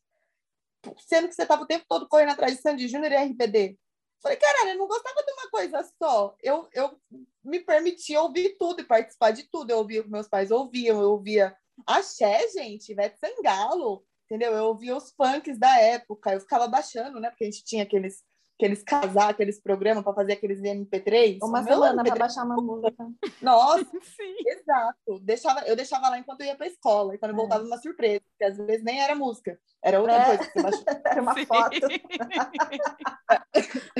Sendo 0.99 1.27
que 1.27 1.33
você 1.33 1.41
estava 1.41 1.63
o 1.63 1.67
tempo 1.67 1.85
todo 1.89 2.07
correndo 2.07 2.31
atrás 2.31 2.55
de 2.55 2.61
Sandy 2.61 2.87
Júnior 2.87 3.11
e 3.11 3.15
RBD. 3.15 3.77
Falei, 4.21 4.37
caralho, 4.37 4.71
eu 4.71 4.77
não 4.77 4.87
gostava 4.87 5.23
de 5.23 5.31
uma 5.31 5.49
coisa 5.49 5.83
só. 5.97 6.35
Eu, 6.41 6.67
eu 6.73 6.99
me 7.43 7.59
permitia 7.59 8.21
ouvir 8.21 8.57
tudo 8.57 8.81
e 8.81 8.85
participar 8.85 9.31
de 9.31 9.43
tudo. 9.43 9.71
Eu 9.71 9.77
ouvia 9.77 10.01
o 10.01 10.03
que 10.03 10.09
meus 10.09 10.27
pais 10.27 10.51
ouviam, 10.51 11.01
eu 11.01 11.11
ouvia 11.11 11.55
axé, 11.87 12.47
gente, 12.49 12.91
Ivete 12.91 13.17
Sangalo, 13.17 14.05
entendeu? 14.25 14.53
Eu 14.53 14.65
ouvia 14.65 14.95
os 14.95 15.11
funks 15.11 15.57
da 15.57 15.79
época, 15.79 16.33
eu 16.33 16.41
ficava 16.41 16.67
baixando, 16.67 17.19
né? 17.19 17.29
Porque 17.29 17.45
a 17.45 17.51
gente 17.51 17.63
tinha 17.63 17.83
aqueles 17.83 18.23
aqueles 18.59 18.83
casar, 18.83 19.29
aqueles 19.29 19.57
programas 19.57 20.03
para 20.03 20.13
fazer 20.13 20.33
aqueles 20.33 20.59
MP3. 20.59 21.39
Uma 21.41 21.63
semana 21.63 22.03
para 22.03 22.15
baixar 22.17 22.43
uma 22.43 22.57
música. 22.57 23.09
Nossa, 23.41 23.85
Sim. 24.03 24.35
exato. 24.45 25.19
Deixava, 25.21 25.61
eu 25.61 25.77
deixava 25.77 26.09
lá 26.09 26.19
enquanto 26.19 26.41
eu 26.41 26.47
ia 26.47 26.57
para 26.57 26.67
escola, 26.67 27.15
e 27.15 27.17
quando 27.17 27.31
é. 27.31 27.35
voltava 27.35 27.63
uma 27.63 27.77
surpresa, 27.77 28.21
porque 28.29 28.43
às 28.43 28.57
vezes 28.57 28.83
nem 28.83 29.01
era 29.01 29.15
música, 29.15 29.57
era 29.81 30.01
outra 30.01 30.17
é. 30.17 30.25
coisa 30.25 30.43
que 30.43 30.51
você 30.51 30.61
baixou. 30.61 30.83
Era 31.09 31.21
uma 31.21 31.33
Sim. 31.33 31.45
foto. 31.45 31.79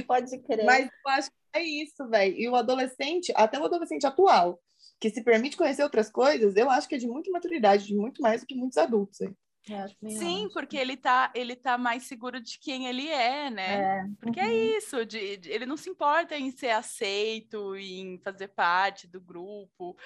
Pode 0.05 0.37
crer. 0.39 0.65
Mas 0.65 0.85
eu 0.85 1.11
acho 1.11 1.29
que 1.29 1.37
é 1.53 1.63
isso, 1.63 2.07
velho. 2.09 2.35
E 2.35 2.49
o 2.49 2.55
adolescente, 2.55 3.31
até 3.35 3.57
o 3.57 3.63
adolescente 3.63 4.05
atual, 4.05 4.59
que 4.99 5.09
se 5.09 5.23
permite 5.23 5.55
conhecer 5.55 5.83
outras 5.83 6.09
coisas, 6.09 6.57
eu 6.57 6.69
acho 6.69 6.87
que 6.87 6.95
é 6.95 6.97
de 6.97 7.07
muita 7.07 7.31
maturidade, 7.31 7.87
de 7.87 7.95
muito 7.95 8.21
mais 8.21 8.41
do 8.41 8.47
que 8.47 8.55
muitos 8.55 8.77
adultos. 8.77 9.21
Hein? 9.21 9.33
Sim, 10.07 10.45
acho. 10.45 10.53
porque 10.53 10.77
ele 10.77 10.97
tá, 10.97 11.31
ele 11.35 11.55
tá 11.55 11.77
mais 11.77 12.03
seguro 12.03 12.41
de 12.41 12.59
quem 12.59 12.87
ele 12.87 13.07
é, 13.07 13.49
né? 13.49 13.81
É. 13.81 14.05
Porque 14.19 14.39
é 14.39 14.43
uhum. 14.43 14.49
é 14.49 14.53
isso, 14.77 15.05
de, 15.05 15.37
de, 15.37 15.49
ele 15.49 15.65
não 15.65 15.77
se 15.77 15.89
importa 15.89 16.37
em 16.37 16.51
ser 16.51 16.71
aceito, 16.71 17.75
em 17.75 18.19
fazer 18.19 18.49
parte 18.49 19.07
do 19.07 19.21
grupo. 19.21 19.97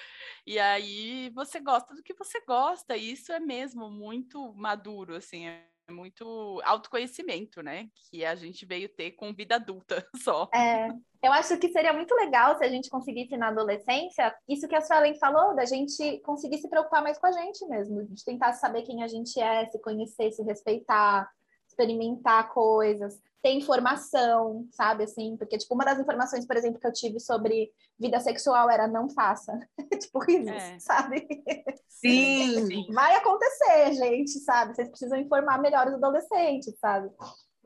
E 0.46 0.58
aí 0.58 1.30
você 1.30 1.60
gosta 1.60 1.94
do 1.94 2.02
que 2.02 2.14
você 2.14 2.40
gosta, 2.46 2.96
e 2.96 3.12
isso 3.12 3.32
é 3.32 3.40
mesmo 3.40 3.90
muito 3.90 4.52
maduro, 4.54 5.16
assim. 5.16 5.46
Muito 5.90 6.60
autoconhecimento, 6.64 7.62
né? 7.62 7.88
Que 8.10 8.24
a 8.24 8.34
gente 8.34 8.64
veio 8.64 8.88
ter 8.88 9.12
com 9.12 9.32
vida 9.32 9.56
adulta 9.56 10.06
só. 10.16 10.48
É, 10.54 10.88
eu 11.22 11.32
acho 11.32 11.56
que 11.58 11.68
seria 11.68 11.92
muito 11.92 12.14
legal 12.14 12.56
se 12.56 12.64
a 12.64 12.68
gente 12.68 12.88
conseguisse 12.88 13.36
na 13.36 13.48
adolescência, 13.48 14.34
isso 14.48 14.68
que 14.68 14.74
a 14.74 14.80
Suelen 14.80 15.18
falou, 15.18 15.54
da 15.54 15.64
gente 15.64 16.20
conseguir 16.20 16.58
se 16.58 16.68
preocupar 16.68 17.02
mais 17.02 17.18
com 17.18 17.26
a 17.26 17.32
gente 17.32 17.66
mesmo, 17.66 18.04
de 18.06 18.24
tentar 18.24 18.52
saber 18.54 18.82
quem 18.82 19.02
a 19.02 19.08
gente 19.08 19.40
é, 19.40 19.66
se 19.70 19.80
conhecer, 19.80 20.32
se 20.32 20.42
respeitar, 20.42 21.28
experimentar 21.66 22.48
coisas, 22.50 23.20
ter 23.44 23.52
informação, 23.52 24.66
sabe, 24.72 25.04
assim, 25.04 25.36
porque, 25.36 25.58
tipo, 25.58 25.74
uma 25.74 25.84
das 25.84 25.98
informações, 25.98 26.46
por 26.46 26.56
exemplo, 26.56 26.80
que 26.80 26.86
eu 26.86 26.92
tive 26.94 27.20
sobre 27.20 27.70
vida 28.00 28.18
sexual 28.18 28.70
era 28.70 28.88
não 28.88 29.10
faça, 29.10 29.52
tipo, 30.00 30.24
isso, 30.30 30.48
é. 30.48 30.78
sabe? 30.78 31.28
Sim! 31.86 32.86
Vai 32.94 33.14
acontecer, 33.16 33.92
gente, 33.96 34.30
sabe? 34.40 34.74
Vocês 34.74 34.88
precisam 34.88 35.18
informar 35.18 35.60
melhor 35.60 35.86
os 35.86 35.92
adolescentes, 35.92 36.74
sabe? 36.78 37.10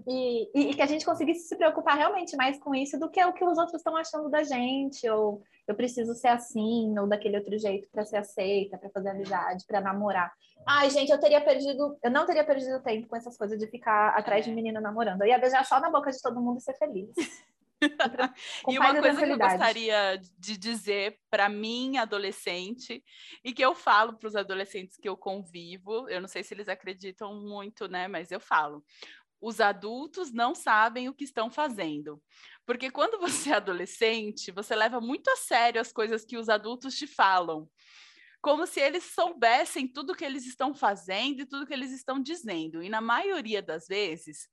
E, 0.04 0.50
e, 0.52 0.74
que 0.74 0.82
a 0.82 0.86
gente 0.86 1.04
conseguisse 1.04 1.46
se 1.46 1.56
preocupar 1.56 1.96
realmente 1.96 2.36
mais 2.36 2.58
com 2.58 2.74
isso 2.74 2.98
do 2.98 3.08
que 3.08 3.24
o 3.24 3.32
que 3.32 3.44
os 3.44 3.56
outros 3.56 3.76
estão 3.76 3.96
achando 3.96 4.28
da 4.28 4.42
gente, 4.42 5.08
ou 5.08 5.42
eu 5.68 5.74
preciso 5.74 6.14
ser 6.14 6.28
assim, 6.28 6.98
ou 6.98 7.06
daquele 7.06 7.36
outro 7.36 7.56
jeito 7.58 7.86
para 7.92 8.04
ser 8.04 8.16
aceita, 8.16 8.78
para 8.78 8.88
fazer 8.88 9.10
amizade, 9.10 9.66
para 9.66 9.82
namorar. 9.82 10.32
Ai, 10.66 10.88
gente, 10.88 11.12
eu 11.12 11.20
teria 11.20 11.42
perdido, 11.42 11.98
eu 12.02 12.10
não 12.10 12.24
teria 12.24 12.44
perdido 12.44 12.82
tempo 12.82 13.06
com 13.06 13.16
essas 13.16 13.36
coisas 13.36 13.58
de 13.58 13.66
ficar 13.66 14.16
atrás 14.16 14.46
de 14.46 14.50
menino 14.50 14.80
namorando. 14.80 15.20
Eu 15.20 15.28
ia 15.28 15.38
beijar 15.38 15.64
só 15.66 15.78
na 15.78 15.90
boca 15.90 16.10
de 16.10 16.20
todo 16.22 16.40
mundo 16.40 16.58
e 16.58 16.62
ser 16.62 16.74
feliz. 16.74 17.10
e 18.68 18.78
uma 18.78 19.00
coisa 19.00 19.24
que 19.24 19.30
eu 19.30 19.38
gostaria 19.38 20.20
de 20.38 20.56
dizer 20.56 21.18
para 21.30 21.48
mim, 21.48 21.96
adolescente, 21.96 23.04
e 23.44 23.52
que 23.52 23.64
eu 23.64 23.74
falo 23.74 24.14
para 24.14 24.26
os 24.26 24.34
adolescentes 24.34 24.96
que 24.96 25.08
eu 25.08 25.16
convivo, 25.16 26.08
eu 26.08 26.20
não 26.20 26.28
sei 26.28 26.42
se 26.42 26.54
eles 26.54 26.68
acreditam 26.68 27.34
muito, 27.34 27.86
né, 27.86 28.08
mas 28.08 28.32
eu 28.32 28.40
falo 28.40 28.82
os 29.40 29.60
adultos 29.60 30.32
não 30.32 30.54
sabem 30.54 31.08
o 31.08 31.14
que 31.14 31.24
estão 31.24 31.50
fazendo. 31.50 32.22
Porque 32.66 32.90
quando 32.90 33.18
você 33.20 33.50
é 33.50 33.54
adolescente, 33.54 34.50
você 34.50 34.74
leva 34.74 35.00
muito 35.00 35.28
a 35.30 35.36
sério 35.36 35.80
as 35.80 35.92
coisas 35.92 36.24
que 36.24 36.36
os 36.36 36.48
adultos 36.48 36.96
te 36.96 37.06
falam. 37.06 37.68
Como 38.40 38.66
se 38.66 38.80
eles 38.80 39.04
soubessem 39.04 39.88
tudo 39.88 40.14
que 40.14 40.24
eles 40.24 40.46
estão 40.46 40.74
fazendo 40.74 41.40
e 41.40 41.46
tudo 41.46 41.66
que 41.66 41.72
eles 41.72 41.90
estão 41.90 42.20
dizendo. 42.20 42.82
E 42.82 42.88
na 42.88 43.00
maioria 43.00 43.60
das 43.60 43.88
vezes, 43.88 44.48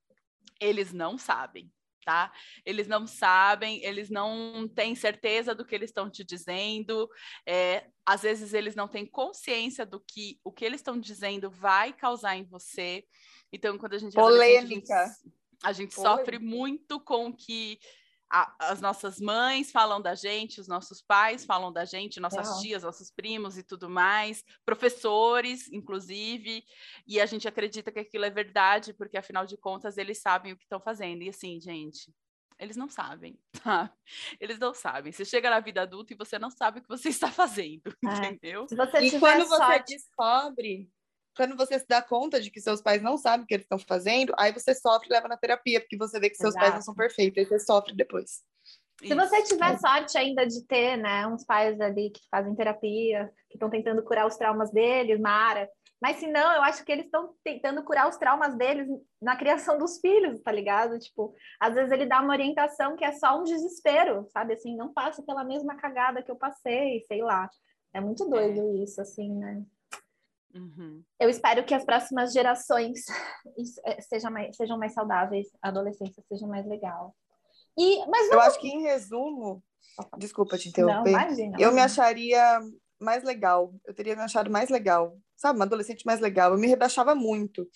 eles 0.60 0.92
não 0.92 1.16
sabem. 1.18 1.70
Tá? 2.04 2.32
Eles 2.64 2.86
não 2.86 3.04
sabem, 3.04 3.84
eles 3.84 4.08
não 4.08 4.68
têm 4.68 4.94
certeza 4.94 5.52
do 5.56 5.64
que 5.64 5.74
eles 5.74 5.90
estão 5.90 6.08
te 6.08 6.22
dizendo, 6.22 7.10
é, 7.44 7.88
às 8.06 8.22
vezes 8.22 8.54
eles 8.54 8.76
não 8.76 8.86
têm 8.86 9.04
consciência 9.04 9.84
do 9.84 9.98
que 9.98 10.38
o 10.44 10.52
que 10.52 10.64
eles 10.64 10.78
estão 10.78 11.00
dizendo 11.00 11.50
vai 11.50 11.92
causar 11.92 12.36
em 12.36 12.44
você. 12.44 13.04
Então, 13.52 13.78
quando 13.78 13.94
a 13.94 13.98
gente 13.98 14.14
polêmica, 14.14 14.94
a 14.94 15.06
gente, 15.06 15.32
a 15.62 15.72
gente 15.72 15.94
sofre 15.94 16.38
muito 16.38 17.00
com 17.00 17.32
que 17.32 17.78
a, 18.30 18.54
as 18.58 18.80
nossas 18.80 19.20
mães 19.20 19.70
falam 19.70 20.00
da 20.00 20.14
gente, 20.14 20.60
os 20.60 20.68
nossos 20.68 21.00
pais 21.00 21.44
falam 21.44 21.72
da 21.72 21.84
gente, 21.84 22.20
nossas 22.20 22.60
tias, 22.60 22.82
nossos 22.82 23.10
primos 23.10 23.56
e 23.56 23.62
tudo 23.62 23.88
mais, 23.88 24.44
professores, 24.64 25.70
inclusive, 25.72 26.64
e 27.06 27.20
a 27.20 27.26
gente 27.26 27.46
acredita 27.46 27.92
que 27.92 28.00
aquilo 28.00 28.24
é 28.24 28.30
verdade, 28.30 28.92
porque 28.92 29.16
afinal 29.16 29.46
de 29.46 29.56
contas 29.56 29.96
eles 29.96 30.18
sabem 30.18 30.52
o 30.52 30.56
que 30.56 30.64
estão 30.64 30.80
fazendo. 30.80 31.22
E 31.22 31.28
assim, 31.28 31.60
gente, 31.60 32.12
eles 32.58 32.76
não 32.76 32.88
sabem, 32.88 33.38
tá? 33.62 33.92
Eles 34.40 34.58
não 34.58 34.74
sabem. 34.74 35.12
Você 35.12 35.24
chega 35.24 35.48
na 35.48 35.60
vida 35.60 35.82
adulta 35.82 36.12
e 36.12 36.16
você 36.16 36.38
não 36.38 36.50
sabe 36.50 36.80
o 36.80 36.82
que 36.82 36.88
você 36.88 37.08
está 37.08 37.30
fazendo, 37.30 37.94
é. 38.04 38.26
entendeu? 38.28 38.66
e 39.00 39.18
quando 39.20 39.46
você 39.46 39.78
descobre 39.84 40.90
quando 41.36 41.56
você 41.56 41.78
se 41.78 41.86
dá 41.86 42.00
conta 42.00 42.40
de 42.40 42.50
que 42.50 42.60
seus 42.60 42.80
pais 42.80 43.02
não 43.02 43.16
sabem 43.18 43.44
o 43.44 43.46
que 43.46 43.54
eles 43.54 43.64
estão 43.64 43.78
fazendo, 43.78 44.32
aí 44.38 44.52
você 44.52 44.74
sofre 44.74 45.08
e 45.08 45.12
leva 45.12 45.28
na 45.28 45.36
terapia, 45.36 45.80
porque 45.80 45.96
você 45.96 46.18
vê 46.18 46.30
que 46.30 46.36
seus 46.36 46.54
Exato. 46.54 46.64
pais 46.64 46.74
não 46.74 46.82
são 46.82 46.94
perfeitos, 46.94 47.38
aí 47.38 47.44
você 47.44 47.58
sofre 47.58 47.94
depois. 47.94 48.42
Se 48.98 49.14
você 49.14 49.42
tiver 49.42 49.78
sorte 49.78 50.16
ainda 50.16 50.46
de 50.46 50.64
ter, 50.64 50.96
né, 50.96 51.26
uns 51.26 51.44
pais 51.44 51.78
ali 51.80 52.10
que 52.10 52.20
fazem 52.30 52.54
terapia, 52.54 53.30
que 53.50 53.56
estão 53.56 53.68
tentando 53.68 54.02
curar 54.02 54.26
os 54.26 54.36
traumas 54.36 54.70
deles, 54.70 55.20
Mara. 55.20 55.68
Mas 56.00 56.16
se 56.16 56.26
não, 56.26 56.52
eu 56.54 56.62
acho 56.62 56.84
que 56.84 56.92
eles 56.92 57.06
estão 57.06 57.34
tentando 57.42 57.82
curar 57.82 58.08
os 58.08 58.16
traumas 58.16 58.56
deles 58.56 58.86
na 59.20 59.36
criação 59.36 59.78
dos 59.78 59.98
filhos, 59.98 60.40
tá 60.42 60.52
ligado? 60.52 60.98
Tipo, 60.98 61.34
às 61.60 61.74
vezes 61.74 61.90
ele 61.90 62.06
dá 62.06 62.20
uma 62.20 62.32
orientação 62.32 62.96
que 62.96 63.04
é 63.04 63.12
só 63.12 63.38
um 63.38 63.44
desespero, 63.44 64.26
sabe? 64.30 64.54
Assim, 64.54 64.76
não 64.76 64.92
passa 64.92 65.22
pela 65.22 65.44
mesma 65.44 65.74
cagada 65.76 66.22
que 66.22 66.30
eu 66.30 66.36
passei, 66.36 67.02
sei 67.06 67.22
lá. 67.22 67.48
É 67.94 68.00
muito 68.00 68.28
doido 68.28 68.60
é. 68.60 68.82
isso, 68.82 69.00
assim, 69.00 69.32
né? 69.34 69.62
Uhum. 70.56 71.02
Eu 71.20 71.28
espero 71.28 71.64
que 71.64 71.74
as 71.74 71.84
próximas 71.84 72.32
gerações 72.32 73.04
é, 73.84 74.00
sejam 74.00 74.30
mais, 74.30 74.56
sejam 74.56 74.78
mais 74.78 74.92
saudáveis, 74.92 75.48
a 75.62 75.68
adolescência 75.68 76.22
seja 76.28 76.46
mais 76.46 76.66
legal. 76.66 77.14
E, 77.78 78.06
mas 78.06 78.30
Eu 78.30 78.40
acho 78.40 78.58
que, 78.58 78.68
em 78.68 78.82
resumo, 78.82 79.62
desculpa 80.16 80.56
te 80.56 80.70
interromper, 80.70 81.12
não, 81.12 81.20
imagina, 81.20 81.56
eu 81.60 81.72
me 81.72 81.80
acharia 81.80 82.60
mais 82.98 83.22
legal, 83.22 83.74
eu 83.84 83.94
teria 83.94 84.16
me 84.16 84.22
achado 84.22 84.50
mais 84.50 84.70
legal, 84.70 85.18
sabe, 85.36 85.58
uma 85.58 85.66
adolescente 85.66 86.04
mais 86.06 86.18
legal, 86.18 86.52
eu 86.52 86.58
me 86.58 86.66
rebaixava 86.66 87.14
muito. 87.14 87.68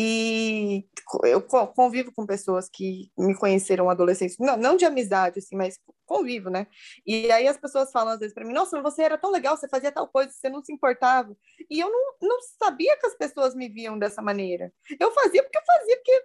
E 0.00 0.84
eu 1.24 1.42
convivo 1.42 2.12
com 2.14 2.24
pessoas 2.24 2.68
que 2.72 3.10
me 3.18 3.36
conheceram 3.36 3.90
adolescentes, 3.90 4.36
não, 4.38 4.56
não 4.56 4.76
de 4.76 4.84
amizade, 4.84 5.40
assim, 5.40 5.56
mas 5.56 5.76
convivo, 6.06 6.48
né? 6.50 6.68
E 7.04 7.28
aí 7.32 7.48
as 7.48 7.58
pessoas 7.58 7.90
falam 7.90 8.12
às 8.12 8.20
vezes 8.20 8.32
para 8.32 8.44
mim: 8.44 8.52
Nossa, 8.52 8.80
você 8.80 9.02
era 9.02 9.18
tão 9.18 9.32
legal, 9.32 9.56
você 9.56 9.68
fazia 9.68 9.90
tal 9.90 10.06
coisa, 10.06 10.30
você 10.30 10.48
não 10.48 10.62
se 10.62 10.72
importava. 10.72 11.36
E 11.68 11.80
eu 11.80 11.90
não, 11.90 12.14
não 12.22 12.38
sabia 12.62 12.96
que 12.96 13.06
as 13.06 13.16
pessoas 13.16 13.56
me 13.56 13.68
viam 13.68 13.98
dessa 13.98 14.22
maneira. 14.22 14.72
Eu 15.00 15.10
fazia 15.10 15.42
porque 15.42 15.58
eu 15.58 15.64
fazia, 15.66 15.96
porque 15.96 16.24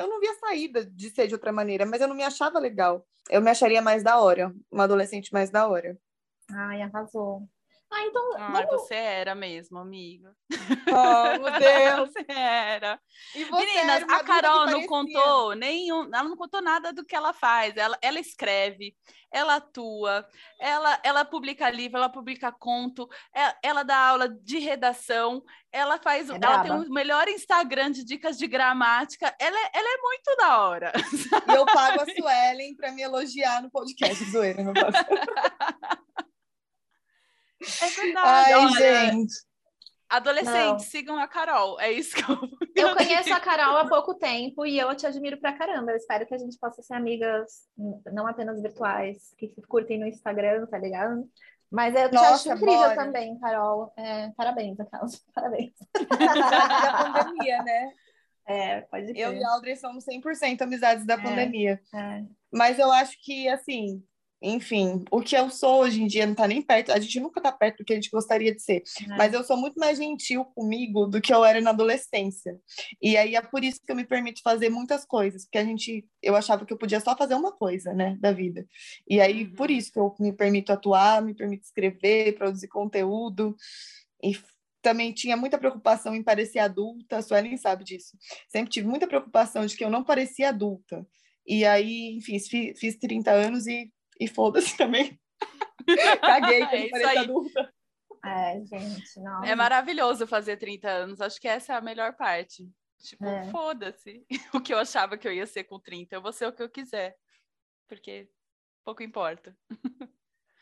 eu 0.00 0.08
não 0.08 0.18
via 0.18 0.34
saída 0.40 0.84
de 0.84 1.10
ser 1.10 1.28
de 1.28 1.34
outra 1.34 1.52
maneira, 1.52 1.86
mas 1.86 2.00
eu 2.00 2.08
não 2.08 2.16
me 2.16 2.24
achava 2.24 2.58
legal. 2.58 3.06
Eu 3.30 3.40
me 3.40 3.50
acharia 3.50 3.80
mais 3.80 4.02
da 4.02 4.18
hora, 4.18 4.52
uma 4.68 4.82
adolescente 4.82 5.32
mais 5.32 5.48
da 5.48 5.68
hora. 5.68 5.96
Ai, 6.50 6.82
arrasou. 6.82 7.48
Ah, 7.92 8.06
então. 8.06 8.32
Ah, 8.38 8.50
vamos... 8.50 8.70
você 8.70 8.94
era 8.94 9.34
mesmo, 9.34 9.78
amigo. 9.78 10.28
Oh, 10.88 11.42
meu 11.42 11.60
Deus! 11.60 12.10
você 12.12 12.24
era. 12.28 12.98
Meninas, 13.34 14.02
a 14.08 14.24
Carol 14.24 14.66
não 14.66 14.86
contou 14.86 15.54
nenhum. 15.54 16.04
Ela 16.04 16.24
não 16.24 16.36
contou 16.36 16.62
nada 16.62 16.92
do 16.92 17.04
que 17.04 17.14
ela 17.14 17.34
faz. 17.34 17.76
Ela, 17.76 17.98
ela 18.00 18.18
escreve, 18.18 18.96
ela 19.30 19.56
atua, 19.56 20.26
ela, 20.58 20.98
ela 21.04 21.24
publica 21.24 21.68
livro, 21.68 21.98
ela 21.98 22.08
publica 22.08 22.50
conto, 22.50 23.08
ela, 23.34 23.50
é, 23.50 23.56
ela 23.62 23.82
dá 23.82 23.96
aula 23.96 24.28
de 24.28 24.58
redação, 24.58 25.42
ela 25.70 25.98
faz. 25.98 26.30
É 26.30 26.34
ela 26.34 26.62
tem 26.62 26.72
o 26.72 26.90
melhor 26.90 27.28
Instagram 27.28 27.90
de 27.90 28.04
dicas 28.04 28.38
de 28.38 28.46
gramática. 28.46 29.34
Ela 29.38 29.58
é, 29.58 29.70
ela 29.74 29.88
é 29.88 30.00
muito 30.00 30.36
da 30.38 30.62
hora. 30.62 30.92
E 31.46 31.54
eu 31.54 31.66
pago 31.66 32.02
a 32.02 32.06
Suelen 32.16 32.74
para 32.74 32.90
me 32.90 33.02
elogiar 33.02 33.62
no 33.62 33.70
podcast, 33.70 34.24
zoeira, 34.30 34.62
não 34.62 34.72
posso. 34.72 34.92
É 37.80 37.88
verdade. 37.88 38.28
Ai, 38.28 38.54
Olha, 38.54 39.10
gente. 39.10 39.34
Adolescentes, 40.08 40.86
sigam 40.86 41.18
a 41.18 41.26
Carol. 41.26 41.80
É 41.80 41.90
isso 41.90 42.14
que 42.14 42.22
eu. 42.30 42.36
Eu 42.74 42.96
conheço 42.96 43.32
a 43.32 43.40
Carol 43.40 43.76
há 43.76 43.88
pouco 43.88 44.14
tempo 44.14 44.66
e 44.66 44.78
eu 44.78 44.94
te 44.94 45.06
admiro 45.06 45.36
pra 45.38 45.52
caramba. 45.52 45.92
Eu 45.92 45.96
espero 45.96 46.26
que 46.26 46.34
a 46.34 46.38
gente 46.38 46.58
possa 46.58 46.82
ser 46.82 46.94
amigas, 46.94 47.68
não 48.12 48.26
apenas 48.26 48.60
virtuais, 48.60 49.34
que 49.38 49.46
se 49.46 49.60
curtem 49.62 49.98
no 50.00 50.06
Instagram, 50.06 50.66
tá 50.66 50.78
ligado? 50.78 51.28
Mas 51.70 51.94
eu 51.94 52.08
te 52.08 52.14
Nossa, 52.14 52.34
acho 52.34 52.48
incrível 52.50 52.80
bora. 52.80 52.94
também, 52.94 53.38
Carol. 53.38 53.92
É, 53.96 54.30
parabéns, 54.36 54.76
Carlos. 54.90 55.22
Parabéns. 55.34 55.72
da 56.18 57.12
pandemia, 57.12 57.62
né? 57.62 57.92
É, 58.46 58.80
pode 58.82 59.18
Eu 59.18 59.32
e 59.32 59.44
a 59.44 59.50
Audrey 59.52 59.76
somos 59.76 60.04
100% 60.04 60.60
amizades 60.62 61.06
da 61.06 61.14
é, 61.14 61.22
pandemia. 61.22 61.80
É. 61.94 62.24
Mas 62.52 62.78
eu 62.78 62.90
acho 62.92 63.16
que, 63.22 63.48
assim, 63.48 64.02
enfim, 64.42 65.04
o 65.10 65.20
que 65.20 65.36
eu 65.36 65.48
sou 65.50 65.82
hoje 65.82 66.02
em 66.02 66.06
dia 66.06 66.26
não 66.26 66.34
tá 66.34 66.48
nem 66.48 66.60
perto, 66.60 66.90
a 66.90 66.98
gente 66.98 67.20
nunca 67.20 67.40
tá 67.40 67.52
perto 67.52 67.78
do 67.78 67.84
que 67.84 67.92
a 67.92 67.96
gente 67.96 68.10
gostaria 68.10 68.52
de 68.54 68.60
ser, 68.60 68.82
é. 69.02 69.16
mas 69.16 69.32
eu 69.32 69.44
sou 69.44 69.56
muito 69.56 69.78
mais 69.78 69.98
gentil 69.98 70.44
comigo 70.44 71.06
do 71.06 71.20
que 71.20 71.32
eu 71.32 71.44
era 71.44 71.60
na 71.60 71.70
adolescência. 71.70 72.58
E 73.00 73.16
aí 73.16 73.36
é 73.36 73.40
por 73.40 73.62
isso 73.62 73.80
que 73.84 73.92
eu 73.92 73.96
me 73.96 74.04
permito 74.04 74.42
fazer 74.42 74.68
muitas 74.68 75.04
coisas, 75.04 75.44
porque 75.44 75.58
a 75.58 75.64
gente, 75.64 76.04
eu 76.20 76.34
achava 76.34 76.66
que 76.66 76.72
eu 76.72 76.78
podia 76.78 77.00
só 77.00 77.16
fazer 77.16 77.34
uma 77.34 77.52
coisa, 77.52 77.92
né, 77.94 78.16
da 78.20 78.32
vida. 78.32 78.66
E 79.08 79.20
aí 79.20 79.44
uhum. 79.44 79.54
por 79.54 79.70
isso 79.70 79.92
que 79.92 79.98
eu 79.98 80.14
me 80.18 80.32
permito 80.32 80.72
atuar, 80.72 81.22
me 81.22 81.34
permito 81.34 81.64
escrever, 81.64 82.36
produzir 82.36 82.68
conteúdo 82.68 83.54
e 84.22 84.36
também 84.82 85.12
tinha 85.12 85.36
muita 85.36 85.56
preocupação 85.56 86.14
em 86.14 86.22
parecer 86.22 86.58
adulta, 86.58 87.18
a 87.18 87.22
Suelen 87.22 87.56
sabe 87.56 87.84
disso. 87.84 88.18
Sempre 88.48 88.72
tive 88.72 88.88
muita 88.88 89.06
preocupação 89.06 89.64
de 89.64 89.76
que 89.76 89.84
eu 89.84 89.90
não 89.90 90.02
parecia 90.02 90.48
adulta. 90.48 91.06
E 91.46 91.64
aí, 91.64 92.16
enfim, 92.16 92.38
fiz, 92.38 92.78
fiz 92.78 92.96
30 92.96 93.30
anos 93.30 93.66
e 93.66 93.90
e 94.24 94.28
foda-se 94.28 94.76
também. 94.76 95.18
Caguei 96.20 96.60
com 96.66 96.76
é 96.76 96.86
isso 96.86 97.18
adulta. 97.18 97.74
É, 98.24 98.60
gente, 98.64 99.20
não. 99.20 99.44
É 99.44 99.54
maravilhoso 99.54 100.26
fazer 100.26 100.56
30 100.56 100.88
anos. 100.88 101.20
Acho 101.20 101.40
que 101.40 101.48
essa 101.48 101.72
é 101.72 101.76
a 101.76 101.80
melhor 101.80 102.14
parte. 102.14 102.70
Tipo, 103.00 103.24
é. 103.24 103.50
foda-se. 103.50 104.24
O 104.54 104.60
que 104.60 104.72
eu 104.72 104.78
achava 104.78 105.18
que 105.18 105.26
eu 105.26 105.32
ia 105.32 105.46
ser 105.46 105.64
com 105.64 105.80
30, 105.80 106.14
eu 106.14 106.22
vou 106.22 106.32
ser 106.32 106.46
o 106.46 106.52
que 106.52 106.62
eu 106.62 106.70
quiser. 106.70 107.16
Porque 107.88 108.28
pouco 108.84 109.02
importa. 109.02 109.56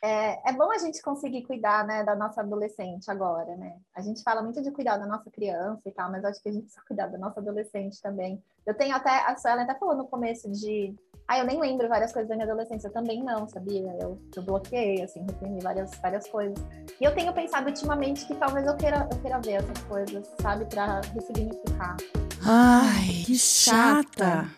É, 0.02 0.50
é 0.50 0.52
bom 0.52 0.72
a 0.72 0.78
gente 0.78 1.02
conseguir 1.02 1.42
cuidar, 1.42 1.86
né, 1.86 2.02
da 2.02 2.16
nossa 2.16 2.40
adolescente 2.40 3.10
agora, 3.10 3.54
né? 3.56 3.76
A 3.94 4.00
gente 4.00 4.22
fala 4.22 4.42
muito 4.42 4.62
de 4.62 4.70
cuidar 4.70 4.96
da 4.96 5.06
nossa 5.06 5.30
criança 5.30 5.82
e 5.84 5.92
tal, 5.92 6.10
mas 6.10 6.24
acho 6.24 6.42
que 6.42 6.48
a 6.48 6.52
gente 6.52 6.62
precisa 6.62 6.84
cuidar 6.86 7.08
da 7.08 7.18
nossa 7.18 7.40
adolescente 7.40 8.00
também. 8.00 8.42
Eu 8.64 8.74
tenho 8.74 8.94
até, 8.94 9.10
a 9.10 9.36
Suelen 9.36 9.64
até 9.64 9.74
falou 9.78 9.94
no 9.94 10.06
começo 10.06 10.50
de, 10.50 10.94
ah, 11.28 11.38
eu 11.38 11.44
nem 11.44 11.60
lembro 11.60 11.86
várias 11.86 12.12
coisas 12.12 12.28
da 12.28 12.34
minha 12.34 12.46
adolescência, 12.46 12.88
eu 12.88 12.92
também 12.92 13.22
não, 13.22 13.46
sabia? 13.46 13.94
Eu, 14.00 14.18
eu 14.34 14.42
bloqueei, 14.42 15.02
assim, 15.02 15.20
reprimi 15.20 15.60
várias, 15.60 15.90
várias 15.96 16.26
coisas. 16.28 16.58
E 16.98 17.04
eu 17.04 17.14
tenho 17.14 17.34
pensado 17.34 17.68
ultimamente 17.68 18.26
que 18.26 18.34
talvez 18.34 18.66
eu 18.66 18.76
queira, 18.76 19.06
eu 19.10 19.18
queira 19.20 19.38
ver 19.38 19.52
essas 19.52 19.82
coisas, 19.84 20.26
sabe, 20.40 20.64
para 20.64 21.02
ressignificar. 21.14 21.96
Ai, 22.42 23.22
que 23.26 23.34
chata! 23.34 24.48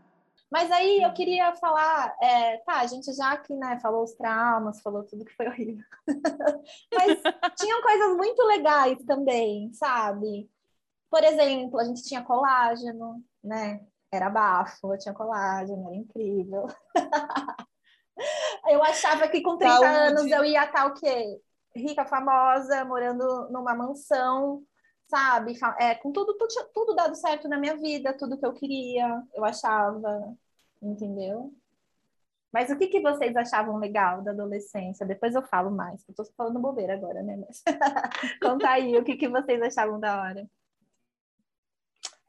Mas 0.53 0.71
aí 0.71 1.03
eu 1.03 1.11
queria 1.15 1.55
falar, 1.55 2.15
é, 2.21 2.59
tá, 2.59 2.81
a 2.81 2.87
gente 2.87 3.11
já 3.15 3.33
aqui, 3.33 3.55
né, 3.55 3.81
falou 3.81 4.05
os 4.05 4.13
traumas, 4.13 4.83
falou 4.83 5.03
tudo 5.03 5.25
que 5.25 5.35
foi 5.35 5.49
horrível. 5.49 5.83
Mas 6.93 7.23
tinham 7.59 7.81
coisas 7.81 8.15
muito 8.19 8.43
legais 8.43 9.03
também, 9.07 9.73
sabe? 9.73 10.51
Por 11.11 11.25
exemplo, 11.25 11.81
a 11.81 11.85
gente 11.85 12.03
tinha 12.03 12.23
colágeno, 12.23 13.25
né? 13.43 13.81
Era 14.13 14.29
bafo, 14.29 14.93
eu 14.93 14.99
tinha 14.99 15.15
colágeno, 15.15 15.87
era 15.87 15.97
incrível. 15.97 16.67
eu 18.69 18.83
achava 18.83 19.27
que 19.29 19.41
com 19.41 19.57
30 19.57 19.73
Saúde. 19.73 19.87
anos 19.87 20.27
eu 20.27 20.45
ia 20.45 20.65
estar 20.65 20.85
o 20.85 20.93
quê? 20.93 21.41
Rica, 21.75 22.05
famosa, 22.05 22.85
morando 22.85 23.49
numa 23.49 23.75
mansão, 23.75 24.63
sabe? 25.09 25.59
É, 25.79 25.95
com 25.95 26.13
tudo, 26.13 26.37
tudo, 26.37 26.53
tudo 26.75 26.95
dado 26.95 27.15
certo 27.15 27.49
na 27.49 27.57
minha 27.57 27.75
vida, 27.79 28.13
tudo 28.13 28.37
que 28.37 28.45
eu 28.45 28.53
queria, 28.53 29.23
eu 29.35 29.47
achava 29.47 30.37
entendeu? 30.83 31.55
Mas 32.53 32.71
o 32.71 32.77
que, 32.77 32.89
que 32.89 33.01
vocês 33.01 33.35
achavam 33.35 33.79
legal 33.79 34.23
da 34.23 34.33
adolescência? 34.33 35.07
Depois 35.07 35.35
eu 35.35 35.43
falo 35.43 35.71
mais, 35.71 36.07
eu 36.07 36.15
tô 36.15 36.25
falando 36.37 36.61
bobeira 36.61 36.95
agora, 36.95 37.23
né? 37.23 37.37
Mas... 37.37 37.63
Conta 38.43 38.69
aí 38.69 38.97
o 38.97 39.05
que, 39.05 39.17
que 39.17 39.29
vocês 39.29 39.61
achavam 39.63 39.99
da 39.99 40.21
hora. 40.21 40.47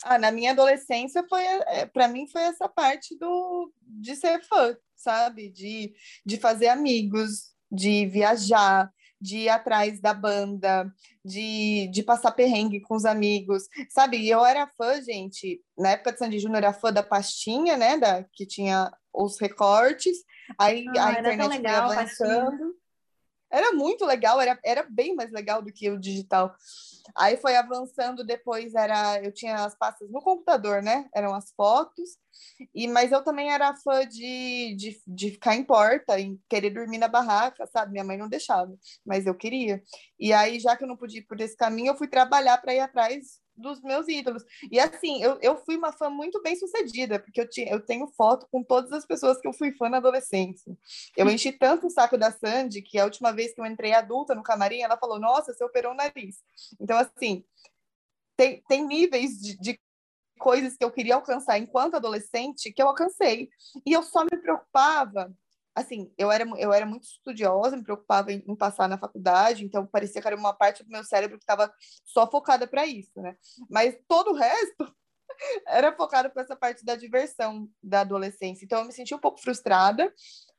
Ah, 0.06 0.18
na 0.18 0.32
minha 0.32 0.52
adolescência 0.52 1.26
foi, 1.30 1.44
é, 1.44 1.86
para 1.86 2.08
mim 2.08 2.28
foi 2.28 2.42
essa 2.44 2.68
parte 2.68 3.18
do 3.18 3.72
de 3.82 4.16
ser 4.16 4.42
fã, 4.44 4.76
sabe? 4.96 5.50
De, 5.50 5.94
de 6.26 6.38
fazer 6.38 6.68
amigos, 6.68 7.54
de 7.72 8.06
viajar, 8.06 8.90
de 9.24 9.38
ir 9.38 9.50
atrás 9.50 10.02
da 10.02 10.14
banda, 10.14 10.94
de, 11.24 11.88
de 11.92 12.04
passar 12.04 12.34
perrengue 12.34 12.82
com 12.82 12.94
os 12.94 13.06
amigos, 13.06 13.64
sabe? 13.90 14.28
Eu 14.28 14.46
era 14.46 14.68
fã, 14.78 15.02
gente, 15.02 15.62
na 15.78 15.92
época 15.92 16.12
de 16.12 16.20
Sandy 16.20 16.40
Júnior, 16.40 16.58
era 16.58 16.74
fã 16.74 16.92
da 16.92 17.02
pastinha, 17.02 17.78
né? 17.78 17.98
Da, 17.98 18.26
que 18.34 18.46
tinha 18.46 18.92
os 19.14 19.40
recortes, 19.40 20.18
aí 20.60 20.86
ah, 20.98 21.08
a 21.08 21.20
internet 21.20 21.62
foi 21.62 21.68
avançando. 21.68 22.76
Era 23.54 23.72
muito 23.72 24.04
legal, 24.04 24.42
era, 24.42 24.60
era 24.66 24.84
bem 24.90 25.16
mais 25.16 25.32
legal 25.32 25.62
do 25.62 25.72
que 25.72 25.88
o 25.92 26.00
digital. 26.00 26.56
Aí 27.16 27.38
foi 27.38 27.56
avançando, 27.56 28.26
depois 28.26 28.74
era 28.74 29.24
eu 29.24 29.32
tinha 29.32 29.56
as 29.64 29.76
pastas 29.78 30.10
no 30.10 30.24
computador, 30.24 30.82
né? 30.82 31.08
Eram 31.14 31.36
as 31.36 31.52
fotos. 31.52 32.18
E 32.74 32.88
mas 32.88 33.12
eu 33.12 33.24
também 33.24 33.52
era 33.52 33.76
fã 33.76 34.08
de, 34.08 34.76
de, 34.76 35.02
de 35.06 35.32
ficar 35.32 35.56
em 35.56 35.64
porta, 35.64 36.20
em 36.20 36.42
querer 36.50 36.72
dormir 36.72 36.98
na 36.98 37.08
barraca, 37.08 37.68
sabe? 37.68 37.92
Minha 37.92 38.04
mãe 38.04 38.18
não 38.18 38.28
deixava, 38.28 38.74
mas 39.06 39.28
eu 39.28 39.36
queria. 39.36 39.84
E 40.20 40.34
aí, 40.34 40.60
já 40.60 40.76
que 40.76 40.84
eu 40.84 40.88
não 40.88 40.98
podia 40.98 41.20
ir 41.20 41.28
por 41.28 41.40
esse 41.40 41.56
caminho, 41.56 41.90
eu 41.92 41.98
fui 41.98 42.08
trabalhar 42.08 42.58
para 42.58 42.74
ir 42.74 42.80
atrás 42.80 43.43
dos 43.56 43.82
meus 43.82 44.08
ídolos. 44.08 44.44
E 44.72 44.80
assim, 44.80 45.22
eu, 45.22 45.38
eu 45.42 45.58
fui 45.58 45.78
uma 45.78 45.92
fã 45.92 46.10
muito 46.10 46.42
bem 46.42 46.56
sucedida, 46.56 47.20
porque 47.20 47.42
eu, 47.42 47.50
tinha, 47.50 47.72
eu 47.72 47.80
tenho 47.80 48.08
foto 48.08 48.48
com 48.52 48.64
todas 48.64 48.92
as 48.92 49.06
pessoas 49.06 49.40
que 49.40 49.48
eu 49.48 49.54
fui 49.54 49.72
fã 49.74 49.90
na 49.90 49.98
adolescência. 49.98 50.76
Eu 51.16 51.30
enchi 51.30 51.52
tanto 51.52 51.88
o 51.88 51.90
saco 51.90 52.18
da 52.18 52.32
Sandy 52.32 52.82
que 52.82 52.98
a 53.00 53.06
última 53.06 53.32
vez 53.32 53.54
que 53.54 53.62
eu 53.62 53.66
entrei 53.66 53.94
adulta 53.94 54.36
no 54.36 54.44
camarim, 54.44 54.82
ela 54.82 54.98
falou: 54.98 55.20
Nossa, 55.20 55.54
você 55.54 55.64
operou 55.64 55.94
o 55.94 55.96
nariz. 55.96 56.38
Então, 56.80 56.98
assim, 56.98 57.44
tem, 58.36 58.64
tem 58.68 58.86
níveis 58.86 59.40
de, 59.40 59.58
de 59.58 59.80
coisas 60.40 60.76
que 60.76 60.84
eu 60.84 60.92
queria 60.92 61.16
alcançar 61.16 61.58
enquanto 61.58 61.96
adolescente 61.96 62.74
que 62.74 62.82
eu 62.82 62.88
alcancei. 62.88 63.50
E 63.86 63.94
eu 63.94 64.04
só 64.04 64.24
me 64.24 64.38
preocupava 64.42 65.34
assim, 65.76 66.12
eu 66.18 66.32
era, 66.32 66.46
eu 66.58 66.72
era 66.72 66.86
muito 66.86 67.04
estudiosa, 67.04 67.76
me 67.76 67.84
preocupava 67.84 68.32
em, 68.32 68.44
em, 68.48 68.56
passar 68.56 68.88
na 68.88 68.98
faculdade, 68.98 69.66
então 69.66 69.86
parecia 69.86 70.22
que 70.22 70.28
era 70.28 70.36
uma 70.36 70.54
parte 70.54 70.84
do 70.84 70.90
meu 70.90 71.04
cérebro 71.04 71.38
que 71.38 71.44
estava 71.44 71.74
só 72.06 72.30
focada 72.30 72.68
para 72.68 72.86
isso, 72.86 73.22
né? 73.22 73.36
Mas 73.70 73.98
todo 74.08 74.32
o 74.32 74.36
resto 74.36 74.96
era 75.68 75.96
focado 75.96 76.30
para 76.30 76.44
essa 76.44 76.56
parte 76.56 76.86
da 76.86 76.96
diversão 76.96 77.68
da 77.82 78.02
adolescência. 78.02 78.66
Então 78.66 78.80
eu 78.80 78.86
me 78.86 78.94
senti 78.94 79.16
um 79.16 79.20
pouco 79.20 79.42
frustrada 79.42 80.14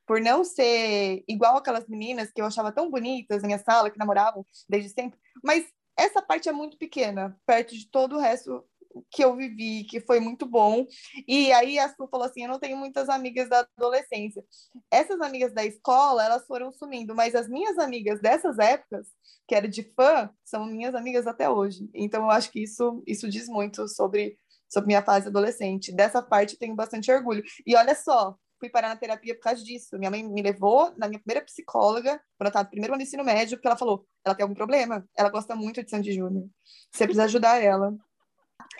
por 0.05 0.21
não 0.21 0.43
ser 0.43 1.23
igual 1.27 1.57
aquelas 1.57 1.87
meninas 1.87 2.31
que 2.31 2.41
eu 2.41 2.45
achava 2.45 2.71
tão 2.71 2.89
bonitas 2.89 3.41
na 3.41 3.47
minha 3.47 3.59
sala, 3.59 3.89
que 3.89 3.97
namoravam 3.97 4.45
desde 4.69 4.89
sempre, 4.89 5.19
mas 5.43 5.65
essa 5.97 6.21
parte 6.21 6.49
é 6.49 6.51
muito 6.51 6.77
pequena, 6.77 7.39
perto 7.45 7.73
de 7.73 7.89
todo 7.89 8.17
o 8.17 8.19
resto 8.19 8.63
que 9.11 9.23
eu 9.23 9.35
vivi, 9.35 9.83
que 9.85 9.99
foi 9.99 10.19
muito 10.19 10.45
bom. 10.45 10.85
E 11.27 11.51
aí 11.51 11.79
a 11.79 11.89
Su 11.89 12.07
falou 12.09 12.25
assim: 12.25 12.43
eu 12.43 12.49
não 12.49 12.59
tenho 12.59 12.77
muitas 12.77 13.09
amigas 13.09 13.49
da 13.49 13.67
adolescência. 13.77 14.43
Essas 14.91 15.19
amigas 15.21 15.53
da 15.53 15.65
escola, 15.65 16.23
elas 16.23 16.45
foram 16.45 16.71
sumindo, 16.71 17.15
mas 17.15 17.35
as 17.35 17.47
minhas 17.47 17.77
amigas 17.77 18.21
dessas 18.21 18.57
épocas, 18.59 19.07
que 19.47 19.55
era 19.55 19.67
de 19.67 19.83
fã, 19.95 20.29
são 20.43 20.65
minhas 20.65 20.95
amigas 20.95 21.27
até 21.27 21.49
hoje. 21.49 21.89
Então 21.93 22.23
eu 22.23 22.31
acho 22.31 22.51
que 22.51 22.63
isso, 22.63 23.03
isso 23.05 23.29
diz 23.29 23.47
muito 23.47 23.87
sobre, 23.87 24.37
sobre 24.69 24.87
minha 24.87 25.03
fase 25.03 25.27
adolescente. 25.27 25.93
Dessa 25.93 26.21
parte 26.21 26.53
eu 26.53 26.59
tenho 26.59 26.75
bastante 26.75 27.11
orgulho. 27.11 27.43
E 27.65 27.75
olha 27.75 27.95
só, 27.95 28.35
fui 28.59 28.69
parar 28.69 28.89
na 28.89 28.95
terapia 28.95 29.35
por 29.35 29.41
causa 29.41 29.63
disso. 29.63 29.97
Minha 29.97 30.11
mãe 30.11 30.23
me 30.23 30.41
levou 30.41 30.93
na 30.97 31.07
minha 31.07 31.19
primeira 31.19 31.45
psicóloga, 31.45 32.19
quando 32.37 32.47
eu 32.47 32.47
estava 32.47 32.63
no 32.63 32.69
primeiro 32.69 32.93
ano 32.93 33.03
do 33.03 33.07
ensino 33.07 33.23
médio, 33.23 33.57
porque 33.57 33.67
ela 33.67 33.77
falou: 33.77 34.05
ela 34.25 34.35
tem 34.35 34.43
algum 34.43 34.55
problema? 34.55 35.07
Ela 35.15 35.29
gosta 35.29 35.55
muito 35.55 35.83
de 35.83 35.89
Sandy 35.89 36.13
Júnior. 36.13 36.47
Você 36.91 37.05
precisa 37.05 37.25
ajudar 37.25 37.61
ela. 37.61 37.95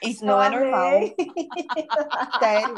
Isso 0.03 0.25
não 0.25 0.41
é 0.41 0.49
normal. 0.49 1.01
Sério. 2.39 2.75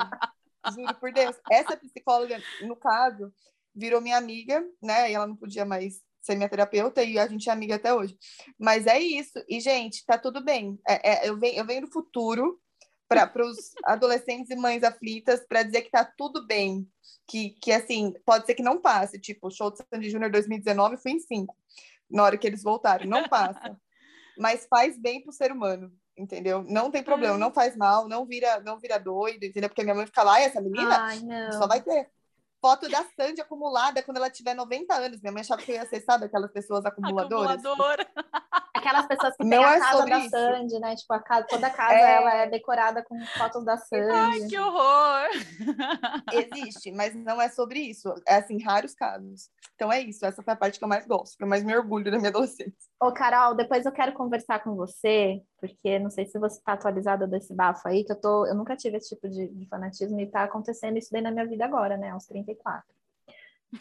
Juro 0.73 0.95
por 0.95 1.11
Deus. 1.11 1.35
Essa 1.51 1.77
psicóloga, 1.77 2.41
no 2.61 2.75
caso, 2.75 3.33
virou 3.75 4.01
minha 4.01 4.17
amiga, 4.17 4.63
né? 4.81 5.11
E 5.11 5.13
ela 5.13 5.27
não 5.27 5.35
podia 5.35 5.65
mais 5.65 6.01
ser 6.21 6.35
minha 6.35 6.49
terapeuta 6.49 7.03
e 7.03 7.17
a 7.17 7.27
gente 7.27 7.49
é 7.49 7.53
amiga 7.53 7.75
até 7.75 7.93
hoje. 7.93 8.17
Mas 8.59 8.85
é 8.85 8.99
isso. 8.99 9.43
E, 9.47 9.59
gente, 9.59 10.05
tá 10.05 10.17
tudo 10.17 10.43
bem. 10.43 10.79
É, 10.87 11.11
é, 11.11 11.29
eu, 11.29 11.37
venho, 11.37 11.57
eu 11.57 11.65
venho 11.65 11.81
do 11.81 11.91
futuro 11.91 12.59
para 13.07 13.45
os 13.45 13.71
adolescentes 13.85 14.49
e 14.49 14.55
mães 14.55 14.83
aflitas 14.83 15.45
para 15.47 15.63
dizer 15.63 15.83
que 15.83 15.91
tá 15.91 16.03
tudo 16.17 16.45
bem. 16.45 16.87
Que, 17.25 17.51
que, 17.61 17.71
assim, 17.71 18.13
pode 18.25 18.45
ser 18.45 18.55
que 18.55 18.63
não 18.63 18.81
passe. 18.81 19.19
Tipo, 19.19 19.47
o 19.47 19.51
show 19.51 19.71
de 19.71 19.77
Sandy 19.77 20.09
Júnior 20.09 20.31
2019 20.31 20.97
foi 20.97 21.11
em 21.11 21.19
cinco, 21.19 21.55
na 22.09 22.23
hora 22.23 22.37
que 22.37 22.47
eles 22.47 22.63
voltarem. 22.63 23.07
Não 23.07 23.27
passa. 23.27 23.59
Mas 24.37 24.67
faz 24.69 24.99
bem 24.99 25.21
pro 25.23 25.31
ser 25.31 25.51
humano 25.51 25.91
entendeu? 26.17 26.63
Não 26.67 26.89
tem 26.89 27.03
problema, 27.03 27.35
hum. 27.35 27.39
não 27.39 27.51
faz 27.51 27.75
mal, 27.75 28.07
não 28.07 28.25
vira, 28.25 28.59
não 28.61 28.79
vira 28.79 28.97
doido, 28.97 29.43
entendeu? 29.43 29.69
Porque 29.69 29.83
minha 29.83 29.95
mãe 29.95 30.05
fica 30.05 30.23
lá, 30.23 30.41
e 30.41 30.45
essa 30.45 30.61
menina 30.61 30.97
Ai, 30.97 31.19
só 31.51 31.67
vai 31.67 31.81
ter 31.81 32.09
foto 32.61 32.89
da 32.89 33.03
Sandy 33.15 33.41
acumulada 33.41 34.01
quando 34.03 34.17
ela 34.17 34.29
tiver 34.29 34.53
90 34.53 34.93
anos. 34.93 35.21
Minha 35.21 35.31
mãe 35.31 35.41
achava 35.41 35.61
que 35.61 35.71
eu 35.71 35.75
ia 35.75 35.85
ser, 35.85 36.01
sabe, 36.01 36.25
aquelas 36.25 36.51
pessoas 36.51 36.85
acumuladoras. 36.85 37.63
Acumuladora. 37.63 38.07
Aquelas 38.73 39.07
pessoas 39.07 39.35
que 39.35 39.49
têm 39.49 39.65
a 39.65 39.75
é 39.75 39.79
casa 39.79 40.05
da 40.05 40.19
isso. 40.19 40.29
Sandy, 40.29 40.79
né? 40.79 40.95
Tipo, 40.95 41.13
a 41.13 41.19
casa, 41.19 41.47
toda 41.47 41.65
a 41.65 41.69
casa 41.69 41.97
é... 41.97 42.15
ela 42.15 42.35
é 42.35 42.47
decorada 42.47 43.03
com 43.03 43.19
fotos 43.25 43.65
da 43.65 43.75
Sandy. 43.75 44.11
Ai, 44.11 44.47
que 44.47 44.57
horror! 44.57 45.29
Existe, 46.31 46.91
mas 46.91 47.15
não 47.15 47.41
é 47.41 47.49
sobre 47.49 47.79
isso. 47.79 48.13
É 48.25 48.35
assim, 48.35 48.61
raros 48.63 48.93
casos. 48.93 49.49
Então 49.73 49.91
é 49.91 49.99
isso, 49.99 50.25
essa 50.25 50.43
foi 50.43 50.53
a 50.53 50.57
parte 50.57 50.77
que 50.77 50.85
eu 50.85 50.87
mais 50.87 51.05
gosto, 51.07 51.37
que 51.37 51.43
eu 51.43 51.47
mais 51.47 51.63
me 51.63 51.75
orgulho 51.75 52.09
da 52.11 52.17
minha 52.17 52.29
adolescência. 52.29 52.89
Ô, 52.99 53.11
Carol, 53.11 53.53
depois 53.53 53.85
eu 53.85 53.91
quero 53.91 54.13
conversar 54.13 54.63
com 54.63 54.75
você, 54.75 55.43
porque 55.59 55.99
não 55.99 56.09
sei 56.09 56.25
se 56.25 56.39
você 56.39 56.57
está 56.57 56.73
atualizada 56.73 57.27
desse 57.27 57.53
bafo 57.53 57.87
aí, 57.87 58.03
que 58.03 58.11
eu 58.11 58.19
tô. 58.19 58.47
Eu 58.47 58.55
nunca 58.55 58.75
tive 58.75 58.97
esse 58.97 59.09
tipo 59.09 59.29
de, 59.29 59.47
de 59.47 59.65
fanatismo 59.67 60.19
e 60.19 60.23
está 60.23 60.43
acontecendo 60.43 60.97
isso 60.97 61.09
daí 61.11 61.21
na 61.21 61.29
minha 61.29 61.45
vida 61.45 61.63
agora, 61.63 61.95
né? 61.95 62.09
Aos 62.09 62.25
34. 62.25 62.83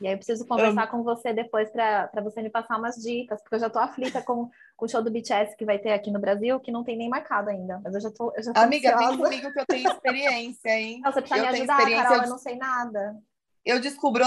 E 0.01 0.07
aí 0.07 0.13
eu 0.13 0.19
preciso 0.19 0.47
conversar 0.47 0.89
com 0.89 1.03
você 1.03 1.33
depois 1.33 1.71
para 1.71 2.11
você 2.23 2.43
me 2.43 2.51
passar 2.51 2.77
umas 2.77 2.97
dicas, 2.97 3.41
porque 3.41 3.55
eu 3.55 3.61
já 3.61 3.71
tô 3.71 3.79
aflita 3.79 4.21
com, 4.21 4.51
com 4.77 4.85
o 4.85 4.89
show 4.89 5.03
do 5.03 5.11
BTS 5.11 5.57
que 5.57 5.65
vai 5.65 5.79
ter 5.79 5.93
aqui 5.93 6.11
no 6.11 6.19
Brasil, 6.19 6.59
que 6.61 6.73
não 6.73 6.85
tem 6.85 6.97
nem 6.97 7.09
marcado 7.09 7.49
ainda. 7.49 7.81
Mas 7.83 7.95
eu 7.95 8.01
já 8.01 8.11
tô. 8.11 8.33
Eu 8.37 8.43
já 8.43 8.53
tô 8.53 8.61
Amiga, 8.61 8.95
ansiosa. 8.95 9.09
vem 9.09 9.25
comigo 9.25 9.53
que 9.53 9.61
eu 9.61 9.67
tenho 9.67 9.89
experiência, 9.91 10.69
hein? 10.71 11.01
Não, 11.03 11.13
você 11.13 11.23
precisa 11.23 11.47
eu 11.47 11.53
me 11.53 11.59
ajudar, 11.59 11.91
Carol, 11.91 12.23
eu 12.23 12.29
não 12.29 12.39
sei 12.39 12.57
nada. 12.57 13.17
Eu 13.65 13.81
descubro 13.81 14.25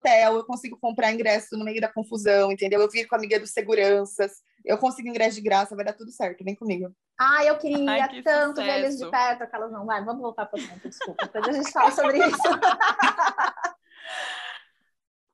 hotel, 0.00 0.36
eu 0.36 0.44
consigo 0.44 0.78
comprar 0.78 1.12
ingresso 1.12 1.56
no 1.56 1.64
meio 1.64 1.80
da 1.80 1.92
confusão, 1.92 2.50
entendeu? 2.50 2.80
Eu 2.80 2.90
vir 2.90 3.06
com 3.06 3.14
a 3.14 3.18
amiga 3.18 3.38
dos 3.38 3.50
seguranças, 3.50 4.42
eu 4.64 4.78
consigo 4.78 5.08
ingresso 5.08 5.36
de 5.36 5.42
graça, 5.42 5.76
vai 5.76 5.84
dar 5.84 5.92
tudo 5.92 6.10
certo, 6.10 6.42
vem 6.42 6.54
comigo. 6.54 6.94
Ah, 7.18 7.44
eu 7.44 7.58
queria 7.58 7.90
Ai, 7.90 8.08
que 8.08 8.22
tanto 8.22 8.60
sucesso. 8.60 8.66
ver 8.66 8.78
eles 8.78 8.98
de 8.98 9.10
perto, 9.10 9.42
aquelas 9.42 9.70
não. 9.70 9.84
Vai, 9.84 10.02
vamos 10.02 10.22
voltar 10.22 10.46
para 10.46 10.58
o 10.58 10.62
assunto, 10.62 10.88
desculpa. 10.88 11.26
Depois 11.26 11.48
a 11.48 11.52
gente 11.52 11.70
fala 11.70 11.90
sobre 11.90 12.18
isso. 12.18 12.36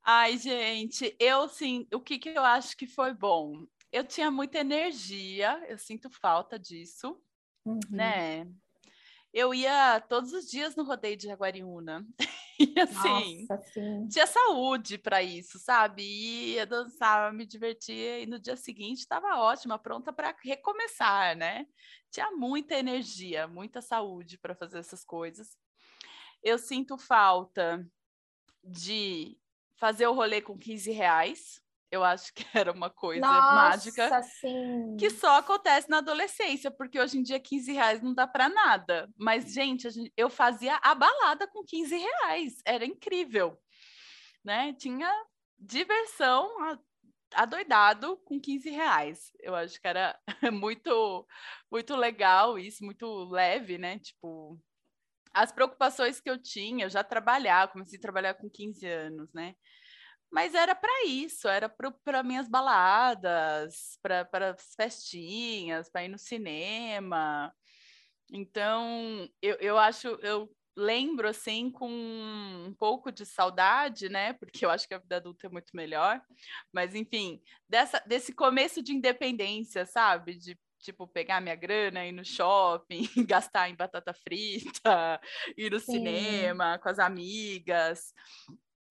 Ai, 0.03 0.37
gente, 0.37 1.17
eu 1.19 1.49
sim, 1.49 1.87
o 1.93 2.01
que, 2.01 2.19
que 2.19 2.31
eu 2.31 2.45
acho 2.45 2.77
que 2.77 2.87
foi 2.87 3.15
bom? 3.15 3.65
Eu 3.93 4.05
tinha 4.05 4.31
muita 4.31 4.59
energia, 4.59 5.65
eu 5.69 5.79
sinto 5.79 6.11
falta 6.11 6.59
disso, 6.59 7.17
uhum. 7.65 7.81
né? 7.91 8.47
Eu 9.37 9.53
ia 9.53 10.01
todos 10.01 10.33
os 10.33 10.51
dias 10.51 10.75
no 10.77 10.83
rodeio 10.83 11.15
de 11.15 11.27
Jaguariúna. 11.27 12.07
E 12.59 12.73
assim, 12.81 13.47
Nossa, 13.51 14.09
tinha 14.11 14.27
saúde 14.27 14.97
para 14.97 15.23
isso, 15.23 15.59
sabe? 15.59 16.03
Ia 16.03 16.65
dançar, 16.65 17.31
me 17.31 17.45
divertia 17.45 18.21
e 18.21 18.25
no 18.25 18.39
dia 18.41 18.57
seguinte 18.57 19.01
estava 19.01 19.37
ótima, 19.37 19.79
pronta 19.79 20.11
para 20.11 20.35
recomeçar, 20.43 21.37
né? 21.37 21.67
Tinha 22.11 22.31
muita 22.31 22.75
energia, 22.75 23.47
muita 23.47 23.83
saúde 23.83 24.39
para 24.39 24.55
fazer 24.55 24.79
essas 24.79 25.05
coisas. 25.05 25.59
Eu 26.43 26.57
sinto 26.57 26.97
falta 26.97 27.87
de 28.65 29.39
fazer 29.75 30.07
o 30.07 30.15
rolê 30.15 30.41
com 30.41 30.57
15 30.57 30.91
reais, 30.93 31.61
eu 31.91 32.03
acho 32.05 32.33
que 32.35 32.45
era 32.55 32.73
uma 32.73 32.91
coisa 32.91 33.27
Nossa, 33.27 33.55
mágica 33.55 34.23
sim. 34.23 34.97
que 34.99 35.11
só 35.11 35.39
acontece 35.39 35.89
na 35.89 35.99
adolescência, 35.99 36.71
porque 36.71 37.01
hoje 37.01 37.19
em 37.19 37.23
dia 37.23 37.41
15 37.41 37.73
reais 37.73 38.03
não 38.03 38.15
dá 38.15 38.27
para 38.27 38.49
nada. 38.49 39.09
Mas, 39.17 39.53
gente, 39.53 39.89
gente, 39.91 40.13
eu 40.17 40.29
fazia 40.29 40.79
a 40.83 40.95
balada 40.95 41.47
com 41.47 41.65
15 41.65 41.97
reais, 41.97 42.55
era 42.65 42.85
incrível. 42.85 43.59
Né? 44.45 44.73
Tinha 44.75 45.11
diversão 45.59 46.49
adoidado 47.35 48.17
com 48.19 48.41
15 48.41 48.71
reais. 48.71 49.33
Eu 49.41 49.55
acho 49.55 49.81
que 49.81 49.89
era 49.89 50.19
muito, 50.53 51.27
muito 51.71 51.97
legal 51.97 52.59
isso, 52.59 52.85
muito 52.85 53.25
leve, 53.25 53.79
né? 53.79 53.99
Tipo, 53.99 54.59
as 55.33 55.53
preocupações 55.53 56.21
que 56.21 56.31
eu 56.31 56.41
tinha, 56.41 56.87
eu 56.87 56.91
já 56.91 57.05
trabalhava, 57.05 57.73
comecei 57.73 57.99
a 57.99 58.03
trabalhar 58.03 58.35
com 58.35 58.49
15 58.49 58.87
anos, 58.87 59.33
né? 59.35 59.55
Mas 60.31 60.55
era 60.55 60.75
para 60.75 61.07
isso, 61.07 61.49
era 61.49 61.69
para 61.69 62.23
minhas 62.23 62.49
baladas, 62.49 63.99
para 64.03 64.51
as 64.51 64.75
festinhas, 64.75 65.89
para 65.89 66.05
ir 66.05 66.09
no 66.09 66.19
cinema. 66.19 67.55
Então, 68.33 69.29
eu, 69.41 69.55
eu 69.57 69.79
acho, 69.79 70.09
eu 70.23 70.51
lembro 70.77 71.29
assim 71.29 71.71
com 71.71 71.89
um 71.89 72.75
pouco 72.79 73.11
de 73.11 73.25
saudade, 73.25 74.09
né? 74.09 74.35
Porque 74.35 74.65
eu 74.65 74.71
acho 74.71 74.87
que 74.87 74.95
a 74.95 74.99
vida 74.99 75.17
adulta 75.17 75.47
é 75.47 75.51
muito 75.51 75.75
melhor. 75.75 76.21
Mas 76.73 76.95
enfim, 76.95 77.41
dessa, 77.69 78.01
desse 78.01 78.35
começo 78.35 78.83
de 78.83 78.93
independência, 78.93 79.87
sabe? 79.87 80.35
De 80.35 80.59
tipo 80.79 81.09
pegar 81.09 81.41
minha 81.41 81.55
grana, 81.55 82.05
ir 82.05 82.13
no 82.13 82.25
shopping, 82.25 83.09
gastar 83.27 83.71
em 83.71 83.75
batata 83.75 84.13
frita, 84.13 85.21
ir 85.57 85.71
no 85.71 85.81
Sim. 85.81 85.93
cinema 85.93 86.79
com 86.79 86.89
as 86.89 86.99
amigas 86.99 88.13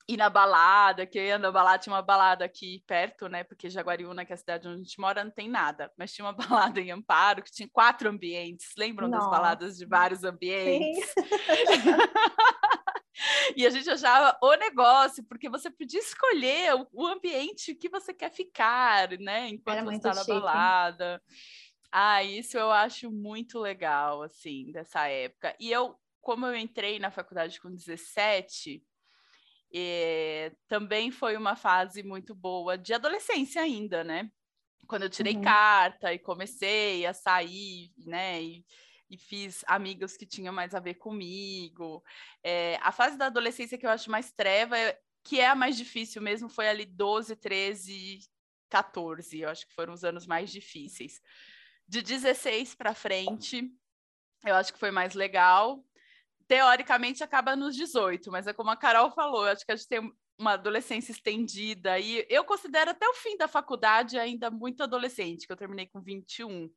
ir 0.08 0.18
na 0.18 0.30
balada, 0.30 1.06
que 1.06 1.18
eu 1.18 1.24
ia 1.24 1.38
na 1.38 1.52
balada, 1.52 1.80
tinha 1.80 1.94
uma 1.94 2.02
balada 2.02 2.46
aqui 2.46 2.84
perto, 2.86 3.28
né? 3.28 3.44
Porque 3.44 3.70
Jaguariúna, 3.70 4.26
que 4.26 4.32
é 4.32 4.36
a 4.36 4.38
cidade 4.38 4.68
onde 4.68 4.82
a 4.82 4.84
gente 4.84 5.00
mora, 5.00 5.24
não 5.24 5.32
tem 5.32 5.50
nada. 5.50 5.92
Mas 5.98 6.14
tinha 6.14 6.26
uma 6.26 6.34
balada 6.34 6.80
em 6.80 6.92
Amparo 6.92 7.44
que 7.44 7.52
tinha 7.52 7.68
quatro 7.68 8.10
ambientes. 8.10 8.70
Lembram 8.78 9.08
Nossa. 9.08 9.24
das 9.24 9.32
baladas 9.32 9.78
de 9.78 9.86
vários 9.86 10.24
ambientes? 10.24 11.14
e 13.56 13.66
a 13.66 13.70
gente 13.70 13.90
achava 13.90 14.38
o 14.42 14.54
negócio, 14.56 15.24
porque 15.24 15.50
você 15.50 15.72
podia 15.72 16.00
escolher 16.00 16.76
o, 16.76 16.88
o 16.94 17.08
ambiente 17.08 17.74
que 17.74 17.90
você 17.90 18.14
quer 18.14 18.32
ficar, 18.32 19.10
né? 19.20 19.50
Enquanto 19.50 19.78
Era 19.78 19.86
você 19.86 19.96
está 19.96 20.14
na 20.14 20.24
balada. 20.24 21.22
Ah, 21.92 22.24
isso 22.24 22.58
eu 22.58 22.72
acho 22.72 23.10
muito 23.10 23.58
legal, 23.58 24.22
assim, 24.22 24.72
dessa 24.72 25.08
época. 25.08 25.56
E 25.60 25.72
eu, 25.72 25.96
como 26.22 26.46
eu 26.46 26.56
entrei 26.56 27.00
na 27.00 27.10
faculdade 27.10 27.60
com 27.60 27.74
17, 27.74 28.84
e 29.72 30.52
também 30.68 31.12
foi 31.12 31.36
uma 31.36 31.56
fase 31.56 32.04
muito 32.04 32.34
boa 32.34 32.78
de 32.78 32.94
adolescência 32.94 33.62
ainda, 33.62 34.04
né? 34.04 34.30
Quando 34.88 35.04
eu 35.04 35.10
tirei 35.10 35.36
uhum. 35.36 35.42
carta 35.42 36.14
e 36.14 36.20
comecei 36.20 37.06
a 37.06 37.14
sair, 37.14 37.92
né? 37.98 38.42
E, 38.42 38.66
e, 39.10 39.18
fiz 39.18 39.64
amigos 39.68 40.16
que 40.16 40.26
tinham 40.26 40.54
mais 40.54 40.76
a 40.76 40.80
ver 40.80 40.96
comigo. 40.96 42.04
É, 42.44 42.78
a 42.82 42.92
fase 42.92 43.18
da 43.18 43.26
adolescência 43.26 43.78
que 43.78 43.86
eu 43.86 43.90
acho 43.90 44.12
mais 44.12 44.32
treva, 44.32 44.76
que 45.24 45.40
é 45.40 45.48
a 45.48 45.56
mais 45.56 45.76
difícil 45.76 46.22
mesmo, 46.22 46.48
foi 46.48 46.68
ali 46.70 46.86
12, 46.86 47.36
13, 47.36 48.20
14. 48.70 49.40
Eu 49.40 49.50
acho 49.50 49.68
que 49.68 49.74
foram 49.74 49.94
os 49.94 50.04
anos 50.04 50.28
mais 50.28 50.52
difíceis. 50.52 51.20
De 51.88 52.02
16 52.02 52.76
para 52.76 52.94
frente, 52.94 53.70
eu 54.46 54.56
acho 54.56 54.72
que 54.72 54.80
foi 54.80 54.92
mais 54.92 55.14
legal 55.16 55.84
teoricamente 56.48 57.24
acaba 57.24 57.56
nos 57.56 57.76
18, 57.76 58.32
mas 58.32 58.48
é 58.48 58.54
como 58.54 58.70
a 58.70 58.76
Carol 58.76 59.12
falou, 59.12 59.46
acho 59.46 59.66
que 59.66 59.72
a 59.72 59.76
gente 59.76 59.88
tem 59.88 60.12
uma 60.38 60.54
adolescência 60.54 61.12
estendida 61.12 61.98
e 61.98 62.26
eu 62.30 62.44
considero 62.44 62.92
até 62.92 63.08
o 63.08 63.14
fim 63.14 63.38
da 63.38 63.48
faculdade 63.48 64.18
ainda 64.18 64.52
muito 64.52 64.84
adolescente, 64.84 65.48
que 65.48 65.54
eu 65.54 65.58
terminei 65.58 65.88
com 65.88 66.02
21. 66.02 66.70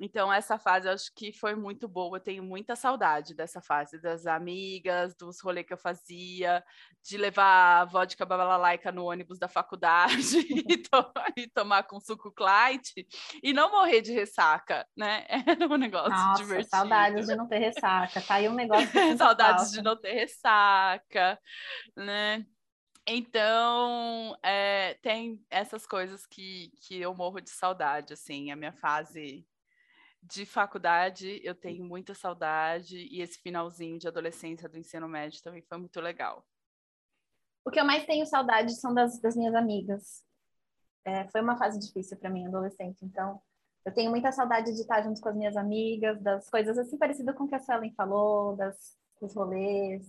Então, 0.00 0.32
essa 0.32 0.58
fase 0.58 0.88
eu 0.88 0.92
acho 0.92 1.12
que 1.14 1.32
foi 1.32 1.54
muito 1.54 1.86
boa. 1.86 2.16
Eu 2.16 2.20
tenho 2.20 2.42
muita 2.42 2.74
saudade 2.74 3.34
dessa 3.34 3.60
fase, 3.60 4.00
das 4.00 4.26
amigas, 4.26 5.14
dos 5.14 5.40
rolês 5.40 5.66
que 5.66 5.72
eu 5.72 5.78
fazia, 5.78 6.64
de 7.02 7.16
levar 7.16 7.82
a 7.82 7.84
vodka 7.84 8.26
babalaica 8.26 8.90
no 8.90 9.04
ônibus 9.04 9.38
da 9.38 9.46
faculdade 9.48 10.14
e, 10.68 10.78
to 10.78 11.12
e, 11.36 11.48
tomar 11.48 11.84
com 11.84 12.00
suco 12.00 12.32
Clyde 12.32 13.06
e 13.42 13.52
não 13.52 13.70
morrer 13.70 14.00
de 14.00 14.12
ressaca, 14.12 14.86
né? 14.96 15.26
Era 15.46 15.66
um 15.66 15.76
negócio 15.76 16.10
Nossa, 16.10 16.42
divertido. 16.42 16.70
saudades 16.70 17.26
de 17.26 17.36
não 17.36 17.46
ter 17.46 17.58
ressaca. 17.58 18.20
Tá 18.20 18.34
aí 18.34 18.48
um 18.48 18.54
negócio. 18.54 18.88
saudades 19.16 19.70
de 19.70 19.80
não 19.80 19.96
ter 19.96 20.12
ressaca, 20.12 21.38
né? 21.96 22.44
Então, 23.06 24.34
é, 24.42 24.94
tem 25.02 25.44
essas 25.50 25.86
coisas 25.86 26.26
que, 26.26 26.72
que 26.80 27.00
eu 27.00 27.14
morro 27.14 27.38
de 27.38 27.50
saudade, 27.50 28.14
assim, 28.14 28.50
a 28.50 28.56
minha 28.56 28.72
fase 28.72 29.46
de 30.24 30.46
faculdade 30.46 31.40
eu 31.44 31.54
tenho 31.54 31.84
muita 31.84 32.14
saudade 32.14 32.96
e 33.10 33.20
esse 33.20 33.38
finalzinho 33.40 33.98
de 33.98 34.08
adolescência 34.08 34.68
do 34.68 34.78
ensino 34.78 35.08
médio 35.08 35.42
também 35.42 35.62
foi 35.62 35.78
muito 35.78 36.00
legal. 36.00 36.46
O 37.64 37.70
que 37.70 37.78
eu 37.78 37.84
mais 37.84 38.06
tenho 38.06 38.26
saudade 38.26 38.74
são 38.74 38.94
das, 38.94 39.20
das 39.20 39.36
minhas 39.36 39.54
amigas. 39.54 40.22
É, 41.04 41.28
foi 41.28 41.42
uma 41.42 41.58
fase 41.58 41.78
difícil 41.78 42.16
para 42.16 42.30
mim, 42.30 42.46
adolescente, 42.46 43.04
então 43.04 43.40
eu 43.84 43.92
tenho 43.92 44.10
muita 44.10 44.32
saudade 44.32 44.72
de 44.72 44.80
estar 44.80 45.02
junto 45.02 45.20
com 45.20 45.28
as 45.28 45.36
minhas 45.36 45.56
amigas, 45.56 46.20
das 46.22 46.48
coisas 46.48 46.78
assim 46.78 46.96
parecidas 46.96 47.36
com 47.36 47.44
o 47.44 47.48
que 47.48 47.54
a 47.54 47.58
Suelen 47.58 47.92
falou, 47.94 48.56
das, 48.56 48.96
dos 49.20 49.34
rolês, 49.34 50.06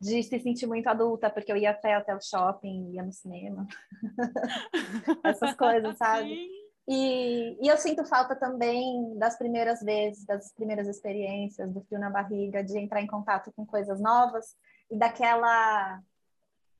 de 0.00 0.20
se 0.24 0.40
sentir 0.40 0.66
muito 0.66 0.88
adulta, 0.88 1.30
porque 1.30 1.52
eu 1.52 1.56
ia 1.56 1.70
até, 1.70 1.94
até 1.94 2.14
o 2.14 2.20
shopping, 2.20 2.90
ia 2.90 3.04
no 3.04 3.12
cinema. 3.12 3.68
Essas 5.24 5.54
coisas, 5.54 5.96
sabe? 5.96 6.34
Sim. 6.34 6.63
E, 6.86 7.56
e, 7.64 7.68
eu 7.68 7.78
sinto 7.78 8.04
falta 8.04 8.36
também 8.36 9.16
das 9.18 9.38
primeiras 9.38 9.80
vezes, 9.80 10.24
das 10.26 10.52
primeiras 10.52 10.86
experiências, 10.86 11.72
do 11.72 11.80
frio 11.82 11.98
na 11.98 12.10
barriga, 12.10 12.62
de 12.62 12.78
entrar 12.78 13.00
em 13.00 13.06
contato 13.06 13.50
com 13.56 13.64
coisas 13.64 14.00
novas 14.00 14.54
e 14.90 14.96
daquela. 14.96 16.02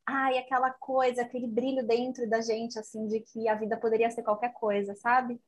Ai, 0.07 0.37
aquela 0.37 0.71
coisa, 0.71 1.23
aquele 1.23 1.47
brilho 1.47 1.87
dentro 1.87 2.29
da 2.29 2.43
gente, 2.43 2.79
assim, 2.79 3.07
de 3.07 3.21
que 3.21 3.49
a 3.49 3.55
vida 3.55 3.79
poderia 3.79 4.11
ser 4.11 4.23
qualquer 4.23 4.53
coisa, 4.53 4.95
sabe? 4.97 5.41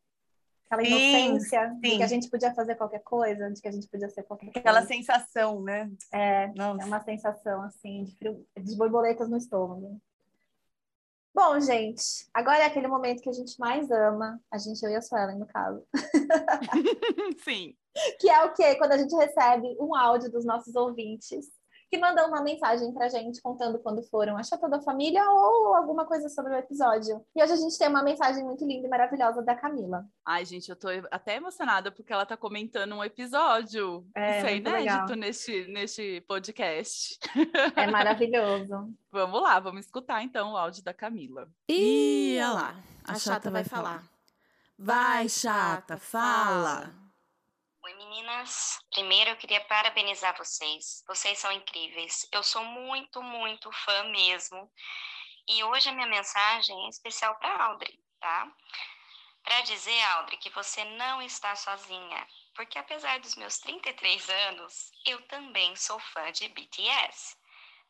Aquela 0.65 0.83
sim, 0.83 0.89
inocência 0.89 1.69
sim. 1.69 1.81
de 1.81 1.97
que 1.99 2.03
a 2.03 2.07
gente 2.07 2.31
podia 2.31 2.55
fazer 2.55 2.75
qualquer 2.75 3.03
coisa, 3.03 3.51
de 3.51 3.61
que 3.61 3.69
a 3.69 3.71
gente 3.71 3.87
podia 3.89 4.09
ser 4.09 4.23
qualquer 4.23 4.49
aquela 4.49 4.63
coisa. 4.63 4.79
Aquela 4.79 4.87
sensação, 4.87 5.63
né? 5.63 5.91
É, 6.11 6.49
Nossa. 6.55 6.83
é 6.83 6.87
uma 6.87 7.01
sensação, 7.05 7.63
assim, 7.63 8.05
de, 8.05 8.17
frio, 8.17 8.47
de 8.59 8.77
borboletas 8.77 9.29
no 9.29 9.37
estômago. 9.37 10.01
Bom, 11.37 11.61
gente, 11.61 12.27
agora 12.33 12.61
é 12.61 12.65
aquele 12.65 12.89
momento 12.89 13.21
que 13.21 13.29
a 13.29 13.33
gente 13.33 13.61
mais 13.61 13.91
ama, 13.91 14.41
a 14.51 14.57
gente, 14.57 14.83
eu 14.83 14.89
e 14.89 14.97
a 14.97 15.03
Suelen, 15.03 15.39
no 15.39 15.47
caso. 15.47 15.87
Sim. 17.45 17.77
Que 18.19 18.31
é 18.31 18.43
o 18.47 18.55
quê? 18.55 18.75
Quando 18.77 18.93
a 18.93 18.97
gente 18.97 19.15
recebe 19.15 19.77
um 19.79 19.95
áudio 19.95 20.33
dos 20.33 20.47
nossos 20.47 20.75
ouvintes 20.75 21.51
que 21.91 21.99
mandam 21.99 22.29
uma 22.29 22.43
mensagem 22.43 22.93
pra 22.93 23.09
gente 23.09 23.41
contando 23.41 23.79
quando 23.79 24.03
foram 24.03 24.37
a 24.37 24.43
Chata 24.43 24.69
da 24.69 24.81
Família 24.81 25.23
ou 25.31 25.75
alguma 25.75 26.05
coisa 26.05 26.29
sobre 26.29 26.53
o 26.53 26.57
episódio. 26.57 27.25
E 27.35 27.43
hoje 27.43 27.53
a 27.53 27.57
gente 27.57 27.79
tem 27.79 27.89
uma 27.89 28.03
mensagem 28.03 28.45
muito 28.45 28.67
linda 28.67 28.87
e 28.87 28.91
maravilhosa 28.91 29.43
da 29.43 29.55
Camila. 29.55 30.05
Ai, 30.25 30.45
gente, 30.45 30.69
eu 30.69 30.77
tô 30.77 30.89
até 31.11 31.37
emocionada 31.37 31.91
porque 31.93 32.13
ela 32.13 32.27
tá 32.27 32.37
comentando 32.37 32.95
um 32.95 33.05
episódio. 33.05 34.07
É, 34.15 34.39
Isso 34.39 34.47
é 34.47 34.57
inédito 34.57 35.15
neste, 35.15 35.67
neste 35.69 36.21
podcast. 36.23 37.19
É 37.77 37.87
maravilhoso. 37.91 38.93
vamos 39.11 39.43
lá, 39.43 39.61
vamos 39.61 39.85
escutar 39.87 40.23
então 40.23 40.53
o 40.53 40.57
áudio 40.57 40.83
da 40.83 40.93
Camila. 40.93 41.49
Ih, 41.69 42.37
olha 42.39 42.53
lá, 42.53 42.77
a, 43.05 43.13
a 43.13 43.15
chata, 43.15 43.21
chata 43.21 43.51
vai 43.51 43.65
falar. 43.65 43.83
falar. 43.83 44.17
Vai, 44.79 45.29
chata, 45.29 45.97
fala. 45.97 47.06
Oi, 47.87 47.95
meninas. 47.95 48.81
Primeiro 48.91 49.31
eu 49.31 49.37
queria 49.37 49.61
parabenizar 49.61 50.37
vocês. 50.37 51.05
Vocês 51.07 51.39
são 51.39 51.53
incríveis. 51.53 52.27
Eu 52.33 52.43
sou 52.43 52.65
muito, 52.65 53.23
muito 53.23 53.71
fã 53.71 54.03
mesmo. 54.11 54.69
E 55.47 55.63
hoje 55.63 55.89
a 55.89 55.93
minha 55.93 56.09
mensagem 56.09 56.85
é 56.85 56.89
especial 56.89 57.37
para 57.37 57.65
Audrey, 57.67 57.97
tá? 58.19 58.53
Para 59.45 59.61
dizer, 59.61 60.03
Audrey, 60.17 60.37
que 60.39 60.51
você 60.51 60.83
não 60.83 61.23
está 61.23 61.55
sozinha. 61.55 62.27
Porque 62.57 62.77
apesar 62.77 63.21
dos 63.21 63.37
meus 63.37 63.59
33 63.59 64.29
anos, 64.31 64.91
eu 65.07 65.23
também 65.29 65.77
sou 65.77 66.01
fã 66.01 66.33
de 66.33 66.49
BTS. 66.49 67.37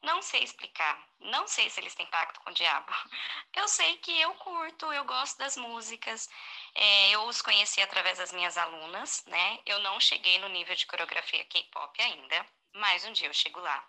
Não 0.06 0.22
sei 0.22 0.44
explicar. 0.44 1.04
Não 1.18 1.48
sei 1.48 1.68
se 1.68 1.80
eles 1.80 1.92
têm 1.96 2.06
pacto 2.06 2.38
com 2.40 2.50
o 2.50 2.54
diabo. 2.54 2.92
Eu 3.52 3.66
sei 3.66 3.96
que 3.98 4.20
eu 4.20 4.34
curto, 4.34 4.92
eu 4.92 5.04
gosto 5.04 5.38
das 5.38 5.56
músicas. 5.56 6.28
É, 6.74 7.10
eu 7.10 7.22
os 7.22 7.40
conheci 7.42 7.80
através 7.80 8.18
das 8.18 8.32
minhas 8.32 8.56
alunas, 8.56 9.24
né? 9.26 9.58
Eu 9.64 9.78
não 9.80 9.98
cheguei 9.98 10.38
no 10.38 10.48
nível 10.48 10.76
de 10.76 10.86
coreografia 10.86 11.42
K-pop 11.46 12.02
ainda, 12.02 12.46
mas 12.74 13.04
um 13.06 13.12
dia 13.12 13.28
eu 13.28 13.34
chego 13.34 13.58
lá. 13.60 13.82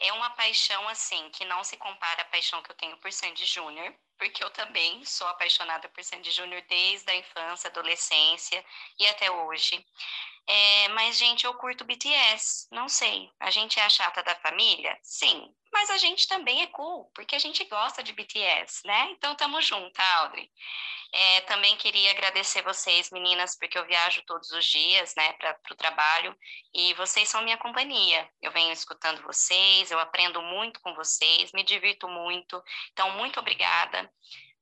É 0.00 0.12
uma 0.12 0.30
paixão, 0.30 0.88
assim, 0.88 1.30
que 1.30 1.44
não 1.44 1.62
se 1.64 1.76
compara 1.76 2.22
à 2.22 2.24
paixão 2.26 2.62
que 2.62 2.70
eu 2.70 2.76
tenho 2.76 2.96
por 2.98 3.12
Sandy 3.12 3.44
Júnior, 3.46 3.94
porque 4.18 4.42
eu 4.42 4.50
também 4.50 5.04
sou 5.04 5.26
apaixonada 5.28 5.88
por 5.88 6.02
Sandy 6.02 6.30
Júnior 6.30 6.62
desde 6.68 7.10
a 7.10 7.16
infância, 7.16 7.68
adolescência 7.68 8.64
e 8.98 9.06
até 9.06 9.30
hoje. 9.30 9.84
É, 10.46 10.88
mas, 10.88 11.16
gente, 11.16 11.44
eu 11.44 11.54
curto 11.54 11.84
BTS, 11.84 12.68
não 12.70 12.88
sei. 12.88 13.30
A 13.40 13.50
gente 13.50 13.80
é 13.80 13.84
a 13.84 13.88
chata 13.88 14.22
da 14.22 14.34
família? 14.36 14.98
Sim. 15.02 15.54
Mas 15.74 15.90
a 15.90 15.98
gente 15.98 16.28
também 16.28 16.62
é 16.62 16.68
cool, 16.68 17.10
porque 17.12 17.34
a 17.34 17.38
gente 17.38 17.64
gosta 17.64 18.00
de 18.00 18.12
BTS, 18.12 18.86
né? 18.86 19.10
Então, 19.10 19.34
tamo 19.34 19.60
junto, 19.60 19.98
Audrey. 19.98 20.48
É, 21.12 21.40
também 21.42 21.76
queria 21.76 22.12
agradecer 22.12 22.62
vocês, 22.62 23.10
meninas, 23.10 23.58
porque 23.58 23.76
eu 23.76 23.84
viajo 23.84 24.22
todos 24.24 24.52
os 24.52 24.64
dias, 24.64 25.16
né, 25.16 25.32
para 25.32 25.58
o 25.72 25.74
trabalho, 25.74 26.36
e 26.72 26.94
vocês 26.94 27.28
são 27.28 27.42
minha 27.42 27.58
companhia. 27.58 28.30
Eu 28.40 28.52
venho 28.52 28.72
escutando 28.72 29.20
vocês, 29.24 29.90
eu 29.90 29.98
aprendo 29.98 30.40
muito 30.42 30.80
com 30.80 30.94
vocês, 30.94 31.50
me 31.52 31.64
divirto 31.64 32.08
muito. 32.08 32.62
Então, 32.92 33.10
muito 33.16 33.40
obrigada 33.40 34.08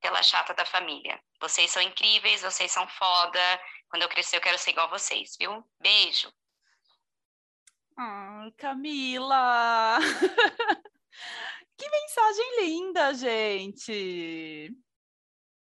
pela 0.00 0.22
chata 0.22 0.54
da 0.54 0.64
família. 0.64 1.22
Vocês 1.38 1.70
são 1.70 1.82
incríveis, 1.82 2.40
vocês 2.40 2.72
são 2.72 2.88
foda. 2.88 3.60
Quando 3.90 4.02
eu 4.02 4.08
crescer, 4.08 4.38
eu 4.38 4.40
quero 4.40 4.56
ser 4.56 4.70
igual 4.70 4.86
a 4.86 4.98
vocês, 4.98 5.36
viu? 5.38 5.62
Beijo. 5.78 6.32
Ai, 7.98 8.50
Camila! 8.52 9.98
que 11.76 11.88
mensagem 11.88 12.60
linda, 12.60 13.14
gente! 13.14 14.74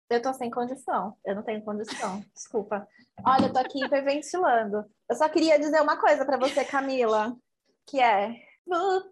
Eu 0.10 0.22
tô 0.22 0.34
sem 0.34 0.50
condição. 0.50 1.18
Eu 1.26 1.36
não 1.36 1.44
tenho 1.44 1.62
condição. 1.64 2.24
Desculpa. 2.34 2.88
Olha, 3.26 3.48
eu 3.48 3.54
tô 3.54 3.60
aqui 3.60 3.84
hiperventilando. 3.84 4.86
Eu 5.10 5.16
só 5.16 5.28
queria 5.28 5.60
dizer 5.60 5.82
uma 5.82 6.00
coisa 6.00 6.26
para 6.26 6.38
você, 6.38 6.64
Camila, 6.64 7.36
que 7.86 8.00
é 8.00 8.34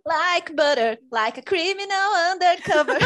like 0.06 0.54
butter, 0.54 1.02
like 1.12 1.40
a 1.40 1.44
criminal 1.44 2.34
undercover. 2.34 2.98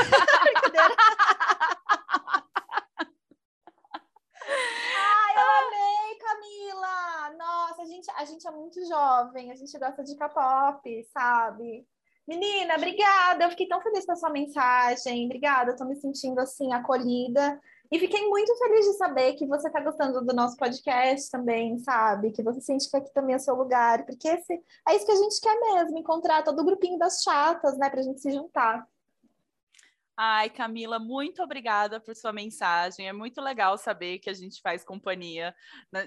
Ai, 5.01 5.35
eu 5.35 5.47
amei, 5.59 6.17
Camila! 6.19 7.35
Nossa, 7.37 7.81
a 7.81 7.85
gente, 7.85 8.11
a 8.11 8.25
gente 8.25 8.47
é 8.47 8.51
muito 8.51 8.85
jovem, 8.87 9.51
a 9.51 9.55
gente 9.55 9.77
gosta 9.77 10.03
de 10.03 10.15
K-pop, 10.15 11.03
sabe? 11.11 11.87
Menina, 12.29 12.75
obrigada. 12.75 13.43
Eu 13.43 13.49
fiquei 13.49 13.67
tão 13.67 13.81
feliz 13.81 14.05
com 14.05 14.11
a 14.11 14.15
sua 14.15 14.29
mensagem. 14.29 15.25
Obrigada, 15.25 15.75
tô 15.75 15.83
me 15.83 15.95
sentindo 15.95 16.39
assim 16.39 16.71
acolhida. 16.71 17.59
E 17.91 17.97
fiquei 17.97 18.29
muito 18.29 18.55
feliz 18.55 18.85
de 18.85 18.93
saber 18.97 19.33
que 19.33 19.47
você 19.47 19.65
está 19.65 19.79
gostando 19.79 20.23
do 20.23 20.31
nosso 20.31 20.55
podcast 20.55 21.31
também, 21.31 21.79
sabe? 21.79 22.31
Que 22.31 22.43
você 22.43 22.61
sente 22.61 22.87
que 22.87 22.95
aqui 22.95 23.11
também 23.15 23.33
é 23.33 23.39
seu 23.39 23.55
lugar, 23.55 24.05
porque 24.05 24.27
esse, 24.27 24.53
é 24.87 24.95
isso 24.95 25.07
que 25.07 25.11
a 25.11 25.15
gente 25.15 25.41
quer 25.41 25.59
mesmo, 25.59 25.97
encontrar 25.97 26.43
todo 26.43 26.59
o 26.59 26.65
grupinho 26.65 26.99
das 26.99 27.23
chatas, 27.23 27.75
né, 27.79 27.89
para 27.89 27.99
a 27.99 28.03
gente 28.03 28.21
se 28.21 28.31
juntar. 28.31 28.87
Ai, 30.15 30.51
Camila, 30.51 30.99
muito 30.99 31.41
obrigada 31.41 31.99
por 31.99 32.13
sua 32.13 32.31
mensagem. 32.31 33.07
É 33.07 33.13
muito 33.13 33.41
legal 33.41 33.75
saber 33.75 34.19
que 34.19 34.29
a 34.29 34.33
gente 34.33 34.61
faz 34.61 34.83
companhia 34.83 35.55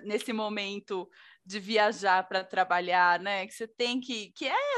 nesse 0.05 0.33
momento 0.33 1.11
de 1.45 1.59
viajar 1.59 2.29
para 2.29 2.45
trabalhar, 2.45 3.19
né? 3.19 3.47
Que 3.47 3.55
você 3.55 3.67
tem 3.67 3.99
que, 4.01 4.31
que 4.33 4.47
é 4.47 4.72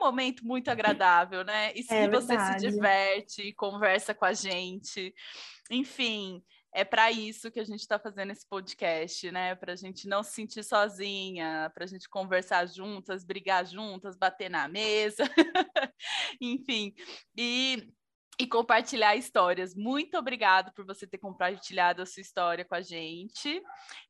um 0.00 0.04
momento 0.04 0.46
muito 0.46 0.70
agradável, 0.70 1.44
né? 1.44 1.72
E 1.74 1.82
se 1.82 1.94
é 1.94 2.08
você 2.08 2.38
se 2.38 2.56
diverte, 2.56 3.52
conversa 3.52 4.14
com 4.14 4.24
a 4.24 4.32
gente, 4.32 5.14
enfim, 5.70 6.42
é 6.72 6.84
para 6.84 7.10
isso 7.10 7.50
que 7.50 7.60
a 7.60 7.64
gente 7.64 7.80
está 7.80 7.98
fazendo 7.98 8.30
esse 8.30 8.46
podcast, 8.48 9.30
né? 9.30 9.54
Para 9.54 9.72
a 9.72 9.76
gente 9.76 10.08
não 10.08 10.22
se 10.22 10.32
sentir 10.32 10.62
sozinha, 10.62 11.70
para 11.74 11.84
a 11.84 11.86
gente 11.86 12.08
conversar 12.08 12.66
juntas, 12.66 13.24
brigar 13.24 13.66
juntas, 13.66 14.16
bater 14.16 14.48
na 14.48 14.68
mesa, 14.68 15.24
enfim, 16.40 16.94
e, 17.36 17.92
e 18.38 18.46
compartilhar 18.46 19.16
histórias. 19.16 19.74
Muito 19.74 20.16
obrigada 20.16 20.72
por 20.72 20.86
você 20.86 21.06
ter 21.06 21.18
compartilhado 21.18 22.02
a 22.02 22.06
sua 22.06 22.20
história 22.20 22.64
com 22.64 22.74
a 22.74 22.80
gente. 22.80 23.60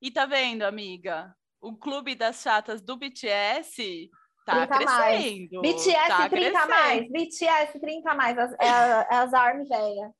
E 0.00 0.10
tá 0.10 0.26
vendo, 0.26 0.62
amiga? 0.62 1.34
O 1.60 1.76
clube 1.76 2.14
das 2.14 2.42
chatas 2.42 2.80
do 2.80 2.96
BTS 2.96 4.10
tá 4.50 4.76
crescendo. 4.76 5.62
Mais. 5.62 5.74
BTS 5.74 6.08
tá 6.08 6.28
30 6.28 6.28
crescendo. 6.28 6.68
mais. 6.68 7.08
BTS 7.10 7.80
30 7.80 8.14
mais. 8.14 8.38
As, 8.38 8.52
é, 8.52 8.66
é 8.66 9.16
as 9.16 9.34
ARMY 9.34 9.68
velha. 9.68 10.14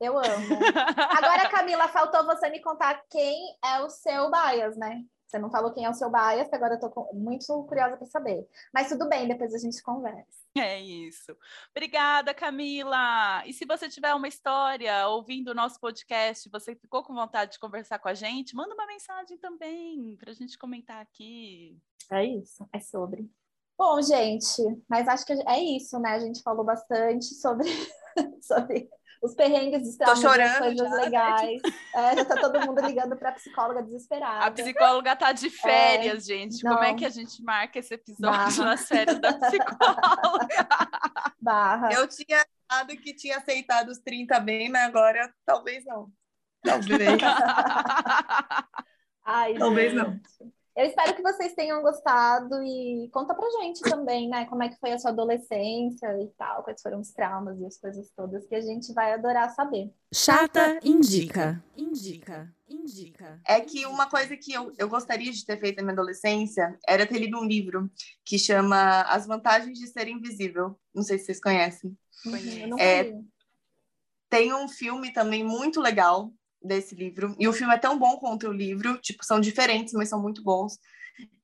Eu 0.00 0.18
amo. 0.18 0.24
Agora, 1.16 1.48
Camila, 1.48 1.86
faltou 1.86 2.24
você 2.26 2.50
me 2.50 2.60
contar 2.60 3.02
quem 3.08 3.56
é 3.64 3.80
o 3.80 3.88
seu 3.88 4.30
bias, 4.30 4.76
né? 4.76 5.04
Você 5.32 5.38
não 5.38 5.48
falou 5.50 5.72
quem 5.72 5.84
é 5.86 5.88
o 5.88 5.94
seu 5.94 6.10
bias, 6.10 6.48
que 6.48 6.54
agora 6.54 6.74
eu 6.74 6.80
tô 6.80 7.10
muito 7.14 7.64
curiosa 7.64 7.96
para 7.96 8.06
saber. 8.06 8.46
Mas 8.74 8.90
tudo 8.90 9.08
bem, 9.08 9.26
depois 9.26 9.54
a 9.54 9.58
gente 9.58 9.82
conversa. 9.82 10.42
É 10.54 10.78
isso. 10.78 11.34
Obrigada, 11.70 12.34
Camila. 12.34 13.42
E 13.46 13.54
se 13.54 13.64
você 13.64 13.88
tiver 13.88 14.12
uma 14.12 14.28
história 14.28 15.08
ouvindo 15.08 15.48
o 15.48 15.54
nosso 15.54 15.80
podcast, 15.80 16.50
você 16.50 16.74
ficou 16.74 17.02
com 17.02 17.14
vontade 17.14 17.52
de 17.52 17.58
conversar 17.58 17.98
com 17.98 18.08
a 18.08 18.14
gente, 18.14 18.54
manda 18.54 18.74
uma 18.74 18.86
mensagem 18.86 19.38
também 19.38 20.16
para 20.18 20.32
a 20.32 20.34
gente 20.34 20.58
comentar 20.58 21.00
aqui. 21.00 21.78
É 22.10 22.22
isso, 22.22 22.68
é 22.70 22.78
sobre. 22.78 23.30
Bom, 23.78 24.00
gente, 24.02 24.62
mas 24.88 25.08
acho 25.08 25.26
que 25.26 25.32
é 25.32 25.58
isso, 25.58 25.98
né? 25.98 26.10
A 26.10 26.20
gente 26.20 26.42
falou 26.42 26.64
bastante 26.64 27.34
sobre, 27.34 27.68
sobre 28.40 28.88
os 29.22 29.34
perrengues 29.34 29.82
de 29.82 29.96
Tô 29.98 30.16
chorando 30.16 30.58
coisas 30.58 30.76
já, 30.76 30.88
né? 30.88 31.04
legais. 31.04 31.62
Né? 31.62 31.72
É, 31.94 32.16
já 32.16 32.24
tá 32.24 32.36
todo 32.40 32.60
mundo 32.66 32.80
ligando 32.84 33.16
para 33.16 33.28
a 33.28 33.32
psicóloga 33.32 33.82
desesperada. 33.82 34.46
A 34.46 34.50
psicóloga 34.50 35.14
tá 35.14 35.30
de 35.30 35.48
férias, 35.48 36.28
é, 36.28 36.34
gente. 36.34 36.64
Não. 36.64 36.72
Como 36.72 36.84
é 36.84 36.94
que 36.94 37.06
a 37.06 37.10
gente 37.10 37.40
marca 37.42 37.78
esse 37.78 37.94
episódio 37.94 38.58
Barra. 38.58 38.64
nas 38.64 38.88
férias 38.88 39.20
da 39.20 39.32
psicóloga? 39.38 40.68
Barra. 41.40 41.92
Eu 41.92 42.08
tinha 42.08 42.44
achado 42.68 42.96
que 42.96 43.14
tinha 43.14 43.38
aceitado 43.38 43.90
os 43.90 43.98
30 43.98 44.40
bem, 44.40 44.68
mas 44.68 44.88
agora 44.88 45.32
talvez 45.46 45.84
não. 45.84 46.10
Talvez. 46.64 47.00
Ai, 49.24 49.54
talvez 49.54 49.92
gente. 49.92 50.02
não. 50.02 50.20
Eu 50.74 50.86
espero 50.86 51.14
que 51.14 51.22
vocês 51.22 51.54
tenham 51.54 51.82
gostado 51.82 52.62
e 52.62 53.08
conta 53.12 53.34
pra 53.34 53.48
gente 53.60 53.82
também, 53.82 54.28
né? 54.28 54.46
Como 54.46 54.62
é 54.62 54.70
que 54.70 54.78
foi 54.80 54.92
a 54.92 54.98
sua 54.98 55.10
adolescência 55.10 56.08
e 56.22 56.28
tal, 56.38 56.62
quais 56.62 56.80
foram 56.80 57.00
os 57.00 57.12
traumas 57.12 57.60
e 57.60 57.66
as 57.66 57.76
coisas 57.76 58.10
todas 58.16 58.46
que 58.46 58.54
a 58.54 58.60
gente 58.60 58.92
vai 58.94 59.12
adorar 59.12 59.50
saber. 59.50 59.92
Chata 60.14 60.78
indica. 60.82 61.62
Indica. 61.76 62.50
Indica. 62.66 63.38
É 63.46 63.60
que 63.60 63.84
uma 63.84 64.08
coisa 64.08 64.34
que 64.34 64.52
eu, 64.52 64.72
eu 64.78 64.88
gostaria 64.88 65.30
de 65.30 65.44
ter 65.44 65.60
feito 65.60 65.76
na 65.76 65.82
minha 65.82 65.92
adolescência 65.92 66.78
era 66.88 67.06
ter 67.06 67.18
lido 67.18 67.38
um 67.38 67.44
livro 67.44 67.90
que 68.24 68.38
chama 68.38 69.02
As 69.02 69.26
Vantagens 69.26 69.78
de 69.78 69.86
Ser 69.88 70.08
Invisível. 70.08 70.78
Não 70.94 71.02
sei 71.02 71.18
se 71.18 71.26
vocês 71.26 71.40
conhecem. 71.40 71.94
Conheço. 72.24 72.80
É, 72.80 73.12
tem 74.30 74.54
um 74.54 74.66
filme 74.66 75.12
também 75.12 75.44
muito 75.44 75.82
legal 75.82 76.32
desse 76.64 76.94
livro. 76.94 77.34
E 77.38 77.48
o 77.48 77.52
filme 77.52 77.74
é 77.74 77.78
tão 77.78 77.98
bom 77.98 78.16
quanto 78.16 78.48
o 78.48 78.52
livro, 78.52 78.98
tipo, 78.98 79.24
são 79.24 79.40
diferentes, 79.40 79.92
mas 79.94 80.08
são 80.08 80.20
muito 80.20 80.42
bons. 80.42 80.78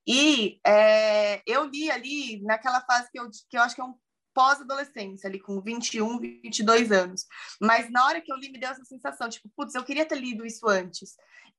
E 0.07 0.59
é, 0.66 1.43
eu 1.47 1.64
li 1.66 1.91
ali 1.91 2.43
naquela 2.43 2.81
fase 2.81 3.11
que 3.11 3.19
eu, 3.21 3.29
que 3.51 3.57
eu 3.57 3.62
acho 3.62 3.75
que 3.75 3.81
é 3.81 3.85
um 3.85 3.95
pós-adolescência, 4.35 5.29
ali 5.29 5.41
com 5.41 5.61
21, 5.61 6.19
22 6.19 6.93
anos. 6.93 7.27
Mas 7.61 7.91
na 7.91 8.07
hora 8.07 8.21
que 8.21 8.33
eu 8.33 8.37
li, 8.37 8.51
me 8.51 8.59
deu 8.59 8.71
essa 8.71 8.85
sensação, 8.85 9.29
tipo, 9.29 9.51
putz, 9.57 9.75
eu 9.75 9.85
queria 9.85 10.07
ter 10.07 10.19
lido 10.19 10.47
isso 10.47 10.69
antes. 10.69 11.16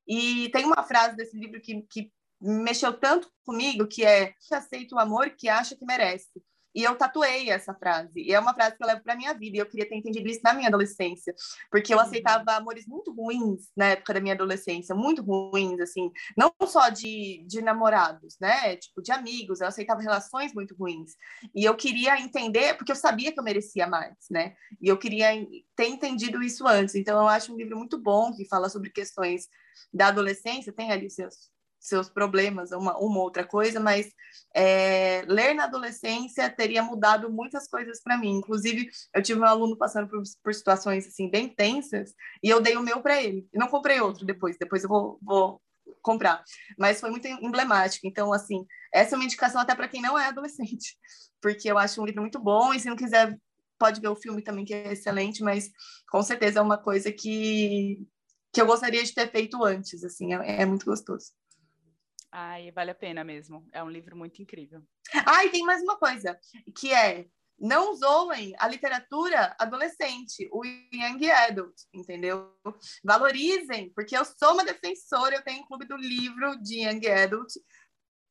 E 0.07 0.49
tem 0.49 0.65
uma 0.65 0.81
frase 0.83 1.15
desse 1.15 1.37
livro 1.37 1.61
que, 1.61 1.81
que 1.83 2.11
mexeu 2.41 2.93
tanto 2.93 3.29
comigo, 3.45 3.85
que 3.85 4.05
é, 4.05 4.33
aceita 4.51 4.95
o 4.95 4.99
amor 4.99 5.29
que 5.31 5.49
acha 5.49 5.75
que 5.75 5.85
merece. 5.85 6.41
E 6.73 6.83
eu 6.83 6.95
tatuei 6.95 7.49
essa 7.49 7.73
frase. 7.73 8.21
E 8.21 8.33
é 8.33 8.39
uma 8.39 8.53
frase 8.53 8.77
que 8.77 8.83
eu 8.83 8.87
levo 8.87 9.01
para 9.01 9.15
minha 9.15 9.33
vida. 9.33 9.57
E 9.57 9.59
eu 9.59 9.65
queria 9.65 9.87
ter 9.87 9.95
entendido 9.95 10.27
isso 10.27 10.41
na 10.43 10.53
minha 10.53 10.67
adolescência. 10.67 11.33
Porque 11.71 11.93
eu 11.93 11.97
uhum. 11.97 12.03
aceitava 12.03 12.51
amores 12.53 12.85
muito 12.85 13.13
ruins 13.13 13.69
na 13.75 13.87
época 13.87 14.13
da 14.13 14.19
minha 14.21 14.35
adolescência. 14.35 14.95
Muito 14.95 15.21
ruins, 15.21 15.79
assim. 15.79 16.11
Não 16.37 16.53
só 16.67 16.89
de, 16.89 17.43
de 17.47 17.61
namorados, 17.61 18.35
né? 18.39 18.75
Tipo, 18.75 19.01
de 19.01 19.11
amigos. 19.11 19.61
Eu 19.61 19.67
aceitava 19.67 20.01
relações 20.01 20.53
muito 20.53 20.75
ruins. 20.75 21.13
E 21.55 21.65
eu 21.65 21.75
queria 21.75 22.19
entender, 22.19 22.75
porque 22.75 22.91
eu 22.91 22.95
sabia 22.95 23.31
que 23.31 23.39
eu 23.39 23.43
merecia 23.43 23.87
mais, 23.87 24.15
né? 24.29 24.53
E 24.81 24.87
eu 24.87 24.97
queria 24.97 25.29
ter 25.75 25.87
entendido 25.87 26.41
isso 26.43 26.67
antes. 26.67 26.95
Então, 26.95 27.19
eu 27.19 27.27
acho 27.27 27.53
um 27.53 27.57
livro 27.57 27.77
muito 27.77 27.97
bom 27.97 28.31
que 28.31 28.47
fala 28.47 28.69
sobre 28.69 28.89
questões 28.89 29.47
da 29.93 30.07
adolescência. 30.07 30.73
Tem 30.73 30.91
ali 30.91 31.09
seus 31.09 31.49
seus 31.79 32.09
problemas, 32.09 32.71
uma, 32.71 32.97
uma 32.97 33.19
outra 33.19 33.45
coisa, 33.45 33.79
mas 33.79 34.11
é, 34.53 35.23
ler 35.27 35.53
na 35.53 35.63
adolescência 35.63 36.49
teria 36.49 36.83
mudado 36.83 37.31
muitas 37.31 37.67
coisas 37.67 38.01
para 38.01 38.17
mim. 38.17 38.37
Inclusive, 38.37 38.89
eu 39.13 39.23
tive 39.23 39.39
um 39.39 39.45
aluno 39.45 39.77
passando 39.77 40.07
por, 40.09 40.21
por, 40.43 40.53
situações 40.53 41.07
assim 41.07 41.29
bem 41.29 41.47
tensas 41.47 42.13
e 42.43 42.49
eu 42.49 42.59
dei 42.59 42.75
o 42.75 42.83
meu 42.83 43.01
para 43.01 43.21
ele. 43.21 43.47
E 43.53 43.57
não 43.57 43.67
comprei 43.67 43.99
outro 44.01 44.25
depois. 44.25 44.57
Depois 44.57 44.83
eu 44.83 44.89
vou, 44.89 45.19
vou 45.21 45.61
comprar. 46.01 46.43
Mas 46.77 46.99
foi 46.99 47.09
muito 47.09 47.27
emblemático. 47.27 48.07
Então, 48.07 48.33
assim, 48.33 48.65
essa 48.93 49.15
é 49.15 49.17
uma 49.17 49.25
indicação 49.25 49.61
até 49.61 49.75
para 49.75 49.87
quem 49.87 50.01
não 50.01 50.17
é 50.17 50.27
adolescente, 50.27 50.97
porque 51.41 51.71
eu 51.71 51.77
acho 51.77 52.01
um 52.01 52.05
livro 52.05 52.21
muito 52.21 52.39
bom. 52.39 52.73
E 52.73 52.79
se 52.79 52.89
não 52.89 52.95
quiser, 52.95 53.37
pode 53.77 54.01
ver 54.01 54.09
o 54.09 54.15
filme 54.15 54.41
também, 54.41 54.65
que 54.65 54.73
é 54.73 54.91
excelente, 54.91 55.43
mas 55.43 55.69
com 56.09 56.21
certeza 56.21 56.59
é 56.59 56.61
uma 56.61 56.77
coisa 56.77 57.11
que, 57.11 58.05
que 58.51 58.61
eu 58.61 58.65
gostaria 58.65 59.03
de 59.03 59.13
ter 59.13 59.31
feito 59.31 59.63
antes. 59.63 60.03
Assim, 60.03 60.33
é, 60.33 60.61
é 60.61 60.65
muito 60.65 60.85
gostoso. 60.85 61.31
Ai, 62.31 62.71
vale 62.71 62.91
a 62.91 62.95
pena 62.95 63.23
mesmo. 63.23 63.67
É 63.71 63.83
um 63.83 63.89
livro 63.89 64.15
muito 64.15 64.41
incrível. 64.41 64.83
Ah, 65.25 65.43
e 65.45 65.49
tem 65.49 65.63
mais 65.63 65.81
uma 65.81 65.97
coisa, 65.97 66.39
que 66.77 66.93
é 66.93 67.25
não 67.59 67.93
zoem 67.93 68.53
a 68.57 68.67
literatura 68.67 69.55
adolescente, 69.59 70.47
o 70.51 70.63
young 70.65 71.29
adult, 71.29 71.75
entendeu? 71.93 72.53
Valorizem, 73.03 73.91
porque 73.93 74.15
eu 74.15 74.23
sou 74.23 74.53
uma 74.53 74.63
defensora, 74.63 75.35
eu 75.35 75.43
tenho 75.43 75.61
um 75.61 75.67
clube 75.67 75.85
do 75.85 75.97
livro 75.97 76.55
de 76.61 76.85
young 76.85 77.05
adult, 77.07 77.51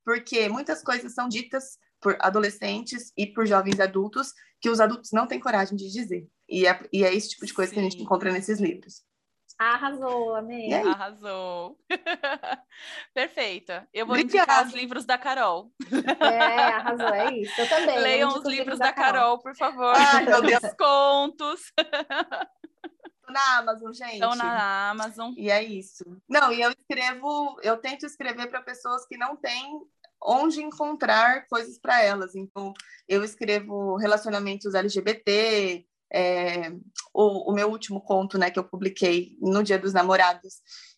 porque 0.05 0.49
muitas 0.49 0.83
coisas 0.83 1.13
são 1.13 1.29
ditas 1.29 1.79
por 2.01 2.17
adolescentes 2.21 3.13
e 3.17 3.27
por 3.27 3.47
jovens 3.47 3.81
adultos 3.81 4.33
que 4.61 4.71
os 4.71 4.81
adultos 4.81 5.11
não 5.13 5.27
têm 5.27 5.41
coragem 5.41 5.77
de 5.77 5.91
dizer. 5.91 6.27
E 6.49 6.67
é, 6.67 6.89
e 6.93 7.05
é 7.05 7.15
esse 7.15 7.31
tipo 7.31 7.45
de 7.45 7.53
coisa 7.53 7.71
Sim. 7.71 7.75
que 7.75 7.81
a 7.81 7.91
gente 7.91 8.03
encontra 8.03 8.33
nesses 8.33 8.59
livros. 8.59 9.03
Arrasou, 9.59 10.37
amei. 10.37 10.73
Arrasou. 10.73 11.77
Perfeita. 13.13 13.89
Eu 13.93 14.07
vou 14.07 14.15
Obrigada. 14.15 14.53
indicar 14.53 14.67
os 14.67 14.73
livros 14.73 15.05
da 15.05 15.19
Carol. 15.19 15.73
É, 16.21 16.63
arrasou, 16.75 17.09
é 17.09 17.35
isso. 17.35 17.61
Eu 17.61 17.69
também. 17.69 17.99
Leiam 17.99 18.29
os 18.39 18.45
livros 18.45 18.79
da 18.79 18.93
Carol, 18.93 19.13
Carol, 19.13 19.39
por 19.41 19.57
favor. 19.57 19.95
Ai, 19.97 20.25
meu 20.27 20.43
Deus. 20.43 20.63
contos. 20.79 21.73
na 23.29 23.59
Amazon, 23.59 23.93
gente. 23.93 24.15
Estão 24.15 24.37
na 24.37 24.91
Amazon. 24.91 25.33
E 25.37 25.51
é 25.51 25.63
isso. 25.63 26.05
Não, 26.29 26.53
e 26.53 26.63
eu 26.63 26.71
escrevo, 26.71 27.59
eu 27.63 27.77
tento 27.77 28.07
escrever 28.07 28.47
para 28.47 28.63
pessoas 28.63 29.07
que 29.07 29.17
não 29.17 29.37
têm 29.37 29.83
onde 30.23 30.63
encontrar 30.63 31.47
coisas 31.49 31.79
para 31.79 32.03
elas. 32.03 32.35
Então, 32.37 32.73
eu 33.09 33.25
escrevo 33.25 33.97
relacionamentos 33.97 34.75
LGBT, 34.75 35.85
é, 36.13 36.71
o, 37.13 37.51
o, 37.51 37.55
meu 37.55 37.71
último 37.71 38.01
conto, 38.01 38.39
né, 38.39 38.51
que 38.51 38.59
eu 38.59 38.65
publiquei 38.65 39.37
no 39.41 39.63
Dia 39.63 39.79
dos 39.79 39.93
Namorados, 39.93 40.57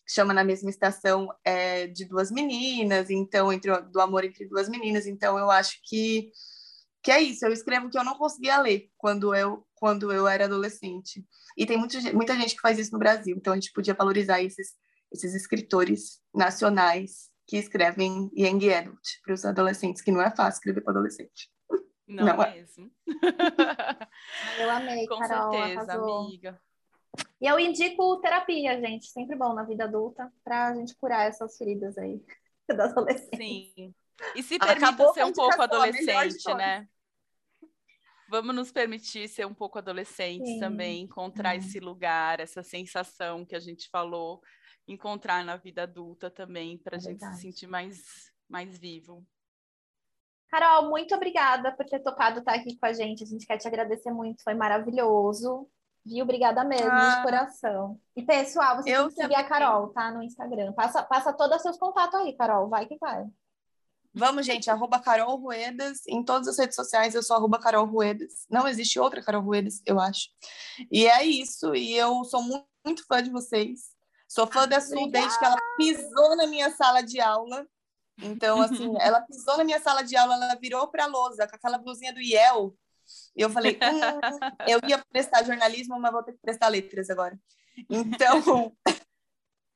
chama 0.08 0.34
Na 0.34 0.44
Mesma 0.44 0.70
Estação, 0.70 1.28
é 1.44 1.86
de 1.86 2.04
duas 2.04 2.30
meninas, 2.30 3.10
então, 3.10 3.52
entre 3.52 3.70
do 3.82 4.00
amor 4.00 4.24
entre 4.24 4.48
duas 4.48 4.68
meninas. 4.68 5.06
Então, 5.06 5.38
eu 5.38 5.50
acho 5.50 5.80
que, 5.84 6.30
que 7.02 7.10
é 7.10 7.20
isso. 7.20 7.44
Eu 7.44 7.52
escrevo 7.52 7.90
que 7.90 7.98
eu 7.98 8.04
não 8.04 8.16
conseguia 8.16 8.60
ler 8.60 8.88
quando 8.96 9.34
eu, 9.34 9.64
quando 9.74 10.12
eu 10.12 10.26
era 10.26 10.44
adolescente. 10.44 11.24
E 11.56 11.66
tem 11.66 11.76
muita, 11.76 11.98
muita 12.12 12.34
gente 12.36 12.54
que 12.54 12.60
faz 12.60 12.78
isso 12.78 12.92
no 12.92 12.98
Brasil, 12.98 13.36
então 13.36 13.52
a 13.52 13.56
gente 13.56 13.72
podia 13.72 13.94
valorizar 13.94 14.42
esses, 14.42 14.74
esses 15.12 15.34
escritores 15.34 16.20
nacionais 16.34 17.30
que 17.46 17.56
escrevem 17.56 18.30
young 18.36 18.72
adult 18.72 19.00
para 19.24 19.34
os 19.34 19.44
adolescentes, 19.44 20.02
que 20.02 20.12
não 20.12 20.22
é 20.22 20.30
fácil 20.30 20.58
escrever 20.58 20.82
para 20.82 20.92
adolescente. 20.92 21.50
Não, 22.10 22.26
não 22.26 22.42
é 22.42 22.54
mesmo. 22.54 22.90
Eu 24.58 24.68
amei, 24.68 25.06
Com 25.06 25.18
Carol, 25.18 25.52
certeza, 25.52 25.92
arrasou. 25.92 26.26
amiga. 26.26 26.60
E 27.40 27.46
eu 27.46 27.58
indico 27.58 28.20
terapia, 28.20 28.80
gente, 28.80 29.06
sempre 29.06 29.36
bom 29.36 29.54
na 29.54 29.62
vida 29.62 29.84
adulta, 29.84 30.30
para 30.42 30.68
a 30.68 30.74
gente 30.74 30.94
curar 30.96 31.28
essas 31.28 31.56
feridas 31.56 31.96
aí 31.96 32.20
da 32.68 32.84
adolescência. 32.84 33.36
Sim. 33.36 33.94
E 34.34 34.42
se 34.42 34.58
permita 34.58 35.12
ser 35.12 35.24
um 35.24 35.32
pouco 35.32 35.62
adolescente, 35.62 36.54
né? 36.54 36.86
Vamos 38.28 38.54
nos 38.54 38.70
permitir 38.72 39.28
ser 39.28 39.46
um 39.46 39.54
pouco 39.54 39.78
adolescentes 39.78 40.52
Sim. 40.52 40.60
também, 40.60 41.02
encontrar 41.02 41.56
esse 41.56 41.80
lugar, 41.80 42.38
essa 42.38 42.62
sensação 42.62 43.44
que 43.44 43.56
a 43.56 43.60
gente 43.60 43.88
falou, 43.88 44.40
encontrar 44.86 45.44
na 45.44 45.56
vida 45.56 45.84
adulta 45.84 46.30
também, 46.30 46.76
para 46.76 46.96
a 46.96 46.98
é 46.98 47.00
gente 47.00 47.18
verdade. 47.18 47.36
se 47.36 47.42
sentir 47.42 47.66
mais, 47.66 48.30
mais 48.48 48.78
vivo. 48.78 49.26
Carol, 50.50 50.90
muito 50.90 51.14
obrigada 51.14 51.70
por 51.72 51.86
ter 51.86 52.00
topado 52.00 52.40
estar 52.40 52.54
aqui 52.54 52.76
com 52.76 52.86
a 52.86 52.92
gente. 52.92 53.22
A 53.22 53.26
gente 53.26 53.46
quer 53.46 53.56
te 53.56 53.68
agradecer 53.68 54.10
muito, 54.10 54.42
foi 54.42 54.54
maravilhoso. 54.54 55.68
Viu? 56.04 56.24
Obrigada 56.24 56.64
mesmo, 56.64 56.90
ah, 56.90 57.16
de 57.16 57.22
coração. 57.22 58.00
E 58.16 58.22
pessoal, 58.22 58.76
você 58.76 58.92
tem 58.92 59.08
que 59.08 59.14
seguir 59.14 59.34
a 59.34 59.44
Carol, 59.44 59.88
tá? 59.88 60.10
No 60.10 60.22
Instagram. 60.22 60.72
Passa, 60.72 61.02
passa 61.02 61.32
todos 61.32 61.56
os 61.56 61.62
seus 61.62 61.78
contatos 61.78 62.18
aí, 62.18 62.32
Carol. 62.32 62.68
Vai 62.68 62.86
que 62.86 62.96
vai. 62.98 63.26
Vamos, 64.12 64.44
gente, 64.44 64.68
arroba 64.68 64.98
Carol 64.98 65.36
Ruedas. 65.36 66.00
Em 66.08 66.24
todas 66.24 66.48
as 66.48 66.58
redes 66.58 66.74
sociais 66.74 67.14
eu 67.14 67.22
sou 67.22 67.36
arroba 67.36 67.60
Carol 67.60 67.86
Ruedas. 67.86 68.44
Não 68.50 68.66
existe 68.66 68.98
outra 68.98 69.22
Carol 69.22 69.42
Ruedas, 69.42 69.80
eu 69.86 70.00
acho. 70.00 70.28
E 70.90 71.06
é 71.06 71.24
isso. 71.24 71.74
E 71.76 71.94
eu 71.94 72.24
sou 72.24 72.42
muito, 72.42 72.66
muito 72.84 73.06
fã 73.06 73.22
de 73.22 73.30
vocês. 73.30 73.90
Sou 74.26 74.46
fã 74.46 74.66
da 74.66 74.80
Sul 74.80 75.10
desde 75.10 75.38
que 75.38 75.44
ela 75.44 75.56
pisou 75.76 76.36
na 76.36 76.46
minha 76.46 76.70
sala 76.70 77.02
de 77.02 77.20
aula. 77.20 77.66
Então, 78.22 78.60
assim, 78.60 78.94
ela 79.00 79.20
pisou 79.22 79.56
na 79.56 79.64
minha 79.64 79.80
sala 79.80 80.02
de 80.02 80.16
aula, 80.16 80.34
ela 80.34 80.54
virou 80.54 80.88
para 80.88 81.04
a 81.04 81.08
lousa 81.08 81.46
com 81.46 81.56
aquela 81.56 81.78
blusinha 81.78 82.12
do 82.12 82.20
IEL. 82.20 82.74
E 83.34 83.42
eu 83.42 83.50
falei, 83.50 83.74
hum, 83.74 84.20
eu 84.68 84.80
ia 84.88 84.98
prestar 85.10 85.44
jornalismo, 85.44 85.98
mas 85.98 86.12
vou 86.12 86.22
ter 86.22 86.32
que 86.32 86.40
prestar 86.40 86.68
letras 86.68 87.10
agora. 87.10 87.38
Então, 87.88 88.72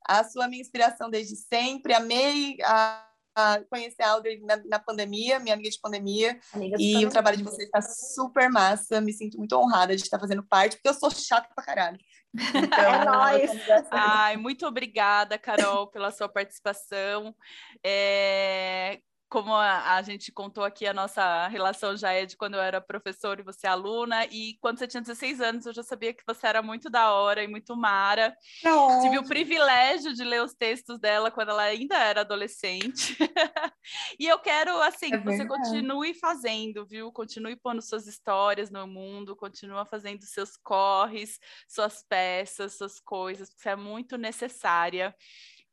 a 0.07 0.23
sua 0.25 0.49
minha 0.49 0.61
inspiração 0.61 1.11
desde 1.11 1.37
sempre. 1.37 1.95
Amei 1.95 2.59
a, 2.63 3.07
a 3.35 3.61
conhecer 3.65 4.03
a 4.03 4.11
Audrey 4.11 4.41
na, 4.41 4.57
na, 4.65 4.79
pandemia, 4.79 5.41
minha 5.41 5.55
amiga 5.55 5.71
de 5.71 5.81
pandemia. 5.81 6.39
Amiga 6.53 6.77
e 6.79 6.87
pandemia. 6.87 7.09
o 7.09 7.11
trabalho 7.11 7.37
de 7.37 7.43
vocês 7.43 7.67
está 7.67 7.81
super 7.81 8.51
massa. 8.51 9.01
Me 9.01 9.13
sinto 9.13 9.39
muito 9.39 9.57
honrada 9.57 9.97
de 9.97 10.03
estar 10.03 10.19
fazendo 10.19 10.43
parte, 10.43 10.77
porque 10.77 10.89
eu 10.89 10.95
sou 10.95 11.11
chata 11.11 11.49
pra 11.55 11.65
caralho. 11.65 11.99
Então, 12.35 12.85
é 12.85 13.05
nóis. 13.05 13.51
Ai, 13.91 14.37
muito 14.37 14.66
obrigada, 14.66 15.39
Carol, 15.39 15.87
pela 15.87 16.11
sua 16.11 16.28
participação. 16.28 17.35
É, 17.82 19.01
como 19.35 19.53
a, 19.53 19.97
a, 19.97 20.03
gente 20.03 20.30
contou 20.30 20.62
aqui, 20.62 20.87
a 20.87 20.95
nossa 20.95 21.49
relação 21.49 21.97
já 21.97 22.12
é 22.12 22.24
de 22.24 22.37
quando 22.37 22.55
eu 22.55 22.61
era 22.61 22.80
professora 22.80 23.41
e 23.41 23.45
você 23.45 23.66
aluna, 23.66 24.24
e 24.26 24.57
quando 24.61 24.78
você 24.78 24.87
tinha 24.87 25.01
16 25.01 25.41
anos, 25.41 25.66
eu 25.66 25.74
já 25.74 25.82
sabia 25.82 26.14
que 26.14 26.22
você 26.24 26.47
era 26.47 26.62
muito 26.62 26.89
da 26.89 27.12
hora 27.12 27.43
e 27.43 27.49
muito 27.49 27.76
mara. 27.76 28.37
Não. 28.62 29.03
Tive 29.03 29.18
o 29.18 29.24
privilégio 29.24 30.14
de 30.14 30.22
ler 30.22 30.41
os 30.41 30.55
textos 30.55 31.01
dela 31.01 31.32
quando 31.32 31.49
ela 31.49 31.64
ainda 31.64 31.99
era 31.99 32.20
adolescente. 32.20 33.16
e 34.20 34.28
eu 34.28 34.39
quero, 34.39 34.80
assim, 34.82 35.12
é 35.12 35.18
que 35.18 35.24
você 35.24 35.45
continue 35.45 36.14
fazendo, 36.14 36.87
viu? 36.87 37.11
Continue 37.11 37.57
pondo 37.57 37.82
suas 37.82 38.07
histórias 38.07 38.70
no 38.70 38.87
mundo, 38.87 39.35
continua 39.35 39.85
fazendo 39.85 40.22
seus 40.22 40.57
corres, 40.57 41.41
suas 41.66 42.05
peças, 42.09 42.74
suas 42.74 43.01
coisas, 43.01 43.49
porque 43.49 43.64
você 43.64 43.70
é 43.70 43.76
muito 43.76 44.16
necessária 44.16 45.12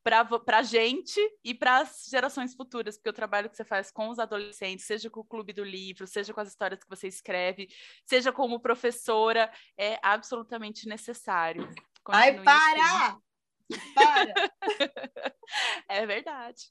para 0.04 0.58
a 0.58 0.64
gente 0.64 1.20
e 1.44 1.54
para 1.54 1.80
as 1.80 2.08
gerações 2.10 2.56
futuras, 2.56 2.98
porque 2.98 3.10
o 3.10 3.14
trabalho 3.14 3.50
que 3.50 3.56
você 3.56 3.64
faz 3.64 3.92
com 3.92 4.10
os 4.10 4.20
adolescentes, 4.20 4.86
seja 4.86 5.10
com 5.10 5.20
o 5.20 5.26
Clube 5.26 5.54
do 5.54 5.64
Livro, 5.64 6.08
seja 6.08 6.34
com 6.34 6.40
as 6.40 6.50
histórias 6.50 6.80
que 6.80 6.90
você 6.90 7.08
escreve, 7.08 7.70
seja 8.06 8.32
como 8.32 8.60
professora, 8.60 9.52
é 9.78 10.00
absolutamente 10.02 10.88
necessário. 10.88 11.70
Continue 12.04 12.26
Ai, 12.26 12.44
para! 12.44 13.08
Assim. 13.08 13.22
Para! 13.94 14.34
é 15.88 16.06
verdade. 16.06 16.64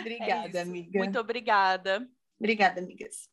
Obrigada, 0.00 0.58
é 0.58 0.62
amiga. 0.62 0.98
Muito 0.98 1.18
obrigada. 1.18 2.08
Obrigada, 2.38 2.80
amigas. 2.80 3.28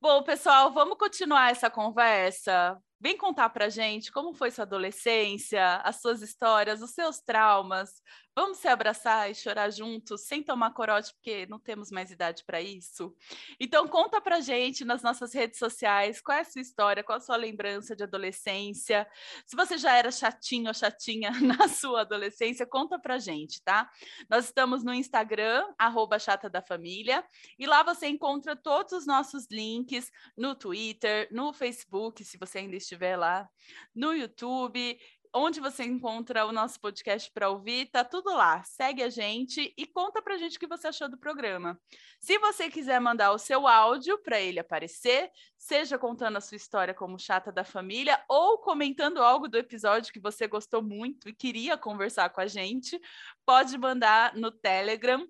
Bom, 0.00 0.22
pessoal, 0.22 0.72
vamos 0.72 0.96
continuar 0.96 1.50
essa 1.50 1.68
conversa. 1.68 2.80
Vem 3.02 3.16
contar 3.16 3.48
pra 3.48 3.70
gente 3.70 4.12
como 4.12 4.34
foi 4.34 4.50
sua 4.50 4.64
adolescência, 4.64 5.76
as 5.76 6.02
suas 6.02 6.20
histórias, 6.20 6.82
os 6.82 6.90
seus 6.90 7.18
traumas. 7.18 8.02
Vamos 8.36 8.58
se 8.58 8.68
abraçar 8.68 9.30
e 9.30 9.34
chorar 9.34 9.70
juntos, 9.70 10.26
sem 10.26 10.42
tomar 10.42 10.72
corote, 10.72 11.12
porque 11.14 11.46
não 11.46 11.58
temos 11.58 11.90
mais 11.90 12.10
idade 12.10 12.44
para 12.46 12.60
isso. 12.60 13.14
Então 13.58 13.88
conta 13.88 14.20
pra 14.20 14.40
gente 14.40 14.84
nas 14.84 15.02
nossas 15.02 15.34
redes 15.34 15.58
sociais 15.58 16.20
qual 16.20 16.38
é 16.38 16.42
a 16.42 16.44
sua 16.44 16.60
história, 16.60 17.02
qual 17.02 17.18
a 17.18 17.20
sua 17.20 17.36
lembrança 17.36 17.96
de 17.96 18.04
adolescência. 18.04 19.06
Se 19.46 19.56
você 19.56 19.76
já 19.76 19.96
era 19.96 20.12
chatinho 20.12 20.68
ou 20.68 20.74
chatinha 20.74 21.30
na 21.40 21.68
sua 21.68 22.02
adolescência, 22.02 22.66
conta 22.66 22.98
pra 22.98 23.18
gente, 23.18 23.62
tá? 23.64 23.90
Nós 24.28 24.44
estamos 24.44 24.84
no 24.84 24.94
Instagram, 24.94 25.66
arroba 25.78 26.18
chata 26.18 26.48
da 26.48 26.62
família, 26.62 27.24
e 27.58 27.66
lá 27.66 27.82
você 27.82 28.08
encontra 28.08 28.54
todos 28.54 28.92
os 28.92 29.06
nossos 29.06 29.46
links 29.50 30.10
no 30.36 30.54
Twitter, 30.54 31.28
no 31.32 31.52
Facebook, 31.52 32.24
se 32.24 32.38
você 32.38 32.58
ainda 32.58 32.76
estiver 32.76 32.89
lá, 33.16 33.48
no 33.94 34.12
YouTube 34.12 34.98
onde 35.34 35.60
você 35.60 35.84
encontra 35.84 36.44
o 36.44 36.52
nosso 36.52 36.80
podcast 36.80 37.30
para 37.32 37.48
ouvir, 37.48 37.86
tá 37.86 38.04
tudo 38.04 38.30
lá. 38.30 38.62
Segue 38.64 39.02
a 39.02 39.08
gente 39.08 39.72
e 39.76 39.86
conta 39.86 40.20
pra 40.20 40.36
gente 40.36 40.56
o 40.56 40.60
que 40.60 40.66
você 40.66 40.88
achou 40.88 41.08
do 41.08 41.18
programa. 41.18 41.80
Se 42.18 42.38
você 42.38 42.68
quiser 42.68 43.00
mandar 43.00 43.32
o 43.32 43.38
seu 43.38 43.66
áudio 43.66 44.18
para 44.22 44.40
ele 44.40 44.58
aparecer, 44.58 45.30
seja 45.56 45.98
contando 45.98 46.36
a 46.36 46.40
sua 46.40 46.56
história 46.56 46.92
como 46.92 47.18
chata 47.18 47.52
da 47.52 47.64
família 47.64 48.22
ou 48.28 48.58
comentando 48.58 49.22
algo 49.22 49.48
do 49.48 49.56
episódio 49.56 50.12
que 50.12 50.20
você 50.20 50.48
gostou 50.48 50.82
muito 50.82 51.28
e 51.28 51.34
queria 51.34 51.76
conversar 51.78 52.30
com 52.30 52.40
a 52.40 52.46
gente, 52.46 53.00
pode 53.46 53.78
mandar 53.78 54.34
no 54.34 54.50
Telegram 54.50 55.26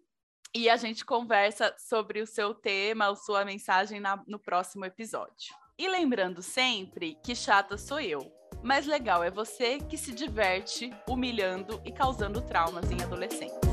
e 0.54 0.68
a 0.68 0.76
gente 0.76 1.04
conversa 1.04 1.74
sobre 1.78 2.20
o 2.20 2.26
seu 2.26 2.54
tema, 2.54 3.08
a 3.08 3.14
sua 3.14 3.44
mensagem 3.44 4.00
na, 4.00 4.20
no 4.26 4.38
próximo 4.38 4.84
episódio. 4.84 5.54
E 5.80 5.88
lembrando 5.88 6.42
sempre 6.42 7.16
que 7.22 7.34
chata 7.34 7.78
sou 7.78 7.98
eu. 7.98 8.30
mais 8.62 8.86
legal 8.86 9.24
é 9.24 9.30
você 9.30 9.78
que 9.78 9.96
se 9.96 10.12
diverte 10.12 10.92
humilhando 11.08 11.80
e 11.86 11.90
causando 11.90 12.42
traumas 12.42 12.90
em 12.90 13.02
adolescentes. 13.02 13.69